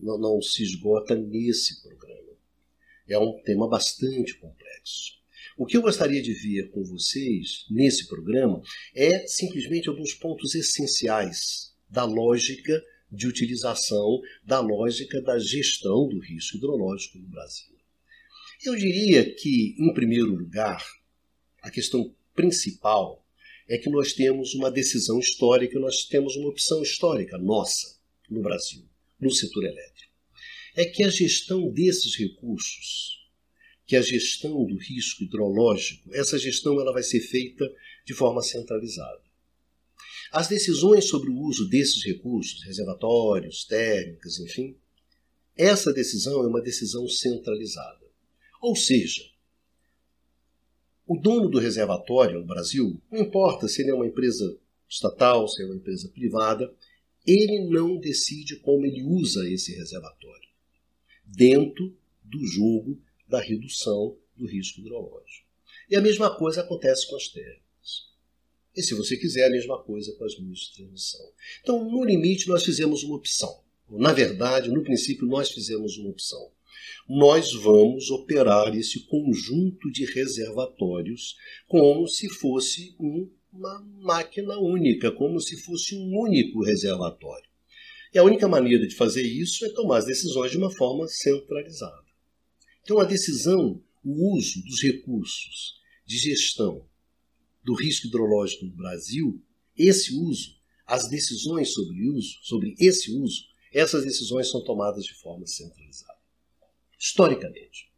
não, 0.02 0.18
não 0.18 0.42
se 0.42 0.64
esgota 0.64 1.14
nesse 1.14 1.80
programa. 1.84 2.34
É 3.08 3.20
um 3.20 3.40
tema 3.44 3.70
bastante 3.70 4.34
complexo. 4.34 5.19
O 5.60 5.66
que 5.66 5.76
eu 5.76 5.82
gostaria 5.82 6.22
de 6.22 6.32
ver 6.32 6.70
com 6.70 6.86
vocês 6.86 7.66
nesse 7.70 8.08
programa 8.08 8.62
é 8.96 9.28
simplesmente 9.28 9.90
alguns 9.90 10.14
pontos 10.14 10.56
essenciais 10.56 11.76
da 11.90 12.06
lógica 12.06 12.82
de 13.12 13.28
utilização 13.28 14.22
da 14.42 14.62
lógica 14.62 15.22
da 15.22 15.38
gestão 15.38 16.08
do 16.08 16.18
risco 16.18 16.56
hidrológico 16.56 17.18
no 17.18 17.28
Brasil. 17.28 17.76
Eu 18.64 18.74
diria 18.74 19.36
que, 19.36 19.76
em 19.78 19.94
primeiro 19.94 20.34
lugar, 20.34 20.82
a 21.62 21.70
questão 21.70 22.16
principal 22.34 23.28
é 23.68 23.78
que 23.78 23.90
nós 23.90 24.14
temos 24.14 24.56
uma 24.56 24.72
decisão 24.72 25.20
histórica, 25.20 25.78
nós 25.78 26.06
temos 26.06 26.38
uma 26.38 26.48
opção 26.48 26.82
histórica 26.82 27.38
nossa 27.38 28.00
no 28.30 28.42
Brasil, 28.42 28.88
no 29.20 29.30
setor 29.30 29.66
elétrico. 29.66 30.14
É 30.74 30.86
que 30.86 31.04
a 31.04 31.10
gestão 31.10 31.70
desses 31.70 32.16
recursos, 32.16 33.19
que 33.90 33.96
a 33.96 34.04
gestão 34.04 34.68
do 34.68 34.78
risco 34.78 35.24
hidrológico, 35.24 36.14
essa 36.14 36.38
gestão 36.38 36.80
ela 36.80 36.94
vai 36.94 37.02
ser 37.02 37.22
feita 37.22 37.68
de 38.06 38.14
forma 38.14 38.44
centralizada. 38.44 39.24
As 40.32 40.48
decisões 40.48 41.06
sobre 41.06 41.32
o 41.32 41.40
uso 41.40 41.68
desses 41.68 42.04
recursos, 42.04 42.64
reservatórios, 42.66 43.66
térmicas, 43.66 44.38
enfim, 44.38 44.78
essa 45.58 45.92
decisão 45.92 46.44
é 46.44 46.48
uma 46.48 46.62
decisão 46.62 47.08
centralizada. 47.08 48.06
Ou 48.62 48.76
seja, 48.76 49.24
o 51.08 51.18
dono 51.18 51.50
do 51.50 51.58
reservatório 51.58 52.42
no 52.42 52.46
Brasil, 52.46 53.02
não 53.12 53.22
importa 53.22 53.68
se 53.68 53.82
ele 53.82 53.90
é 53.90 53.96
uma 53.96 54.06
empresa 54.06 54.56
estatal, 54.88 55.48
se 55.48 55.64
é 55.64 55.66
uma 55.66 55.76
empresa 55.76 56.08
privada, 56.10 56.72
ele 57.26 57.68
não 57.68 57.98
decide 57.98 58.58
como 58.58 58.86
ele 58.86 59.02
usa 59.02 59.50
esse 59.50 59.74
reservatório 59.74 60.48
dentro 61.26 61.98
do 62.24 62.46
jogo 62.46 63.09
da 63.30 63.40
redução 63.40 64.18
do 64.36 64.48
risco 64.48 64.80
hidrológico. 64.80 65.48
E 65.90 65.96
a 65.96 66.02
mesma 66.02 66.36
coisa 66.36 66.62
acontece 66.62 67.08
com 67.08 67.16
as 67.16 67.28
térmicas. 67.28 68.10
E 68.76 68.82
se 68.82 68.94
você 68.94 69.18
quiser, 69.18 69.48
a 69.48 69.52
mesma 69.52 69.82
coisa 69.84 70.14
com 70.14 70.24
as 70.24 70.34
linhas 70.38 70.60
de 70.60 70.74
transmissão. 70.76 71.26
Então, 71.62 71.84
no 71.90 72.04
limite, 72.04 72.48
nós 72.48 72.64
fizemos 72.64 73.04
uma 73.04 73.16
opção. 73.16 73.62
Na 73.90 74.14
verdade, 74.14 74.70
no 74.70 74.84
princípio, 74.84 75.28
nós 75.28 75.52
fizemos 75.52 75.98
uma 75.98 76.10
opção. 76.10 76.52
Nós 77.08 77.54
vamos 77.54 78.10
operar 78.12 78.76
esse 78.76 79.06
conjunto 79.08 79.92
de 79.92 80.06
reservatórios 80.06 81.36
como 81.68 82.08
se 82.08 82.30
fosse 82.30 82.96
uma 83.52 83.82
máquina 84.00 84.58
única, 84.60 85.12
como 85.12 85.40
se 85.40 85.58
fosse 85.58 85.96
um 85.96 86.18
único 86.18 86.64
reservatório. 86.64 87.50
E 88.14 88.18
a 88.18 88.24
única 88.24 88.48
maneira 88.48 88.88
de 88.88 88.96
fazer 88.96 89.24
isso 89.24 89.66
é 89.66 89.70
tomar 89.70 89.98
as 89.98 90.06
decisões 90.06 90.52
de 90.52 90.58
uma 90.58 90.72
forma 90.72 91.08
centralizada. 91.08 92.09
Então, 92.90 93.00
a 93.00 93.06
decisão, 93.06 93.80
o 94.04 94.36
uso 94.36 94.64
dos 94.64 94.82
recursos 94.82 95.80
de 96.08 96.18
gestão 96.18 96.84
do 97.64 97.76
risco 97.76 98.08
hidrológico 98.08 98.66
no 98.66 98.76
Brasil, 98.76 99.40
esse 99.78 100.12
uso, 100.16 100.56
as 100.88 101.08
decisões 101.08 101.72
sobre 101.72 102.10
uso, 102.10 102.40
sobre 102.42 102.74
esse 102.80 103.12
uso, 103.12 103.44
essas 103.72 104.04
decisões 104.04 104.50
são 104.50 104.64
tomadas 104.64 105.06
de 105.06 105.14
forma 105.14 105.46
centralizada. 105.46 106.18
Historicamente. 106.98 107.92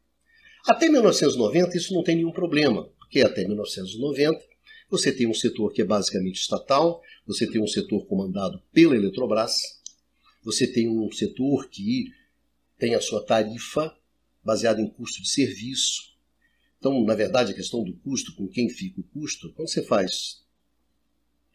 Até 0.67 0.89
1990 0.89 1.77
isso 1.77 1.93
não 1.93 2.03
tem 2.03 2.17
nenhum 2.17 2.33
problema, 2.33 2.83
porque 2.99 3.21
até 3.21 3.47
1990 3.47 4.45
você 4.89 5.09
tem 5.13 5.25
um 5.25 5.33
setor 5.33 5.71
que 5.71 5.81
é 5.81 5.85
basicamente 5.85 6.41
estatal, 6.41 7.01
você 7.25 7.49
tem 7.49 7.61
um 7.61 7.67
setor 7.67 8.05
comandado 8.07 8.61
pela 8.73 8.97
Eletrobras, 8.97 9.55
você 10.43 10.67
tem 10.67 10.89
um 10.89 11.09
setor 11.13 11.69
que 11.69 12.11
tem 12.77 12.93
a 12.93 12.99
sua 12.99 13.25
tarifa 13.25 13.97
baseada 14.43 14.81
em 14.81 14.89
custo 14.89 15.21
de 15.21 15.29
serviço, 15.29 16.11
então, 16.81 17.03
na 17.05 17.13
verdade, 17.13 17.51
a 17.51 17.55
questão 17.55 17.83
do 17.83 17.95
custo, 17.97 18.35
com 18.35 18.47
quem 18.47 18.67
fica 18.67 18.99
o 18.99 19.03
custo, 19.03 19.53
quando 19.53 19.69
você 19.69 19.83
faz 19.83 20.43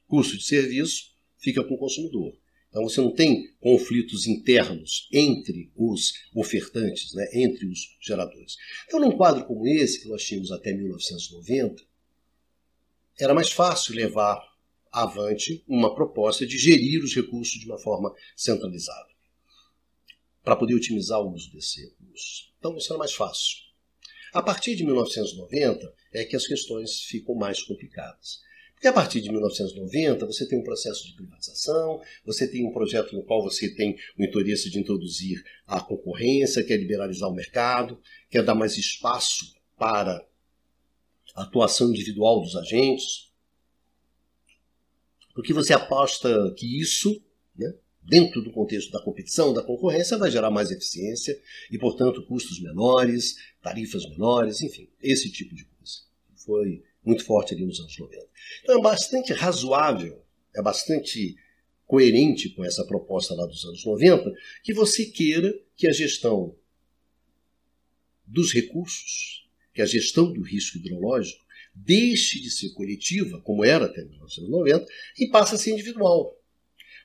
custo 0.06 0.36
de 0.38 0.44
serviço, 0.44 1.16
fica 1.38 1.64
com 1.64 1.74
o 1.74 1.78
consumidor. 1.78 2.38
Então 2.68 2.84
você 2.84 3.00
não 3.00 3.12
tem 3.12 3.54
conflitos 3.58 4.26
internos 4.26 5.08
entre 5.12 5.72
os 5.74 6.12
ofertantes, 6.34 7.14
né, 7.14 7.26
entre 7.32 7.66
os 7.66 7.96
geradores. 8.00 8.56
Então, 8.86 9.00
num 9.00 9.16
quadro 9.16 9.44
como 9.46 9.66
esse, 9.66 10.02
que 10.02 10.08
nós 10.08 10.22
tínhamos 10.22 10.52
até 10.52 10.74
1990, 10.74 11.82
era 13.18 13.34
mais 13.34 13.50
fácil 13.50 13.94
levar 13.94 14.38
avante 14.92 15.64
uma 15.66 15.94
proposta 15.94 16.46
de 16.46 16.58
gerir 16.58 17.02
os 17.02 17.14
recursos 17.14 17.58
de 17.58 17.66
uma 17.66 17.78
forma 17.78 18.14
centralizada, 18.36 19.08
para 20.46 20.54
poder 20.54 20.76
otimizar 20.76 21.20
o 21.20 21.32
uso 21.32 21.50
desse 21.50 21.80
recurso. 21.84 22.52
Então, 22.56 22.76
isso 22.76 22.92
era 22.92 22.98
mais 23.00 23.12
fácil. 23.12 23.56
A 24.32 24.40
partir 24.40 24.76
de 24.76 24.84
1990 24.84 25.92
é 26.12 26.24
que 26.24 26.36
as 26.36 26.46
questões 26.46 27.00
ficam 27.00 27.34
mais 27.34 27.60
complicadas. 27.64 28.42
Porque 28.72 28.86
a 28.86 28.92
partir 28.92 29.20
de 29.20 29.28
1990 29.28 30.24
você 30.24 30.46
tem 30.46 30.60
um 30.60 30.62
processo 30.62 31.04
de 31.04 31.14
privatização, 31.14 32.00
você 32.24 32.46
tem 32.46 32.64
um 32.64 32.72
projeto 32.72 33.16
no 33.16 33.24
qual 33.24 33.42
você 33.42 33.74
tem 33.74 33.96
o 34.16 34.22
interesse 34.22 34.70
de 34.70 34.78
introduzir 34.78 35.42
a 35.66 35.80
concorrência, 35.80 36.62
quer 36.62 36.76
liberalizar 36.76 37.28
o 37.28 37.34
mercado, 37.34 38.00
quer 38.30 38.44
dar 38.44 38.54
mais 38.54 38.78
espaço 38.78 39.52
para 39.76 40.24
a 41.34 41.42
atuação 41.42 41.90
individual 41.90 42.40
dos 42.40 42.54
agentes. 42.54 43.32
Porque 45.34 45.52
você 45.52 45.72
aposta 45.72 46.54
que 46.56 46.80
isso 46.80 47.20
dentro 48.06 48.40
do 48.40 48.52
contexto 48.52 48.92
da 48.92 49.02
competição, 49.02 49.52
da 49.52 49.62
concorrência, 49.62 50.16
vai 50.16 50.30
gerar 50.30 50.50
mais 50.50 50.70
eficiência 50.70 51.38
e, 51.70 51.78
portanto, 51.78 52.24
custos 52.26 52.60
menores, 52.60 53.36
tarifas 53.60 54.08
menores, 54.08 54.60
enfim, 54.60 54.88
esse 55.02 55.30
tipo 55.30 55.54
de 55.54 55.64
coisa. 55.64 55.94
Foi 56.36 56.82
muito 57.04 57.24
forte 57.24 57.54
ali 57.54 57.64
nos 57.64 57.80
anos 57.80 57.98
90. 57.98 58.26
Então 58.62 58.78
é 58.78 58.82
bastante 58.82 59.32
razoável, 59.32 60.22
é 60.54 60.62
bastante 60.62 61.36
coerente 61.84 62.50
com 62.50 62.64
essa 62.64 62.84
proposta 62.84 63.34
lá 63.34 63.46
dos 63.46 63.64
anos 63.64 63.84
90, 63.84 64.32
que 64.62 64.72
você 64.72 65.06
queira 65.06 65.52
que 65.76 65.86
a 65.86 65.92
gestão 65.92 66.56
dos 68.26 68.52
recursos, 68.52 69.48
que 69.72 69.82
a 69.82 69.86
gestão 69.86 70.32
do 70.32 70.42
risco 70.42 70.78
hidrológico, 70.78 71.44
deixe 71.74 72.40
de 72.40 72.50
ser 72.50 72.70
coletiva, 72.70 73.40
como 73.42 73.64
era 73.64 73.84
até 73.84 74.02
1990, 74.02 74.86
e 75.18 75.28
passe 75.28 75.54
a 75.54 75.58
ser 75.58 75.72
individual. 75.72 76.35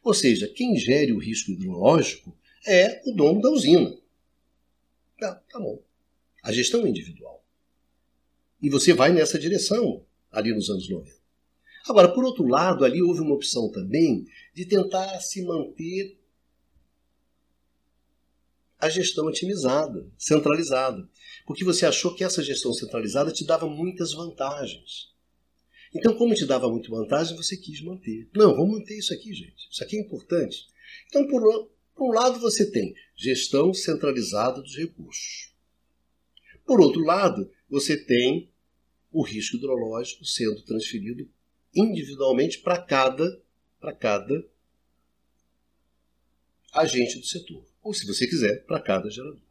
Ou 0.04 0.14
seja, 0.14 0.48
quem 0.48 0.76
gere 0.78 1.14
o 1.14 1.20
risco 1.20 1.52
hidrológico 1.52 2.36
é 2.66 3.02
o 3.06 3.14
dono 3.14 3.42
da 3.42 3.50
usina. 3.50 3.96
Tá, 5.20 5.36
tá 5.36 5.60
bom. 5.60 5.82
A 6.44 6.52
gestão 6.52 6.86
é 6.86 6.90
individual. 6.90 7.44
E 8.62 8.70
você 8.70 8.94
vai 8.94 9.12
nessa 9.12 9.38
direção 9.38 10.06
ali 10.32 10.54
nos 10.54 10.70
anos 10.70 10.90
90. 10.90 11.22
Agora, 11.88 12.14
por 12.14 12.24
outro 12.24 12.48
lado, 12.48 12.86
ali 12.86 13.02
houve 13.02 13.22
uma 13.22 13.34
opção 13.34 13.72
também 13.72 14.28
de 14.54 14.66
tentar 14.66 15.20
se 15.20 15.44
manter 15.44 16.18
a 18.80 18.90
gestão 18.90 19.26
otimizada, 19.26 20.08
centralizada. 20.18 21.08
Porque 21.46 21.64
você 21.64 21.86
achou 21.86 22.16
que 22.16 22.24
essa 22.24 22.44
gestão 22.44 22.74
centralizada 22.74 23.32
te 23.32 23.46
dava 23.46 23.68
muitas 23.68 24.14
vantagens. 24.14 25.11
Então, 25.94 26.16
como 26.16 26.34
te 26.34 26.46
dava 26.46 26.70
muito 26.70 26.90
vantagem, 26.90 27.36
você 27.36 27.58
quis 27.58 27.82
manter. 27.82 28.30
Não, 28.34 28.56
vamos 28.56 28.80
manter 28.80 28.98
isso 28.98 29.14
aqui, 29.14 29.34
gente. 29.34 29.68
Isso 29.70 29.84
aqui 29.84 29.98
é 29.98 30.00
importante. 30.00 30.68
Então, 31.08 31.28
por, 31.28 31.70
por 31.96 32.10
um 32.10 32.14
lado, 32.14 32.40
você 32.40 32.70
tem 32.70 32.96
gestão 33.16 33.74
centralizada 33.74 34.62
dos 34.62 34.76
recursos. 34.78 35.54
Por 36.66 36.80
outro 36.80 37.02
lado, 37.02 37.52
você 37.70 37.98
tem 37.98 38.50
o 39.12 39.22
risco 39.22 39.58
hidrológico 39.58 40.24
sendo 40.24 40.62
transferido 40.62 41.30
individualmente 41.76 42.60
para 42.60 42.82
cada, 42.82 43.42
para 43.80 43.94
cada 43.94 44.46
agente 46.74 47.20
do 47.20 47.26
setor. 47.26 47.66
Ou, 47.84 47.94
se 47.94 48.06
você 48.06 48.26
quiser, 48.28 48.64
para 48.66 48.80
cada 48.80 49.10
gerador. 49.10 49.42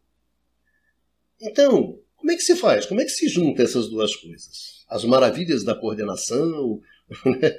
Então, 1.41 2.01
como 2.31 2.35
é 2.35 2.37
que 2.37 2.43
se 2.45 2.55
faz? 2.55 2.87
Como 2.87 3.01
é 3.01 3.05
que 3.05 3.11
se 3.11 3.28
junta 3.28 3.62
essas 3.64 3.89
duas 3.89 4.14
coisas? 4.14 4.85
As 4.89 5.05
maravilhas 5.05 5.64
da 5.64 5.74
coordenação, 5.74 6.81
né? 7.26 7.57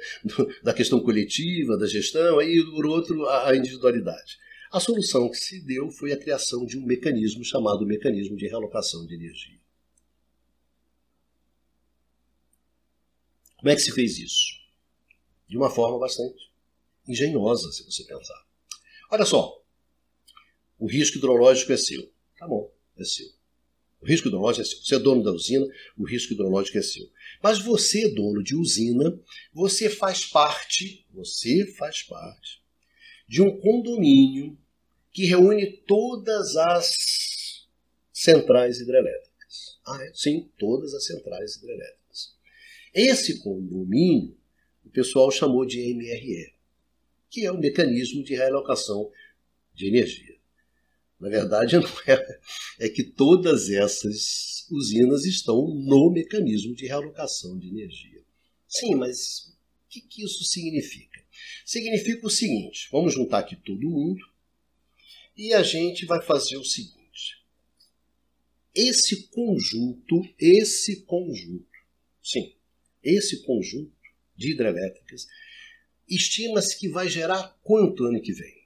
da 0.62 0.72
questão 0.72 0.98
coletiva, 1.00 1.76
da 1.76 1.86
gestão, 1.86 2.40
e 2.40 2.64
por 2.64 2.86
outro, 2.86 3.28
a 3.28 3.54
individualidade. 3.54 4.38
A 4.70 4.80
solução 4.80 5.28
que 5.28 5.36
se 5.36 5.60
deu 5.60 5.90
foi 5.90 6.12
a 6.12 6.16
criação 6.16 6.64
de 6.64 6.78
um 6.78 6.86
mecanismo 6.86 7.44
chamado 7.44 7.86
mecanismo 7.86 8.34
de 8.34 8.48
realocação 8.48 9.06
de 9.06 9.14
energia. 9.14 9.60
Como 13.58 13.68
é 13.68 13.74
que 13.74 13.82
se 13.82 13.92
fez 13.92 14.18
isso? 14.18 14.58
De 15.46 15.58
uma 15.58 15.68
forma 15.68 15.98
bastante 15.98 16.50
engenhosa, 17.06 17.70
se 17.72 17.84
você 17.84 18.04
pensar. 18.04 18.42
Olha 19.10 19.26
só, 19.26 19.62
o 20.78 20.86
risco 20.86 21.18
hidrológico 21.18 21.72
é 21.72 21.76
seu. 21.76 22.10
Tá 22.38 22.48
bom, 22.48 22.72
é 22.96 23.04
seu. 23.04 23.41
O 24.02 24.06
risco 24.06 24.28
hidrológico 24.28 24.62
é 24.62 24.64
seu. 24.64 24.78
Você 24.82 24.94
é 24.96 24.98
dono 24.98 25.22
da 25.22 25.30
usina, 25.30 25.66
o 25.96 26.04
risco 26.04 26.32
hidrológico 26.32 26.76
é 26.76 26.82
seu. 26.82 27.08
Mas 27.42 27.60
você, 27.60 28.12
dono 28.12 28.42
de 28.42 28.56
usina, 28.56 29.18
você 29.52 29.88
faz 29.88 30.26
parte, 30.26 31.06
você 31.12 31.66
faz 31.78 32.02
parte 32.02 32.62
de 33.28 33.40
um 33.40 33.58
condomínio 33.60 34.58
que 35.12 35.24
reúne 35.24 35.66
todas 35.86 36.56
as 36.56 37.66
centrais 38.12 38.80
hidrelétricas. 38.80 39.78
Ah, 39.86 40.02
é? 40.04 40.12
Sim, 40.14 40.50
todas 40.58 40.92
as 40.94 41.06
centrais 41.06 41.56
hidrelétricas. 41.56 42.34
Esse 42.92 43.38
condomínio, 43.38 44.36
o 44.84 44.90
pessoal 44.90 45.30
chamou 45.30 45.64
de 45.64 45.94
MRE, 45.94 46.52
que 47.30 47.46
é 47.46 47.52
o 47.52 47.58
mecanismo 47.58 48.22
de 48.22 48.34
realocação 48.34 49.10
de 49.74 49.86
energia. 49.86 50.31
Na 51.22 51.28
verdade, 51.28 51.76
não 51.78 51.88
é, 52.04 52.40
é 52.80 52.88
que 52.88 53.04
todas 53.04 53.70
essas 53.70 54.66
usinas 54.68 55.24
estão 55.24 55.68
no 55.68 56.10
mecanismo 56.10 56.74
de 56.74 56.86
realocação 56.86 57.56
de 57.56 57.68
energia. 57.68 58.24
Sim, 58.66 58.96
mas 58.96 59.46
o 59.86 59.88
que, 59.88 60.00
que 60.00 60.24
isso 60.24 60.42
significa? 60.42 61.22
Significa 61.64 62.26
o 62.26 62.30
seguinte: 62.30 62.88
vamos 62.90 63.14
juntar 63.14 63.38
aqui 63.38 63.54
todo 63.54 63.88
mundo 63.88 64.26
e 65.36 65.54
a 65.54 65.62
gente 65.62 66.04
vai 66.04 66.20
fazer 66.20 66.56
o 66.56 66.64
seguinte. 66.64 67.40
Esse 68.74 69.28
conjunto, 69.28 70.22
esse 70.40 71.02
conjunto, 71.02 71.68
sim, 72.20 72.52
esse 73.00 73.44
conjunto 73.44 73.92
de 74.34 74.52
hidrelétricas, 74.52 75.28
estima-se 76.08 76.76
que 76.76 76.88
vai 76.88 77.08
gerar 77.08 77.56
quanto 77.62 78.06
ano 78.06 78.20
que 78.20 78.32
vem? 78.32 78.61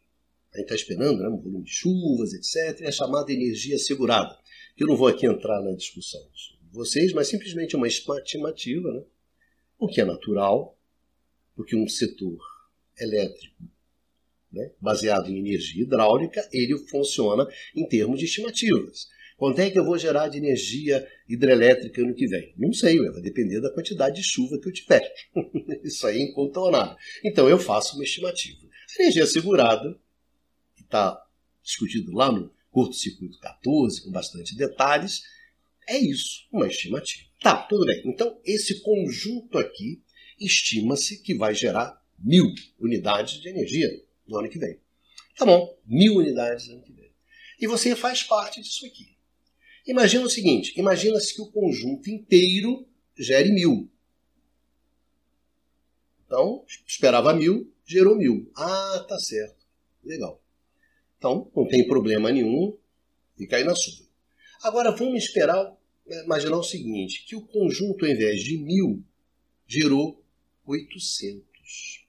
A 0.57 0.61
gente 0.61 0.73
está 0.73 0.75
esperando, 0.75 1.23
né, 1.23 1.29
um 1.29 1.41
volume 1.41 1.65
de 1.65 1.71
chuvas, 1.71 2.33
etc., 2.33 2.81
é 2.83 2.89
a 2.89 2.93
chamada 2.93 3.33
energia 3.33 3.77
assegurada. 3.77 4.37
Eu 4.77 4.87
não 4.87 4.97
vou 4.97 5.09
aqui 5.09 5.27
entrar 5.27 5.63
na 5.63 5.75
discussão 5.75 6.21
de 6.33 6.73
vocês, 6.73 7.13
mas 7.13 7.29
simplesmente 7.29 7.77
uma 7.77 7.89
estimativa, 7.89 8.93
né, 8.93 9.03
o 9.79 9.87
que 9.87 10.01
é 10.01 10.05
natural, 10.05 10.79
porque 11.55 11.77
um 11.77 11.89
setor 11.89 12.39
elétrico 12.99 13.63
né, 14.53 14.71
baseado 14.81 15.29
em 15.29 15.39
energia 15.39 15.83
hidráulica, 15.83 16.47
ele 16.53 16.77
funciona 16.89 17.47
em 17.75 17.87
termos 17.87 18.19
de 18.19 18.25
estimativas. 18.25 19.09
Quanto 19.37 19.59
é 19.59 19.71
que 19.71 19.79
eu 19.79 19.85
vou 19.85 19.99
gerar 19.99 20.29
de 20.29 20.39
energia 20.39 21.07
hidrelétrica 21.29 22.01
ano 22.01 22.15
que 22.15 22.27
vem? 22.27 22.55
Não 22.57 22.73
sei, 22.73 22.99
vai 22.99 23.21
depender 23.21 23.61
da 23.61 23.71
quantidade 23.71 24.17
de 24.17 24.23
chuva 24.23 24.59
que 24.59 24.67
eu 24.67 24.73
tiver. 24.73 25.13
Isso 25.85 26.07
aí 26.07 26.21
é 26.21 26.23
incontornável. 26.23 26.97
Então 27.23 27.49
eu 27.49 27.59
faço 27.59 27.97
uma 27.97 28.05
estimativa. 28.05 28.67
A 28.99 29.03
energia 29.03 29.25
assegurada, 29.25 29.93
que 29.93 30.06
está 30.87 31.23
discutido 31.63 32.13
lá 32.13 32.33
no 32.33 32.51
curto-circuito 32.71 33.39
14, 33.39 34.03
com 34.03 34.11
bastante 34.11 34.57
detalhes, 34.57 35.23
é 35.89 35.99
isso, 35.99 36.47
uma 36.53 36.67
estimativa. 36.67 37.29
Tá, 37.41 37.63
tudo 37.63 37.87
bem. 37.87 38.03
Então, 38.05 38.41
esse 38.45 38.81
conjunto 38.81 39.59
aqui 39.59 40.03
estima-se 40.39 41.23
que 41.23 41.35
vai 41.35 41.55
gerar 41.55 42.03
mil 42.19 42.53
unidades 42.79 43.41
de 43.41 43.49
energia 43.49 43.89
no 44.27 44.39
ano 44.39 44.49
que 44.49 44.59
vem. 44.59 44.81
Tá 45.37 45.45
bom, 45.45 45.79
mil 45.87 46.17
unidades 46.17 46.69
no 46.69 46.75
ano 46.75 46.83
que 46.83 46.93
vem. 46.93 47.11
E 47.61 47.67
você 47.67 47.95
faz 47.95 48.23
parte 48.23 48.61
disso 48.61 48.85
aqui. 48.87 49.17
Imagina 49.87 50.25
o 50.25 50.31
seguinte: 50.31 50.73
imagina-se 50.77 51.35
que 51.35 51.43
o 51.43 51.51
conjunto 51.51 52.11
inteiro 52.11 52.87
gere 53.17 53.51
mil. 53.51 53.91
Então, 56.27 56.65
esperava 56.87 57.33
mil, 57.33 57.73
gerou 57.87 58.17
mil. 58.17 58.51
Ah, 58.57 59.05
tá 59.09 59.19
certo. 59.19 59.65
Legal. 60.05 60.43
Então, 61.19 61.51
não 61.55 61.67
tem 61.67 61.87
problema 61.87 62.31
nenhum, 62.31 62.77
fica 63.37 63.57
aí 63.57 63.65
na 63.65 63.75
sua. 63.75 64.07
Agora, 64.63 64.91
vamos 64.91 65.23
esperar, 65.23 65.77
imaginar 66.25 66.57
o 66.57 66.63
seguinte, 66.63 67.25
que 67.27 67.37
o 67.37 67.43
conjunto, 67.43 68.05
ao 68.05 68.11
invés 68.11 68.43
de 68.43 68.59
mil, 68.59 69.03
gerou 69.67 70.23
800. 70.67 72.07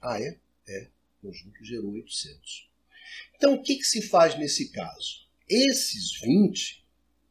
Ah, 0.00 0.20
é? 0.20 0.38
É. 0.68 0.88
O 1.20 1.28
conjunto 1.28 1.64
gerou 1.64 1.92
800. 1.92 2.68
Então, 3.36 3.54
o 3.54 3.62
que, 3.62 3.76
que 3.76 3.84
se 3.84 4.02
faz 4.02 4.38
nesse 4.38 4.70
caso? 4.70 5.26
Esses 5.48 6.20
20 6.20 6.84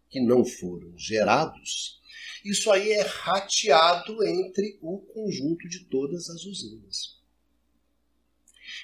que 0.09 0.19
não 0.19 0.43
foram 0.43 0.97
gerados, 0.97 2.01
isso 2.43 2.71
aí 2.71 2.91
é 2.91 3.01
rateado 3.01 4.23
entre 4.25 4.77
o 4.81 4.99
conjunto 4.99 5.67
de 5.67 5.85
todas 5.85 6.29
as 6.29 6.45
usinas. 6.45 7.17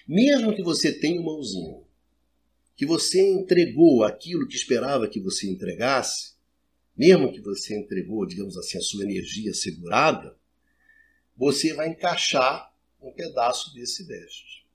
Mesmo 0.07 0.55
que 0.55 0.61
você 0.61 0.91
tenha 0.91 1.21
uma 1.21 1.34
usina, 1.34 1.82
que 2.76 2.86
você 2.86 3.21
entregou 3.21 4.03
aquilo 4.03 4.47
que 4.47 4.55
esperava 4.55 5.07
que 5.07 5.19
você 5.19 5.49
entregasse, 5.49 6.34
mesmo 6.95 7.32
que 7.32 7.41
você 7.41 7.76
entregou, 7.76 8.26
digamos 8.26 8.57
assim, 8.57 8.78
a 8.78 8.82
sua 8.82 9.03
energia 9.03 9.53
segurada, 9.53 10.38
você 11.36 11.74
vai 11.74 11.89
encaixar 11.89 12.71
um 13.01 13.11
pedaço 13.11 13.74
desse 13.74 14.07
déficit. 14.07 14.65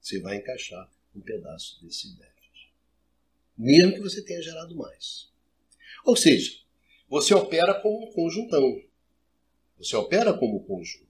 Você 0.00 0.20
vai 0.20 0.36
encaixar 0.36 0.90
um 1.14 1.20
pedaço 1.20 1.82
desse 1.82 2.16
déficit. 2.16 2.72
Mesmo 3.56 3.94
que 3.94 4.00
você 4.00 4.22
tenha 4.22 4.42
gerado 4.42 4.74
mais. 4.76 5.30
Ou 6.04 6.16
seja, 6.16 6.60
você 7.08 7.34
opera 7.34 7.80
como 7.80 8.08
um 8.08 8.12
conjuntão. 8.12 8.82
Você 9.78 9.96
opera 9.96 10.32
como 10.32 10.64
conjunto. 10.64 11.06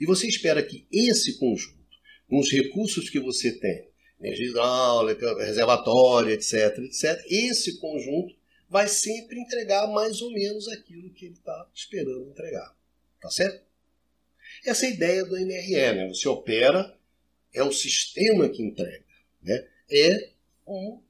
E 0.00 0.06
você 0.06 0.26
espera 0.26 0.62
que 0.62 0.86
esse 0.90 1.38
conjunto, 1.38 1.82
com 2.28 2.38
os 2.38 2.50
recursos 2.50 3.10
que 3.10 3.20
você 3.20 3.58
tem, 3.58 3.91
energia 4.22 4.48
hidráulica, 4.48 5.44
reservatório, 5.44 6.30
etc., 6.30 6.78
etc., 6.78 7.24
esse 7.28 7.78
conjunto 7.78 8.34
vai 8.68 8.88
sempre 8.88 9.38
entregar 9.38 9.86
mais 9.88 10.22
ou 10.22 10.32
menos 10.32 10.68
aquilo 10.68 11.10
que 11.10 11.26
ele 11.26 11.34
está 11.34 11.68
esperando 11.74 12.30
entregar. 12.30 12.74
Tá 13.20 13.30
certo? 13.30 13.62
Essa 14.64 14.86
é 14.86 14.88
a 14.88 14.92
ideia 14.92 15.24
do 15.24 15.36
MRE. 15.36 15.72
Né? 15.72 16.08
Você 16.08 16.28
opera, 16.28 16.96
é 17.52 17.62
o 17.62 17.72
sistema 17.72 18.48
que 18.48 18.62
entrega. 18.62 19.04
Né? 19.42 19.68
É 19.90 20.30
um 20.66 21.00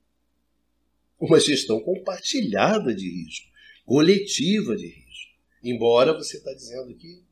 uma 1.23 1.39
gestão 1.39 1.79
compartilhada 1.79 2.93
de 2.93 3.09
risco, 3.09 3.47
coletiva 3.87 4.75
de 4.75 4.89
risco. 4.89 5.31
Embora 5.63 6.13
você 6.13 6.39
está 6.39 6.53
dizendo 6.53 6.93
que 6.97 7.23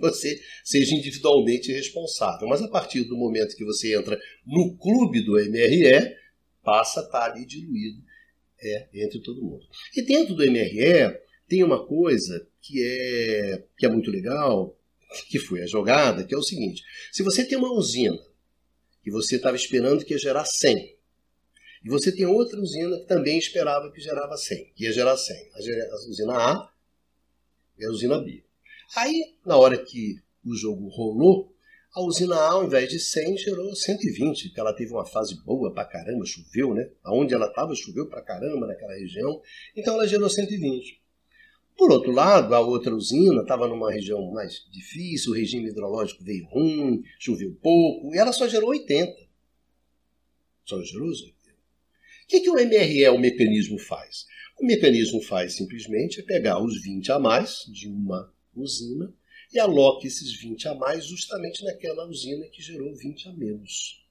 você 0.00 0.40
seja 0.64 0.94
individualmente 0.94 1.72
responsável. 1.72 2.48
Mas 2.48 2.62
a 2.62 2.68
partir 2.68 3.04
do 3.04 3.16
momento 3.16 3.56
que 3.56 3.64
você 3.64 3.96
entra 3.96 4.18
no 4.46 4.76
clube 4.76 5.24
do 5.24 5.32
MRE, 5.32 6.14
passa 6.62 7.00
a 7.00 7.04
estar 7.04 7.30
ali 7.30 7.44
diluído 7.44 8.02
é, 8.60 8.88
entre 8.94 9.20
todo 9.20 9.42
mundo. 9.42 9.66
E 9.96 10.02
dentro 10.02 10.34
do 10.34 10.44
MRE 10.44 11.18
tem 11.48 11.62
uma 11.62 11.86
coisa 11.86 12.46
que 12.60 12.82
é, 12.82 13.64
que 13.76 13.84
é 13.84 13.88
muito 13.88 14.10
legal, 14.10 14.78
que 15.28 15.38
foi 15.38 15.62
a 15.62 15.66
jogada, 15.66 16.24
que 16.24 16.34
é 16.34 16.38
o 16.38 16.42
seguinte: 16.42 16.82
se 17.12 17.22
você 17.22 17.44
tem 17.44 17.58
uma 17.58 17.72
usina 17.72 18.18
que 19.02 19.10
você 19.10 19.36
estava 19.36 19.56
esperando 19.56 20.04
que 20.04 20.14
ia 20.14 20.18
gerar 20.18 20.44
100, 20.44 20.96
e 21.84 21.88
você 21.88 22.12
tem 22.12 22.24
outra 22.24 22.60
usina 22.60 22.96
que 22.98 23.06
também 23.06 23.36
esperava 23.38 23.90
que 23.90 24.00
gerava 24.00 24.36
100, 24.36 24.72
que 24.74 24.84
ia 24.84 24.92
gerar 24.92 25.16
100. 25.16 25.50
A 25.52 25.58
usina 26.08 26.34
A 26.34 26.72
e 27.76 27.84
a 27.84 27.90
usina 27.90 28.18
B. 28.18 28.44
Aí, 28.96 29.34
na 29.44 29.56
hora 29.56 29.76
que 29.82 30.16
o 30.44 30.54
jogo 30.54 30.88
rolou, 30.88 31.52
a 31.94 32.00
usina 32.02 32.36
A, 32.36 32.52
ao 32.52 32.64
invés 32.64 32.88
de 32.88 32.98
100, 32.98 33.38
gerou 33.38 33.74
120, 33.74 34.48
porque 34.48 34.60
ela 34.60 34.74
teve 34.74 34.92
uma 34.92 35.04
fase 35.04 35.42
boa 35.44 35.72
pra 35.72 35.84
caramba, 35.84 36.24
choveu, 36.24 36.74
né? 36.74 36.88
Aonde 37.04 37.34
ela 37.34 37.46
estava, 37.46 37.74
choveu 37.74 38.08
pra 38.08 38.22
caramba 38.22 38.66
naquela 38.66 38.94
região. 38.94 39.40
Então 39.76 39.94
ela 39.94 40.06
gerou 40.06 40.28
120. 40.28 41.00
Por 41.76 41.90
outro 41.90 42.12
lado, 42.12 42.54
a 42.54 42.60
outra 42.60 42.94
usina 42.94 43.42
estava 43.42 43.66
numa 43.66 43.90
região 43.90 44.30
mais 44.30 44.66
difícil, 44.70 45.32
o 45.32 45.34
regime 45.34 45.68
hidrológico 45.68 46.22
veio 46.22 46.46
ruim, 46.46 47.02
choveu 47.18 47.56
pouco, 47.62 48.14
e 48.14 48.18
ela 48.18 48.32
só 48.32 48.46
gerou 48.46 48.70
80. 48.70 49.12
Só 50.64 50.82
gerou 50.82 51.08
80 51.08 51.42
que, 52.32 52.40
que 52.40 52.48
o 52.48 52.54
MRE, 52.54 53.08
o 53.10 53.18
mecanismo, 53.18 53.78
faz? 53.78 54.24
O 54.58 54.64
mecanismo 54.64 55.20
faz 55.20 55.54
simplesmente 55.54 56.20
é 56.20 56.22
pegar 56.22 56.62
os 56.62 56.82
20 56.82 57.12
a 57.12 57.18
mais 57.18 57.58
de 57.68 57.88
uma 57.88 58.32
usina 58.54 59.12
e 59.52 59.58
aloca 59.58 60.06
esses 60.06 60.32
20 60.40 60.68
a 60.68 60.74
mais 60.74 61.04
justamente 61.04 61.64
naquela 61.64 62.06
usina 62.06 62.46
que 62.46 62.62
gerou 62.62 62.94
20 62.94 63.28
a 63.28 63.32
menos. 63.32 64.02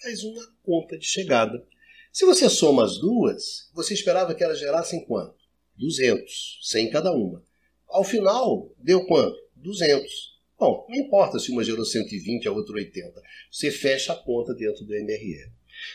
Faz 0.00 0.24
uma 0.24 0.46
conta 0.62 0.96
de 0.96 1.06
chegada. 1.06 1.66
Se 2.12 2.24
você 2.24 2.48
soma 2.48 2.84
as 2.84 2.98
duas, 2.98 3.70
você 3.74 3.94
esperava 3.94 4.34
que 4.34 4.42
elas 4.42 4.58
gerassem 4.58 5.04
quanto? 5.04 5.38
200, 5.76 6.60
100 6.62 6.90
cada 6.90 7.12
uma. 7.12 7.44
Ao 7.88 8.04
final, 8.04 8.74
deu 8.78 9.06
quanto? 9.06 9.36
200. 9.56 10.40
Bom, 10.58 10.86
não 10.88 10.96
importa 10.96 11.38
se 11.38 11.50
uma 11.50 11.64
gerou 11.64 11.84
120 11.84 12.44
e 12.44 12.48
a 12.48 12.52
outra 12.52 12.74
80. 12.74 13.22
Você 13.50 13.70
fecha 13.70 14.12
a 14.12 14.16
conta 14.16 14.54
dentro 14.54 14.84
do 14.84 14.92
MRE. 14.92 15.50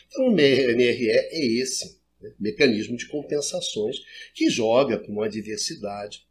Então, 0.08 0.28
o 0.28 0.32
MRE 0.32 1.10
é 1.10 1.45
esse 1.60 1.99
né, 2.20 2.34
mecanismo 2.39 2.97
de 2.97 3.08
compensações 3.08 3.97
que 4.34 4.49
joga 4.49 4.97
com 4.97 5.12
uma 5.12 5.30
diversidade 5.30 6.26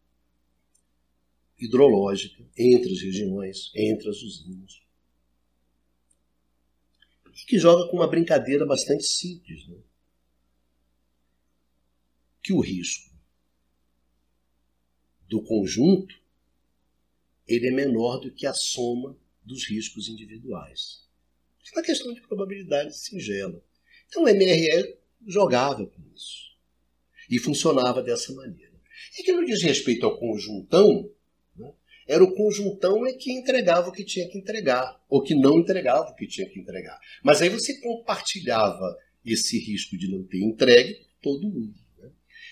hidrológica 1.59 2.45
entre 2.57 2.93
as 2.93 3.01
regiões, 3.01 3.71
entre 3.75 4.09
as 4.09 4.23
usinas. 4.23 4.83
E 7.27 7.47
que 7.47 7.59
joga 7.59 7.91
com 7.91 7.97
uma 7.97 8.09
brincadeira 8.09 8.65
bastante 8.65 9.05
simples. 9.05 9.67
Né? 9.69 9.79
Que 12.43 12.53
o 12.53 12.61
risco 12.61 13.13
do 15.29 15.43
conjunto 15.43 16.23
ele 17.47 17.69
é 17.69 17.71
menor 17.71 18.19
do 18.19 18.33
que 18.33 18.47
a 18.47 18.55
soma 18.55 19.19
dos 19.43 19.69
riscos 19.69 20.09
individuais. 20.09 21.05
É 21.67 21.79
uma 21.79 21.85
questão 21.85 22.13
de 22.13 22.21
probabilidade 22.23 22.97
singela. 22.97 23.63
Então 24.07 24.23
o 24.23 24.27
MRE 24.27 24.97
jogava 25.27 25.87
com 25.87 26.03
isso. 26.15 26.55
E 27.29 27.39
funcionava 27.39 28.03
dessa 28.03 28.33
maneira. 28.35 28.75
E 29.19 29.23
que 29.23 29.33
no 29.33 29.45
diz 29.45 29.63
respeito 29.63 30.05
ao 30.05 30.19
conjuntão, 30.19 31.11
era 32.07 32.23
o 32.23 32.35
conjuntão 32.35 33.07
é 33.07 33.13
que 33.13 33.33
entregava 33.33 33.89
o 33.89 33.93
que 33.93 34.05
tinha 34.05 34.29
que 34.29 34.39
entregar, 34.39 35.01
ou 35.09 35.23
que 35.23 35.35
não 35.35 35.59
entregava 35.59 36.11
o 36.11 36.15
que 36.15 36.27
tinha 36.27 36.49
que 36.49 36.61
entregar. 36.61 36.99
Mas 37.23 37.41
aí 37.41 37.49
você 37.49 37.81
compartilhava 37.81 38.97
esse 39.25 39.59
risco 39.59 39.97
de 39.97 40.09
não 40.09 40.23
ter 40.25 40.43
entregue 40.43 40.99
todo 41.23 41.49
mundo. 41.49 41.75
Né? 41.99 42.11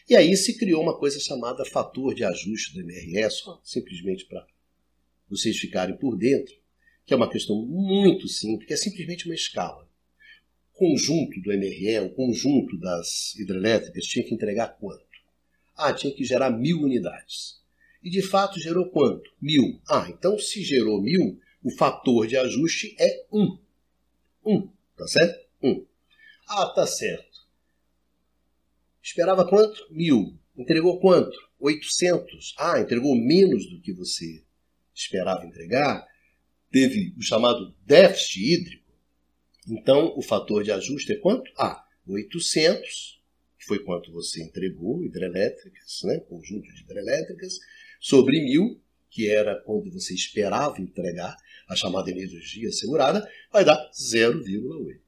E 0.08 0.16
aí 0.16 0.36
se 0.36 0.56
criou 0.56 0.82
uma 0.82 0.98
coisa 0.98 1.20
chamada 1.20 1.64
fator 1.64 2.14
de 2.14 2.24
ajuste 2.24 2.74
do 2.74 2.84
MRE, 2.84 3.30
só 3.30 3.60
simplesmente 3.62 4.24
para 4.26 4.46
vocês 5.28 5.58
ficarem 5.58 5.96
por 5.96 6.16
dentro 6.16 6.62
que 7.04 7.12
é 7.12 7.16
uma 7.16 7.30
questão 7.30 7.56
muito 7.66 8.28
simples, 8.28 8.66
que 8.66 8.74
é 8.74 8.76
simplesmente 8.76 9.26
uma 9.26 9.34
escala. 9.34 9.88
O 10.74 10.78
conjunto 10.78 11.40
do 11.40 11.52
MRE, 11.52 11.98
o 12.00 12.14
conjunto 12.14 12.78
das 12.78 13.34
hidrelétricas, 13.36 14.04
tinha 14.04 14.24
que 14.24 14.34
entregar 14.34 14.68
quanto? 14.78 15.04
Ah, 15.76 15.92
tinha 15.92 16.14
que 16.14 16.24
gerar 16.24 16.50
mil 16.50 16.80
unidades. 16.80 17.61
E 18.02 18.10
de 18.10 18.22
fato 18.22 18.60
gerou 18.60 18.90
quanto? 18.90 19.30
Mil. 19.40 19.80
Ah, 19.88 20.06
então 20.08 20.38
se 20.38 20.62
gerou 20.62 21.00
mil, 21.00 21.40
o 21.62 21.70
fator 21.70 22.26
de 22.26 22.36
ajuste 22.36 22.96
é 22.98 23.26
um. 23.32 23.58
Um, 24.44 24.68
tá 24.96 25.06
certo? 25.06 25.46
Um. 25.62 25.86
Ah, 26.48 26.66
tá 26.66 26.86
certo. 26.86 27.42
Esperava 29.02 29.48
quanto? 29.48 29.86
Mil. 29.90 30.36
Entregou 30.56 31.00
quanto? 31.00 31.36
800. 31.60 32.54
Ah, 32.58 32.80
entregou 32.80 33.14
menos 33.14 33.70
do 33.70 33.80
que 33.80 33.92
você 33.92 34.42
esperava 34.94 35.46
entregar 35.46 36.06
teve 36.72 37.14
o 37.18 37.22
chamado 37.22 37.74
déficit 37.84 38.40
hídrico, 38.40 38.90
então 39.68 40.14
o 40.16 40.22
fator 40.22 40.64
de 40.64 40.72
ajuste 40.72 41.12
é 41.12 41.16
quanto? 41.16 41.52
Ah, 41.56 41.86
800 42.08 43.20
que 43.58 43.66
foi 43.66 43.78
quanto 43.78 44.10
você 44.10 44.42
entregou, 44.42 45.04
hidrelétricas, 45.04 46.00
né, 46.02 46.18
conjunto 46.28 46.66
de 46.74 46.80
hidrelétricas, 46.82 47.60
sobre 48.02 48.42
mil, 48.42 48.82
que 49.08 49.30
era 49.30 49.54
quando 49.62 49.92
você 49.92 50.12
esperava 50.12 50.80
entregar 50.80 51.36
a 51.68 51.76
chamada 51.76 52.10
energia 52.10 52.68
assegurada, 52.68 53.26
vai 53.50 53.64
dar 53.64 53.78
0,8. 53.92 55.00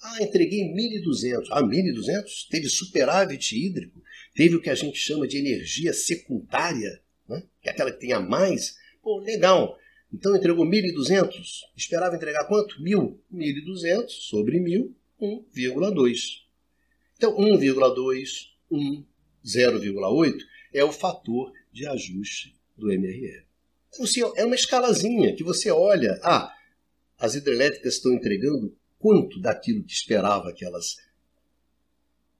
Ah, 0.00 0.22
entreguei 0.22 0.60
1.200. 0.72 1.48
Ah, 1.50 1.60
1.200? 1.60 2.48
Teve 2.48 2.68
superávit 2.68 3.56
hídrico, 3.56 4.00
teve 4.32 4.54
o 4.54 4.62
que 4.62 4.70
a 4.70 4.76
gente 4.76 4.96
chama 4.96 5.26
de 5.26 5.38
energia 5.38 5.92
secundária, 5.92 7.02
né? 7.28 7.42
que 7.60 7.68
é 7.68 7.72
aquela 7.72 7.90
que 7.90 7.98
tem 7.98 8.12
a 8.12 8.20
mais. 8.20 8.76
Pô, 9.02 9.18
legal. 9.18 9.76
Então 10.12 10.36
entregou 10.36 10.64
1.200. 10.64 11.32
Esperava 11.76 12.14
entregar 12.14 12.44
quanto? 12.44 12.80
1.000. 12.80 13.18
1.200 13.34 14.08
sobre 14.08 14.60
1.000, 14.60 14.92
1,2. 15.20 16.42
Então, 17.16 17.36
1,2, 17.36 18.50
1, 18.70 19.04
0,8 19.44 20.38
é 20.72 20.84
o 20.84 20.92
fator 20.92 21.52
de 21.72 21.86
ajuste 21.86 22.54
do 22.76 22.86
MRE. 22.86 23.44
Então, 23.88 24.04
assim, 24.04 24.20
é 24.36 24.44
uma 24.44 24.54
escalazinha 24.54 25.34
que 25.34 25.42
você 25.42 25.70
olha. 25.70 26.18
Ah, 26.22 26.54
as 27.18 27.34
hidrelétricas 27.34 27.94
estão 27.94 28.12
entregando 28.12 28.76
quanto 28.98 29.40
daquilo 29.40 29.84
que 29.84 29.92
esperava 29.92 30.52
que 30.52 30.64
elas 30.64 30.96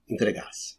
entregassem. 0.08 0.76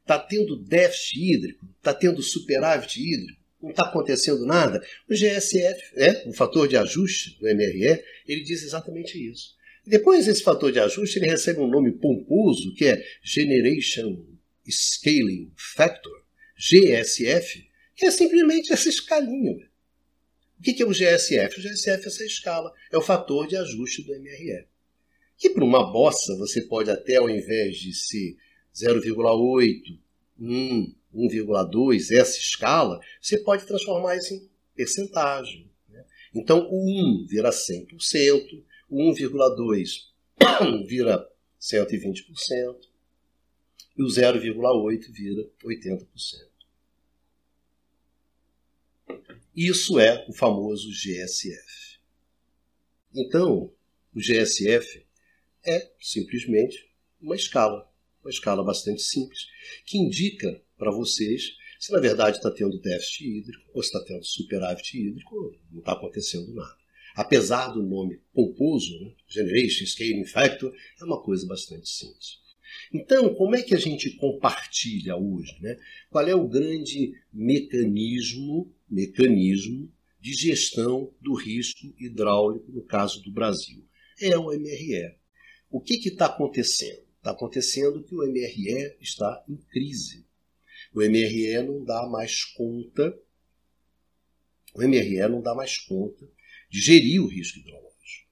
Está 0.00 0.18
tendo 0.18 0.56
déficit 0.56 1.18
hídrico? 1.18 1.66
Está 1.78 1.94
tendo 1.94 2.22
superávit 2.22 3.00
hídrico? 3.00 3.42
Não 3.62 3.70
está 3.70 3.84
acontecendo 3.84 4.44
nada? 4.44 4.84
O 5.08 5.14
GSF, 5.14 5.96
né, 5.96 6.24
o 6.26 6.34
fator 6.34 6.68
de 6.68 6.76
ajuste 6.76 7.38
do 7.40 7.46
MRE, 7.46 8.02
ele 8.26 8.42
diz 8.42 8.62
exatamente 8.62 9.18
isso. 9.18 9.54
Depois, 9.86 10.28
esse 10.28 10.42
fator 10.42 10.70
de 10.70 10.78
ajuste 10.78 11.18
ele 11.18 11.30
recebe 11.30 11.60
um 11.60 11.66
nome 11.66 11.92
pomposo, 11.92 12.74
que 12.74 12.86
é 12.86 13.02
Generation 13.22 14.24
Scaling 14.68 15.52
Factor, 15.56 16.23
GSF, 16.56 17.68
que 17.94 18.06
é 18.06 18.10
simplesmente 18.10 18.72
essa 18.72 18.88
escalinha. 18.88 19.68
O 20.58 20.62
que 20.62 20.82
é 20.82 20.86
o 20.86 20.90
GSF? 20.90 21.58
O 21.58 21.62
GSF 21.62 22.04
é 22.04 22.06
essa 22.06 22.24
escala, 22.24 22.72
é 22.90 22.96
o 22.96 23.02
fator 23.02 23.46
de 23.46 23.56
ajuste 23.56 24.02
do 24.02 24.12
MRE. 24.18 24.66
Que 25.36 25.50
para 25.50 25.64
uma 25.64 25.92
bossa 25.92 26.36
você 26.36 26.62
pode 26.62 26.90
até, 26.90 27.16
ao 27.16 27.28
invés 27.28 27.76
de 27.76 27.92
ser 27.92 28.36
0,8, 28.74 29.98
1, 30.38 30.94
1,2, 31.14 32.16
essa 32.16 32.38
escala, 32.38 33.00
você 33.20 33.38
pode 33.38 33.66
transformar 33.66 34.16
isso 34.16 34.34
em 34.34 34.48
percentagem. 34.74 35.70
Né? 35.88 36.04
Então 36.34 36.68
o 36.70 37.22
1 37.22 37.26
vira 37.26 37.50
100%, 37.50 38.64
o 38.88 39.12
1,2 39.12 39.86
vira 40.86 41.28
120% 41.60 42.93
e 43.96 44.02
o 44.02 44.06
0,8 44.06 45.12
vira 45.12 45.48
80%. 45.64 46.06
Isso 49.54 49.98
é 50.00 50.24
o 50.28 50.32
famoso 50.32 50.90
GSF. 50.90 51.98
Então, 53.14 53.72
o 54.12 54.20
GSF 54.20 55.06
é 55.64 55.92
simplesmente 56.00 56.90
uma 57.20 57.36
escala, 57.36 57.88
uma 58.22 58.30
escala 58.30 58.64
bastante 58.64 59.02
simples, 59.02 59.46
que 59.86 59.96
indica 59.96 60.60
para 60.76 60.90
vocês 60.90 61.56
se 61.78 61.92
na 61.92 62.00
verdade 62.00 62.38
está 62.38 62.50
tendo 62.50 62.80
déficit 62.80 63.24
hídrico 63.24 63.70
ou 63.74 63.82
se 63.82 63.88
está 63.88 64.02
tendo 64.04 64.24
superávit 64.24 64.98
hídrico, 64.98 65.54
não 65.70 65.80
está 65.80 65.92
acontecendo 65.92 66.52
nada. 66.54 66.78
Apesar 67.14 67.68
do 67.68 67.82
nome 67.82 68.20
pomposo, 68.32 68.98
né, 69.00 69.14
Generation 69.28 69.84
Scaling 69.86 70.24
Factor, 70.24 70.74
é 70.98 71.04
uma 71.04 71.22
coisa 71.22 71.46
bastante 71.46 71.88
simples. 71.88 72.40
Então, 72.94 73.34
como 73.34 73.56
é 73.56 73.62
que 73.62 73.74
a 73.74 73.78
gente 73.78 74.08
compartilha 74.12 75.16
hoje? 75.16 75.60
Né? 75.60 75.76
Qual 76.08 76.24
é 76.28 76.32
o 76.32 76.46
grande 76.46 77.12
mecanismo, 77.32 78.72
mecanismo 78.88 79.92
de 80.20 80.32
gestão 80.32 81.12
do 81.20 81.34
risco 81.34 81.92
hidráulico 81.98 82.70
no 82.70 82.84
caso 82.84 83.20
do 83.20 83.32
Brasil? 83.32 83.84
É 84.20 84.38
o 84.38 84.52
MRE. 84.52 85.16
O 85.68 85.80
que 85.80 85.94
está 86.08 86.26
acontecendo? 86.26 87.02
Está 87.16 87.32
acontecendo 87.32 88.00
que 88.04 88.14
o 88.14 88.24
MRE 88.24 88.96
está 89.00 89.44
em 89.48 89.56
crise. 89.56 90.24
O 90.94 91.00
MRE 91.00 91.62
não 91.66 91.84
dá 91.84 92.06
mais 92.06 92.44
conta, 92.44 93.18
o 94.72 94.82
MRE 94.82 95.28
não 95.28 95.42
dá 95.42 95.52
mais 95.52 95.78
conta 95.78 96.30
de 96.70 96.80
gerir 96.80 97.20
o 97.20 97.26
risco 97.26 97.58
hidrológico. 97.58 98.28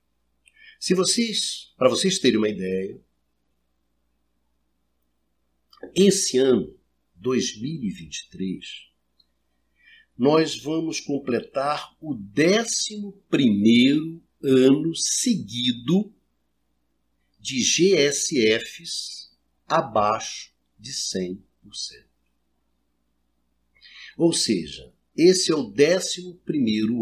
Se 0.78 0.94
vocês, 0.94 1.72
para 1.76 1.88
vocês 1.88 2.20
terem 2.20 2.38
uma 2.38 2.48
ideia, 2.48 3.00
esse 5.94 6.38
ano, 6.38 6.74
2023, 7.16 8.92
nós 10.16 10.60
vamos 10.62 11.00
completar 11.00 11.96
o 12.00 12.14
11 12.14 13.12
primeiro 13.28 14.22
ano 14.42 14.94
seguido 14.94 16.12
de 17.38 17.60
GSFs 17.60 19.36
abaixo 19.66 20.52
de 20.78 20.92
100%. 20.92 21.38
Ou 24.16 24.32
seja, 24.32 24.92
esse 25.16 25.50
é 25.50 25.54
o 25.54 25.72
11 25.72 26.38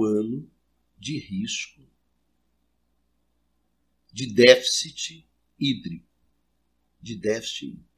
ano 0.07 0.51
de 0.99 1.18
risco 1.18 1.81
de 4.12 4.26
déficit 4.33 5.26
hídrico. 5.59 6.07
De 7.01 7.16
déficit 7.16 7.66
hídrico. 7.66 7.89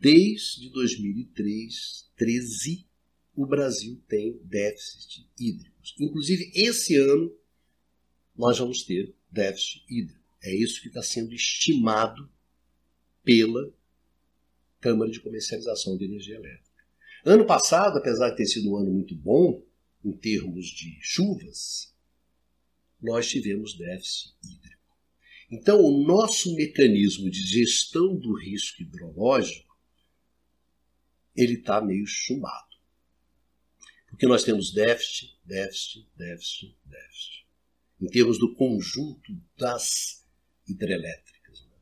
Desde 0.00 0.70
2003, 0.70 2.08
13, 2.16 2.86
o 3.34 3.44
Brasil 3.44 4.00
tem 4.08 4.38
déficit 4.44 5.28
hídricos. 5.38 5.94
Inclusive, 5.98 6.52
esse 6.54 6.96
ano, 6.96 7.34
nós 8.36 8.58
vamos 8.58 8.84
ter 8.84 9.12
déficit 9.30 9.84
hídrico. 9.88 10.36
É 10.42 10.54
isso 10.54 10.80
que 10.82 10.88
está 10.88 11.02
sendo 11.02 11.34
estimado 11.34 12.30
pela 13.24 13.72
Câmara 14.80 15.10
de 15.10 15.20
Comercialização 15.20 15.96
de 15.96 16.04
Energia 16.04 16.36
Elétrica. 16.36 16.68
Ano 17.24 17.44
passado, 17.44 17.98
apesar 17.98 18.30
de 18.30 18.36
ter 18.36 18.46
sido 18.46 18.70
um 18.70 18.76
ano 18.76 18.92
muito 18.92 19.16
bom 19.16 19.60
em 20.04 20.12
termos 20.12 20.66
de 20.66 20.96
chuvas, 21.00 21.92
nós 23.02 23.28
tivemos 23.28 23.76
déficit 23.76 24.34
hídrico. 24.44 24.78
Então, 25.50 25.80
o 25.80 26.04
nosso 26.04 26.54
mecanismo 26.54 27.28
de 27.28 27.42
gestão 27.42 28.14
do 28.14 28.34
risco 28.38 28.82
hidrológico 28.82 29.67
ele 31.38 31.54
está 31.54 31.80
meio 31.80 32.04
chumbado. 32.04 32.76
Porque 34.10 34.26
nós 34.26 34.42
temos 34.42 34.72
déficit, 34.72 35.38
déficit, 35.44 36.08
déficit, 36.16 36.76
déficit. 36.84 37.46
Em 38.00 38.08
termos 38.08 38.38
do 38.38 38.54
conjunto 38.54 39.32
das 39.56 40.26
hidrelétricas. 40.66 41.64
Né? 41.66 41.76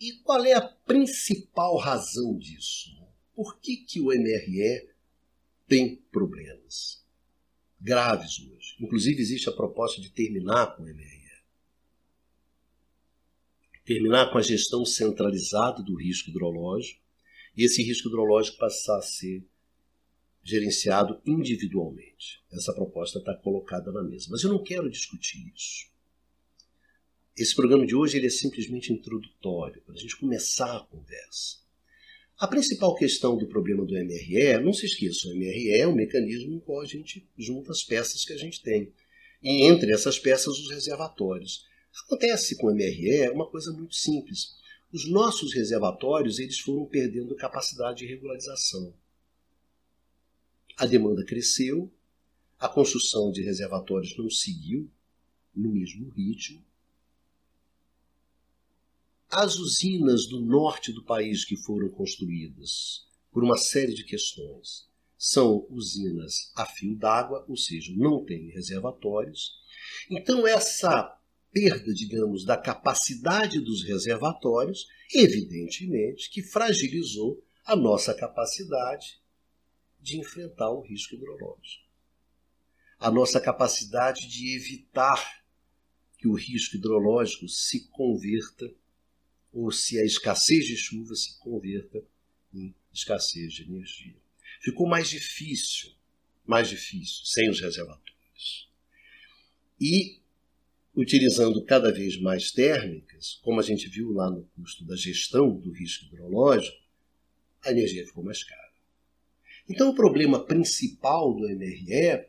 E 0.00 0.12
qual 0.24 0.44
é 0.44 0.54
a 0.54 0.60
principal 0.60 1.76
razão 1.76 2.36
disso? 2.36 2.90
Por 3.34 3.60
que, 3.60 3.76
que 3.76 4.00
o 4.00 4.06
MRE 4.06 4.90
tem 5.68 5.96
problemas 6.10 7.04
graves 7.80 8.40
hoje? 8.40 8.76
Inclusive, 8.80 9.20
existe 9.20 9.48
a 9.48 9.52
proposta 9.52 10.00
de 10.00 10.10
terminar 10.10 10.74
com 10.74 10.82
o 10.82 10.86
MRE. 10.86 11.20
Terminar 13.84 14.30
com 14.30 14.38
a 14.38 14.42
gestão 14.42 14.84
centralizada 14.84 15.82
do 15.82 15.94
risco 15.96 16.30
hidrológico 16.30 16.99
e 17.60 17.64
esse 17.64 17.82
risco 17.82 18.08
hidrológico 18.08 18.56
passar 18.56 18.96
a 18.96 19.02
ser 19.02 19.44
gerenciado 20.42 21.20
individualmente. 21.26 22.42
Essa 22.50 22.72
proposta 22.72 23.18
está 23.18 23.34
colocada 23.34 23.92
na 23.92 24.02
mesa. 24.02 24.28
Mas 24.30 24.42
eu 24.42 24.48
não 24.48 24.64
quero 24.64 24.88
discutir 24.88 25.52
isso. 25.54 25.90
Esse 27.36 27.54
programa 27.54 27.86
de 27.86 27.94
hoje 27.94 28.16
ele 28.16 28.28
é 28.28 28.30
simplesmente 28.30 28.90
introdutório, 28.90 29.82
para 29.82 29.94
a 29.94 29.98
gente 29.98 30.16
começar 30.16 30.74
a 30.74 30.86
conversa. 30.86 31.58
A 32.38 32.48
principal 32.48 32.94
questão 32.94 33.36
do 33.36 33.46
problema 33.46 33.84
do 33.84 33.92
MRE, 33.92 34.58
não 34.64 34.72
se 34.72 34.86
esqueça, 34.86 35.28
o 35.28 35.36
MRE 35.36 35.74
é 35.74 35.86
um 35.86 35.94
mecanismo 35.94 36.54
em 36.54 36.60
qual 36.60 36.80
a 36.80 36.86
gente 36.86 37.28
junta 37.36 37.72
as 37.72 37.82
peças 37.82 38.24
que 38.24 38.32
a 38.32 38.38
gente 38.38 38.62
tem. 38.62 38.90
E 39.42 39.64
entre 39.64 39.92
essas 39.92 40.18
peças, 40.18 40.58
os 40.58 40.70
reservatórios. 40.70 41.66
Acontece 42.06 42.56
com 42.56 42.68
o 42.68 42.74
MRE 42.74 43.28
uma 43.28 43.50
coisa 43.50 43.70
muito 43.70 43.96
simples. 43.96 44.58
Os 44.92 45.08
nossos 45.08 45.54
reservatórios 45.54 46.38
eles 46.38 46.58
foram 46.58 46.84
perdendo 46.86 47.36
capacidade 47.36 47.98
de 47.98 48.06
regularização. 48.06 48.92
A 50.76 50.86
demanda 50.86 51.24
cresceu, 51.24 51.92
a 52.58 52.68
construção 52.68 53.30
de 53.30 53.42
reservatórios 53.42 54.16
não 54.16 54.28
seguiu 54.28 54.90
no 55.54 55.70
mesmo 55.70 56.08
ritmo, 56.10 56.64
as 59.30 59.58
usinas 59.58 60.26
do 60.26 60.40
norte 60.40 60.92
do 60.92 61.04
país 61.04 61.44
que 61.44 61.56
foram 61.56 61.88
construídas 61.88 63.06
por 63.30 63.44
uma 63.44 63.56
série 63.56 63.94
de 63.94 64.02
questões 64.02 64.90
são 65.16 65.66
usinas 65.70 66.50
a 66.56 66.66
fio 66.66 66.96
d'água, 66.96 67.44
ou 67.46 67.56
seja, 67.56 67.92
não 67.94 68.24
têm 68.24 68.50
reservatórios. 68.50 69.52
Então, 70.10 70.48
essa 70.48 71.16
perda, 71.52 71.92
digamos, 71.92 72.44
da 72.44 72.56
capacidade 72.56 73.60
dos 73.60 73.82
reservatórios, 73.84 74.86
evidentemente 75.12 76.30
que 76.30 76.42
fragilizou 76.42 77.44
a 77.64 77.76
nossa 77.76 78.14
capacidade 78.14 79.20
de 80.00 80.18
enfrentar 80.18 80.70
o 80.70 80.80
risco 80.80 81.14
hidrológico. 81.14 81.84
A 82.98 83.10
nossa 83.10 83.40
capacidade 83.40 84.26
de 84.28 84.56
evitar 84.56 85.44
que 86.18 86.28
o 86.28 86.34
risco 86.34 86.76
hidrológico 86.76 87.48
se 87.48 87.88
converta, 87.88 88.70
ou 89.52 89.72
se 89.72 89.98
a 89.98 90.04
escassez 90.04 90.66
de 90.66 90.76
chuva 90.76 91.14
se 91.14 91.38
converta 91.38 92.02
em 92.52 92.74
escassez 92.92 93.52
de 93.52 93.62
energia. 93.62 94.16
Ficou 94.60 94.86
mais 94.86 95.08
difícil, 95.08 95.92
mais 96.44 96.68
difícil, 96.68 97.24
sem 97.24 97.48
os 97.48 97.60
reservatórios. 97.60 98.68
E, 99.80 100.19
utilizando 101.00 101.64
cada 101.64 101.90
vez 101.90 102.20
mais 102.20 102.52
térmicas, 102.52 103.40
como 103.42 103.58
a 103.58 103.62
gente 103.62 103.88
viu 103.88 104.12
lá 104.12 104.30
no 104.30 104.44
custo 104.54 104.84
da 104.84 104.94
gestão 104.94 105.56
do 105.58 105.72
risco 105.72 106.04
hidrológico, 106.04 106.76
a 107.64 107.70
energia 107.70 108.04
ficou 108.04 108.22
mais 108.22 108.44
cara. 108.44 108.70
Então, 109.66 109.88
o 109.88 109.94
problema 109.94 110.44
principal 110.44 111.32
do 111.34 111.48
MRE 111.48 112.26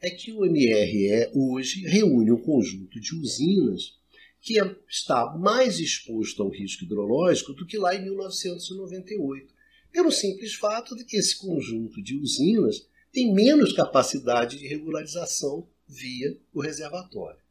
é 0.00 0.10
que 0.10 0.30
o 0.30 0.40
MRE 0.40 1.30
hoje 1.34 1.80
reúne 1.82 2.30
um 2.30 2.40
conjunto 2.40 3.00
de 3.00 3.12
usinas 3.16 3.98
que 4.40 4.54
está 4.88 5.36
mais 5.36 5.80
exposto 5.80 6.44
ao 6.44 6.48
risco 6.48 6.84
hidrológico 6.84 7.54
do 7.54 7.66
que 7.66 7.76
lá 7.76 7.92
em 7.96 8.04
1998, 8.04 9.52
pelo 9.90 10.12
simples 10.12 10.54
fato 10.54 10.94
de 10.94 11.04
que 11.04 11.16
esse 11.16 11.36
conjunto 11.36 12.00
de 12.00 12.16
usinas 12.16 12.86
tem 13.10 13.34
menos 13.34 13.72
capacidade 13.72 14.58
de 14.58 14.68
regularização 14.68 15.66
via 15.88 16.38
o 16.54 16.60
reservatório. 16.60 17.45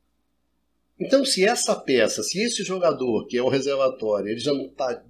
Então, 0.99 1.25
se 1.25 1.43
essa 1.43 1.75
peça, 1.75 2.23
se 2.23 2.41
esse 2.41 2.63
jogador, 2.63 3.27
que 3.27 3.37
é 3.37 3.41
o 3.41 3.49
reservatório, 3.49 4.29
ele 4.29 4.39
já 4.39 4.53
não 4.53 4.67
está 4.67 5.03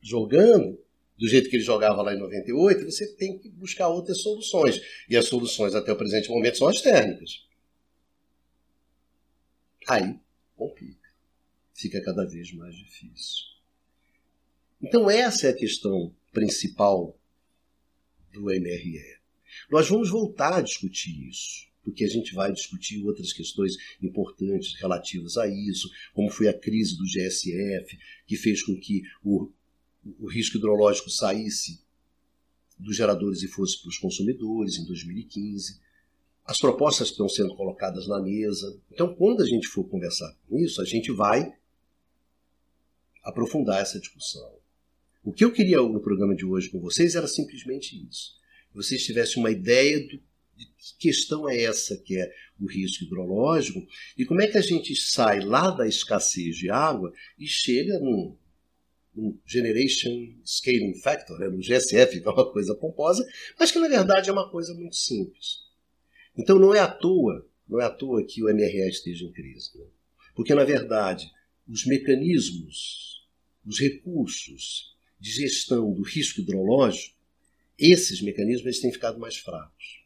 jogando, 0.00 0.78
do 1.18 1.28
jeito 1.28 1.48
que 1.48 1.56
ele 1.56 1.62
jogava 1.62 2.02
lá 2.02 2.14
em 2.14 2.18
98, 2.18 2.84
você 2.84 3.14
tem 3.14 3.38
que 3.38 3.48
buscar 3.48 3.88
outras 3.88 4.20
soluções. 4.20 4.80
E 5.08 5.16
as 5.16 5.26
soluções 5.26 5.74
até 5.74 5.92
o 5.92 5.96
presente 5.96 6.28
momento 6.28 6.58
são 6.58 6.68
as 6.68 6.80
térmicas. 6.80 7.46
Aí 9.88 10.18
complica. 10.56 11.08
Fica 11.74 12.02
cada 12.02 12.24
vez 12.24 12.52
mais 12.52 12.74
difícil. 12.74 13.44
Então 14.80 15.08
essa 15.08 15.46
é 15.46 15.50
a 15.50 15.56
questão 15.56 16.14
principal 16.32 17.16
do 18.32 18.46
MRE. 18.46 19.20
Nós 19.70 19.88
vamos 19.88 20.10
voltar 20.10 20.54
a 20.54 20.60
discutir 20.60 21.28
isso, 21.28 21.68
porque 21.82 22.04
a 22.04 22.08
gente 22.08 22.34
vai 22.34 22.52
discutir 22.52 23.04
outras 23.04 23.32
questões 23.32 23.74
importantes 24.00 24.74
relativas 24.80 25.36
a 25.36 25.46
isso, 25.46 25.90
como 26.14 26.30
foi 26.30 26.48
a 26.48 26.58
crise 26.58 26.96
do 26.96 27.04
GSF, 27.04 27.98
que 28.26 28.36
fez 28.36 28.62
com 28.62 28.78
que 28.78 29.02
o 29.22 29.50
o 30.04 30.28
risco 30.28 30.56
hidrológico 30.56 31.10
saísse 31.10 31.80
dos 32.78 32.96
geradores 32.96 33.42
e 33.42 33.48
fosse 33.48 33.80
para 33.80 33.88
os 33.88 33.98
consumidores 33.98 34.78
em 34.78 34.84
2015. 34.84 35.80
As 36.44 36.58
propostas 36.58 37.08
que 37.08 37.12
estão 37.12 37.28
sendo 37.28 37.54
colocadas 37.54 38.08
na 38.08 38.20
mesa. 38.20 38.80
Então, 38.90 39.14
quando 39.14 39.42
a 39.42 39.46
gente 39.46 39.68
for 39.68 39.84
conversar 39.84 40.36
com 40.48 40.58
isso, 40.58 40.82
a 40.82 40.84
gente 40.84 41.12
vai 41.12 41.54
aprofundar 43.22 43.80
essa 43.80 44.00
discussão. 44.00 44.52
O 45.22 45.32
que 45.32 45.44
eu 45.44 45.52
queria 45.52 45.80
no 45.80 46.00
programa 46.00 46.34
de 46.34 46.44
hoje 46.44 46.68
com 46.68 46.80
vocês 46.80 47.14
era 47.14 47.28
simplesmente 47.28 47.96
isso. 48.08 48.36
Que 48.70 48.76
vocês 48.76 49.04
tivessem 49.04 49.40
uma 49.40 49.52
ideia 49.52 50.04
do, 50.08 50.20
que 50.56 50.96
questão 50.98 51.48
é 51.48 51.62
essa 51.62 51.96
que 51.96 52.18
é 52.18 52.32
o 52.60 52.66
risco 52.66 53.04
hidrológico 53.04 53.86
e 54.16 54.24
como 54.24 54.40
é 54.40 54.46
que 54.46 54.58
a 54.58 54.62
gente 54.62 54.94
sai 54.94 55.40
lá 55.40 55.70
da 55.70 55.86
escassez 55.86 56.56
de 56.56 56.70
água 56.70 57.12
e 57.38 57.46
chega 57.46 57.98
num, 57.98 58.36
um 59.16 59.38
Generation 59.44 60.34
Scaling 60.44 60.94
Factor, 60.94 61.38
né, 61.38 61.48
no 61.48 61.60
GSF, 61.60 62.20
que 62.20 62.26
é 62.26 62.30
uma 62.30 62.50
coisa 62.50 62.74
pomposa, 62.74 63.26
mas 63.58 63.70
que 63.70 63.78
na 63.78 63.88
verdade 63.88 64.30
é 64.30 64.32
uma 64.32 64.50
coisa 64.50 64.74
muito 64.74 64.96
simples. 64.96 65.62
Então 66.36 66.58
não 66.58 66.74
é 66.74 66.80
à 66.80 66.88
toa, 66.88 67.46
não 67.68 67.80
é 67.80 67.84
à 67.84 67.90
toa 67.90 68.24
que 68.24 68.42
o 68.42 68.52
MRE 68.52 68.88
esteja 68.88 69.24
em 69.24 69.32
crise. 69.32 69.76
Né? 69.78 69.84
Porque 70.34 70.54
na 70.54 70.64
verdade 70.64 71.30
os 71.68 71.86
mecanismos, 71.86 73.26
os 73.64 73.78
recursos 73.78 74.96
de 75.20 75.30
gestão 75.30 75.92
do 75.92 76.02
risco 76.02 76.40
hidrológico, 76.40 77.16
esses 77.78 78.20
mecanismos 78.20 78.66
eles 78.66 78.80
têm 78.80 78.92
ficado 78.92 79.18
mais 79.18 79.36
fracos. 79.36 80.01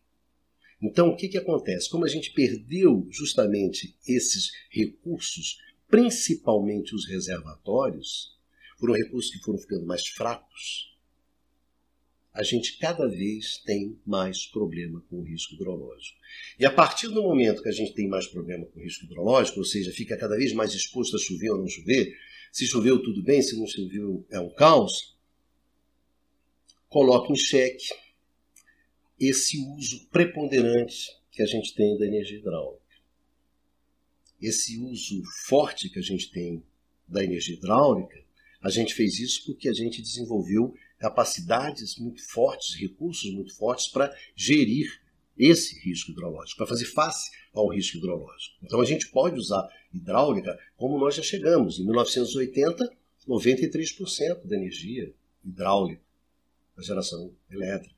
Então, 0.87 1.09
o 1.09 1.17
que, 1.17 1.29
que 1.29 1.37
acontece? 1.37 1.91
Como 1.91 2.05
a 2.05 2.09
gente 2.09 2.31
perdeu 2.31 3.07
justamente 3.11 3.97
esses 4.07 4.53
recursos, 4.71 5.59
principalmente 5.89 6.95
os 6.95 7.07
reservatórios, 7.09 8.37
foram 8.79 8.95
recursos 8.95 9.33
que 9.33 9.41
foram 9.41 9.59
ficando 9.59 9.85
mais 9.85 10.07
fracos, 10.07 10.95
a 12.33 12.43
gente 12.43 12.79
cada 12.79 13.09
vez 13.09 13.59
tem 13.65 13.99
mais 14.07 14.47
problema 14.47 15.03
com 15.09 15.21
o 15.21 15.23
risco 15.25 15.55
hidrológico. 15.55 16.19
E 16.59 16.65
a 16.65 16.71
partir 16.71 17.09
do 17.09 17.23
momento 17.23 17.63
que 17.63 17.69
a 17.69 17.73
gente 17.73 17.95
tem 17.95 18.07
mais 18.07 18.29
problema 18.29 18.67
com 18.67 18.79
o 18.79 18.83
risco 18.83 19.07
hidrológico, 19.07 19.59
ou 19.59 19.65
seja, 19.65 19.91
fica 19.91 20.17
cada 20.17 20.37
vez 20.37 20.53
mais 20.53 20.73
exposto 20.73 21.17
a 21.17 21.19
chover 21.19 21.51
ou 21.51 21.59
não 21.59 21.67
chover, 21.67 22.15
se 22.53 22.67
choveu 22.67 23.03
tudo 23.03 23.23
bem, 23.25 23.43
se 23.43 23.59
não 23.59 23.67
choveu 23.67 24.25
é 24.31 24.39
um 24.39 24.51
caos, 24.51 25.17
coloca 26.89 27.33
em 27.33 27.37
xeque 27.37 27.87
esse 29.19 29.59
uso 29.77 30.07
preponderante 30.09 31.11
que 31.31 31.43
a 31.43 31.47
gente 31.47 31.75
tem 31.75 31.97
da 31.99 32.07
energia 32.07 32.39
hidráulica. 32.39 32.85
Esse 34.41 34.79
uso 34.79 35.23
forte 35.47 35.89
que 35.89 35.99
a 35.99 36.03
gente 36.03 36.31
tem 36.31 36.63
da 37.09 37.25
energia 37.25 37.55
hidráulica 37.55 38.27
a 38.67 38.71
gente 38.71 38.95
fez 38.95 39.21
isso 39.21 39.45
porque 39.47 39.69
a 39.69 39.73
gente 39.73 40.03
desenvolveu 40.03 40.75
capacidades 40.99 41.97
muito 41.99 42.21
fortes, 42.29 42.75
recursos 42.75 43.33
muito 43.33 43.55
fortes 43.55 43.87
para 43.87 44.13
gerir 44.35 44.91
esse 45.39 45.79
risco 45.79 46.11
hidrológico, 46.11 46.57
para 46.57 46.67
fazer 46.67 46.87
face 46.87 47.31
ao 47.55 47.69
risco 47.69 47.99
hidrológico. 47.99 48.57
Então 48.63 48.81
a 48.81 48.85
gente 48.85 49.09
pode 49.09 49.39
usar 49.39 49.69
hidráulica 49.95 50.59
como 50.77 50.99
nós 50.99 51.15
já 51.15 51.23
chegamos. 51.23 51.79
Em 51.79 51.85
1980, 51.85 52.91
93% 53.29 54.45
da 54.45 54.57
energia 54.57 55.15
hidráulica 55.45 56.03
da 56.77 56.83
geração 56.83 57.33
elétrica. 57.49 57.96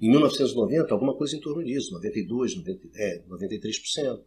Em 0.00 0.10
1990, 0.10 0.92
alguma 0.92 1.14
coisa 1.16 1.36
em 1.36 1.40
torno 1.40 1.64
disso, 1.64 1.98
92%, 1.98 2.56
90, 2.56 2.88
é, 2.94 3.22
93%. 3.28 4.22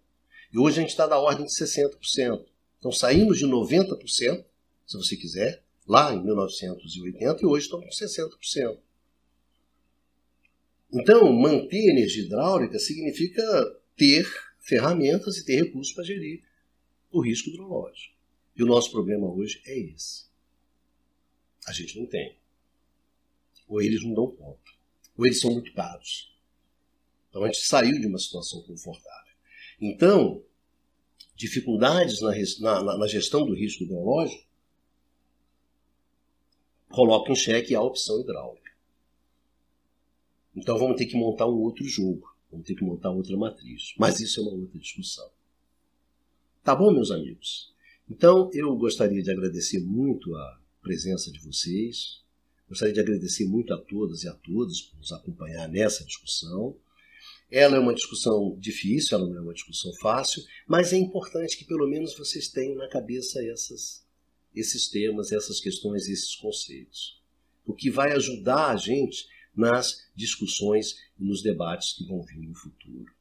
E 0.51 0.57
hoje 0.57 0.79
a 0.79 0.81
gente 0.81 0.89
está 0.89 1.05
da 1.05 1.19
ordem 1.19 1.45
de 1.45 1.51
60%. 1.51 2.45
Então 2.79 2.91
saímos 2.91 3.37
de 3.37 3.45
90% 3.45 4.45
se 4.89 4.97
você 4.97 5.15
quiser, 5.15 5.63
lá 5.87 6.11
em 6.11 6.23
1980 6.23 7.43
e 7.43 7.45
hoje 7.45 7.65
estão 7.65 7.79
com 7.79 7.89
60%. 7.89 8.79
Então, 10.91 11.31
manter 11.31 11.91
energia 11.91 12.23
hidráulica 12.23 12.79
significa 12.79 13.43
ter 13.95 14.27
ferramentas 14.59 15.37
e 15.37 15.45
ter 15.45 15.63
recursos 15.63 15.93
para 15.93 16.03
gerir 16.03 16.43
o 17.11 17.21
risco 17.21 17.49
hidrológico. 17.49 18.15
E 18.55 18.63
o 18.63 18.65
nosso 18.65 18.91
problema 18.91 19.31
hoje 19.31 19.61
é 19.67 19.77
esse. 19.77 20.25
A 21.67 21.71
gente 21.71 21.99
não 21.99 22.07
tem. 22.07 22.35
Ou 23.67 23.79
eles 23.79 24.03
não 24.03 24.15
dão 24.15 24.31
conta. 24.31 24.68
Ou 25.19 25.25
eles 25.25 25.41
são 25.41 25.51
muito 25.51 25.73
caros. 25.73 26.33
Então 27.29 27.43
a 27.43 27.47
gente 27.47 27.59
saiu 27.67 27.99
de 27.99 28.07
uma 28.07 28.17
situação 28.17 28.61
confortável. 28.61 29.33
Então, 29.81 30.41
dificuldades 31.35 32.21
na, 32.21 32.81
na, 32.81 32.97
na 32.97 33.07
gestão 33.07 33.45
do 33.45 33.53
risco 33.53 33.83
hidrológico 33.83 34.47
coloca 36.89 37.33
em 37.33 37.35
xeque 37.35 37.75
a 37.75 37.81
opção 37.81 38.21
hidráulica. 38.21 38.71
Então 40.55 40.79
vamos 40.79 40.95
ter 40.95 41.05
que 41.05 41.17
montar 41.17 41.47
um 41.47 41.59
outro 41.59 41.83
jogo, 41.83 42.33
vamos 42.49 42.65
ter 42.65 42.75
que 42.75 42.83
montar 42.85 43.11
outra 43.11 43.35
matriz. 43.35 43.93
Mas 43.97 44.21
isso 44.21 44.39
é 44.39 44.43
uma 44.43 44.53
outra 44.53 44.79
discussão. 44.79 45.29
Tá 46.63 46.73
bom, 46.73 46.93
meus 46.93 47.11
amigos? 47.11 47.73
Então 48.09 48.49
eu 48.53 48.73
gostaria 48.77 49.21
de 49.21 49.29
agradecer 49.29 49.81
muito 49.81 50.33
a 50.33 50.61
presença 50.81 51.29
de 51.29 51.39
vocês, 51.39 52.18
gostaria 52.69 52.93
de 52.93 52.99
agradecer 52.99 53.45
muito 53.45 53.73
a 53.73 53.77
todas 53.77 54.23
e 54.23 54.27
a 54.29 54.33
todos 54.33 54.81
por 54.81 54.97
nos 54.97 55.11
acompanhar 55.11 55.67
nessa 55.67 56.05
discussão. 56.05 56.77
Ela 57.51 57.77
é 57.77 57.79
uma 57.79 57.95
discussão 57.95 58.55
difícil, 58.59 59.17
ela 59.17 59.27
não 59.27 59.37
é 59.37 59.41
uma 59.41 59.53
discussão 59.53 59.91
fácil, 59.95 60.43
mas 60.67 60.93
é 60.93 60.97
importante 60.97 61.57
que 61.57 61.65
pelo 61.65 61.87
menos 61.87 62.15
vocês 62.15 62.47
tenham 62.47 62.75
na 62.75 62.87
cabeça 62.87 63.43
essas 63.43 64.07
esses 64.55 64.87
temas, 64.87 65.31
essas 65.31 65.59
questões, 65.59 66.07
esses 66.07 66.35
conceitos. 66.35 67.21
O 67.65 67.73
que 67.73 67.89
vai 67.89 68.13
ajudar 68.13 68.71
a 68.71 68.75
gente 68.75 69.27
nas 69.55 70.07
discussões 70.15 70.97
e 71.19 71.23
nos 71.23 71.41
debates 71.41 71.93
que 71.93 72.05
vão 72.05 72.21
vir 72.21 72.39
no 72.39 72.55
futuro. 72.55 73.13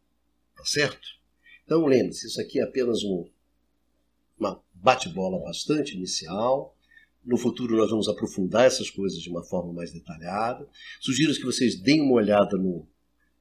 Tá 0.57 0.65
certo? 0.65 1.07
Então 1.65 1.85
lembre-se, 1.85 2.27
isso 2.27 2.41
aqui 2.41 2.61
é 2.61 2.63
apenas 2.63 3.03
um 3.03 3.29
uma 4.39 4.63
bate-bola 4.73 5.41
bastante 5.41 5.97
inicial. 5.97 6.77
No 7.25 7.37
futuro 7.37 7.77
nós 7.77 7.91
vamos 7.91 8.09
aprofundar 8.09 8.67
essas 8.67 8.91
coisas 8.91 9.21
de 9.21 9.29
uma 9.29 9.43
forma 9.43 9.73
mais 9.73 9.93
detalhada. 9.93 10.69
Sugiro 11.01 11.35
que 11.35 11.45
vocês 11.45 11.77
deem 11.77 12.01
uma 12.01 12.15
olhada 12.15 12.57
no, 12.57 12.87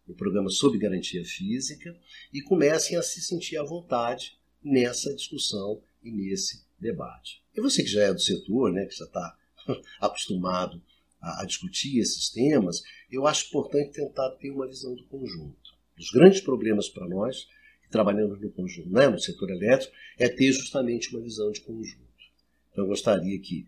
no 0.08 0.16
programa 0.16 0.50
sobre 0.50 0.80
garantia 0.80 1.24
física 1.24 1.96
e 2.34 2.42
comecem 2.42 2.98
a 2.98 3.02
se 3.02 3.22
sentir 3.22 3.58
à 3.58 3.64
vontade 3.64 4.38
nessa 4.64 5.14
discussão 5.14 5.82
e 6.04 6.12
nesse 6.12 6.66
debate. 6.80 7.42
E 7.56 7.62
você 7.62 7.84
que 7.84 7.90
já 7.90 8.04
é 8.04 8.14
do 8.14 8.20
setor, 8.20 8.72
né, 8.72 8.86
que 8.86 8.96
já 8.96 9.06
está 9.06 9.38
acostumado 10.00 10.82
a, 11.22 11.42
a, 11.42 11.46
discutir 11.46 12.00
esses 12.00 12.30
temas, 12.30 12.82
eu 13.12 13.26
acho 13.26 13.48
importante 13.48 13.94
tentar 13.94 14.30
ter 14.32 14.52
uma 14.52 14.68
visão 14.68 14.96
do 14.96 15.04
conjunto. 15.06 15.76
Os 15.98 16.12
grandes 16.12 16.42
problemas 16.42 16.88
para 16.90 17.08
nós, 17.08 17.48
que 17.82 17.90
trabalhamos 17.90 18.40
no 18.40 18.52
conjunto, 18.52 18.90
né, 18.90 19.08
no 19.08 19.20
setor 19.20 19.50
elétrico, 19.50 19.94
é 20.18 20.30
ter 20.30 20.52
justamente 20.52 21.10
uma 21.10 21.22
visão 21.22 21.52
de 21.52 21.62
conjunto. 21.62 22.07
Então 22.78 22.86
eu 22.86 22.90
gostaria 22.90 23.40
que, 23.40 23.68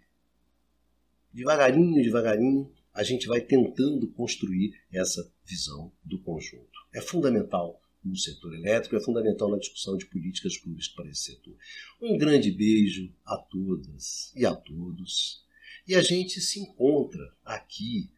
devagarinho, 1.33 2.03
devagarinho, 2.03 2.71
a 2.93 3.01
gente 3.01 3.25
vai 3.25 3.41
tentando 3.41 4.07
construir 4.09 4.79
essa 4.93 5.33
visão 5.43 5.91
do 6.03 6.19
conjunto. 6.19 6.69
É 6.93 7.01
fundamental 7.01 7.81
no 8.05 8.15
setor 8.15 8.53
elétrico, 8.53 8.95
é 8.95 9.01
fundamental 9.01 9.49
na 9.49 9.57
discussão 9.57 9.97
de 9.97 10.05
políticas 10.05 10.59
públicas 10.59 10.87
para 10.89 11.09
esse 11.09 11.23
setor. 11.23 11.55
Um 11.99 12.19
grande 12.19 12.51
beijo 12.51 13.11
a 13.25 13.35
todas 13.35 14.31
e 14.35 14.45
a 14.45 14.55
todos. 14.55 15.43
E 15.87 15.95
a 15.95 16.03
gente 16.03 16.39
se 16.39 16.59
encontra 16.59 17.35
aqui 17.43 18.11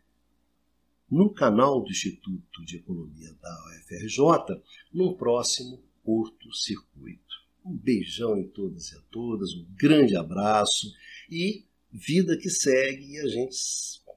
no 1.09 1.33
canal 1.33 1.81
do 1.81 1.89
Instituto 1.89 2.65
de 2.65 2.75
Economia 2.75 3.33
da 3.41 3.79
UFRJ, 3.79 4.61
num 4.91 5.13
próximo 5.13 5.81
Porto 6.03 6.53
Circuito. 6.53 7.40
Um 7.63 7.77
beijão 7.77 8.37
em 8.37 8.47
todas 8.47 8.91
e 8.91 8.97
a 8.97 9.01
todas, 9.11 9.53
um 9.53 9.65
grande 9.75 10.15
abraço 10.15 10.91
e 11.29 11.65
vida 11.91 12.37
que 12.37 12.49
segue 12.49 13.13
e 13.13 13.19
a 13.19 13.27
gente 13.27 13.55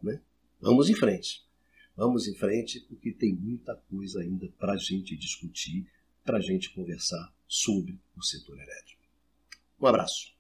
né, 0.02 0.20
vamos 0.60 0.88
em 0.88 0.94
frente. 0.94 1.44
Vamos 1.96 2.26
em 2.26 2.34
frente 2.34 2.80
porque 2.80 3.12
tem 3.12 3.34
muita 3.34 3.74
coisa 3.88 4.20
ainda 4.20 4.48
para 4.58 4.72
a 4.72 4.76
gente 4.76 5.16
discutir, 5.16 5.86
para 6.24 6.38
a 6.38 6.40
gente 6.40 6.70
conversar 6.70 7.32
sobre 7.46 8.00
o 8.16 8.22
setor 8.22 8.56
elétrico. 8.56 9.02
Um 9.80 9.86
abraço. 9.86 10.34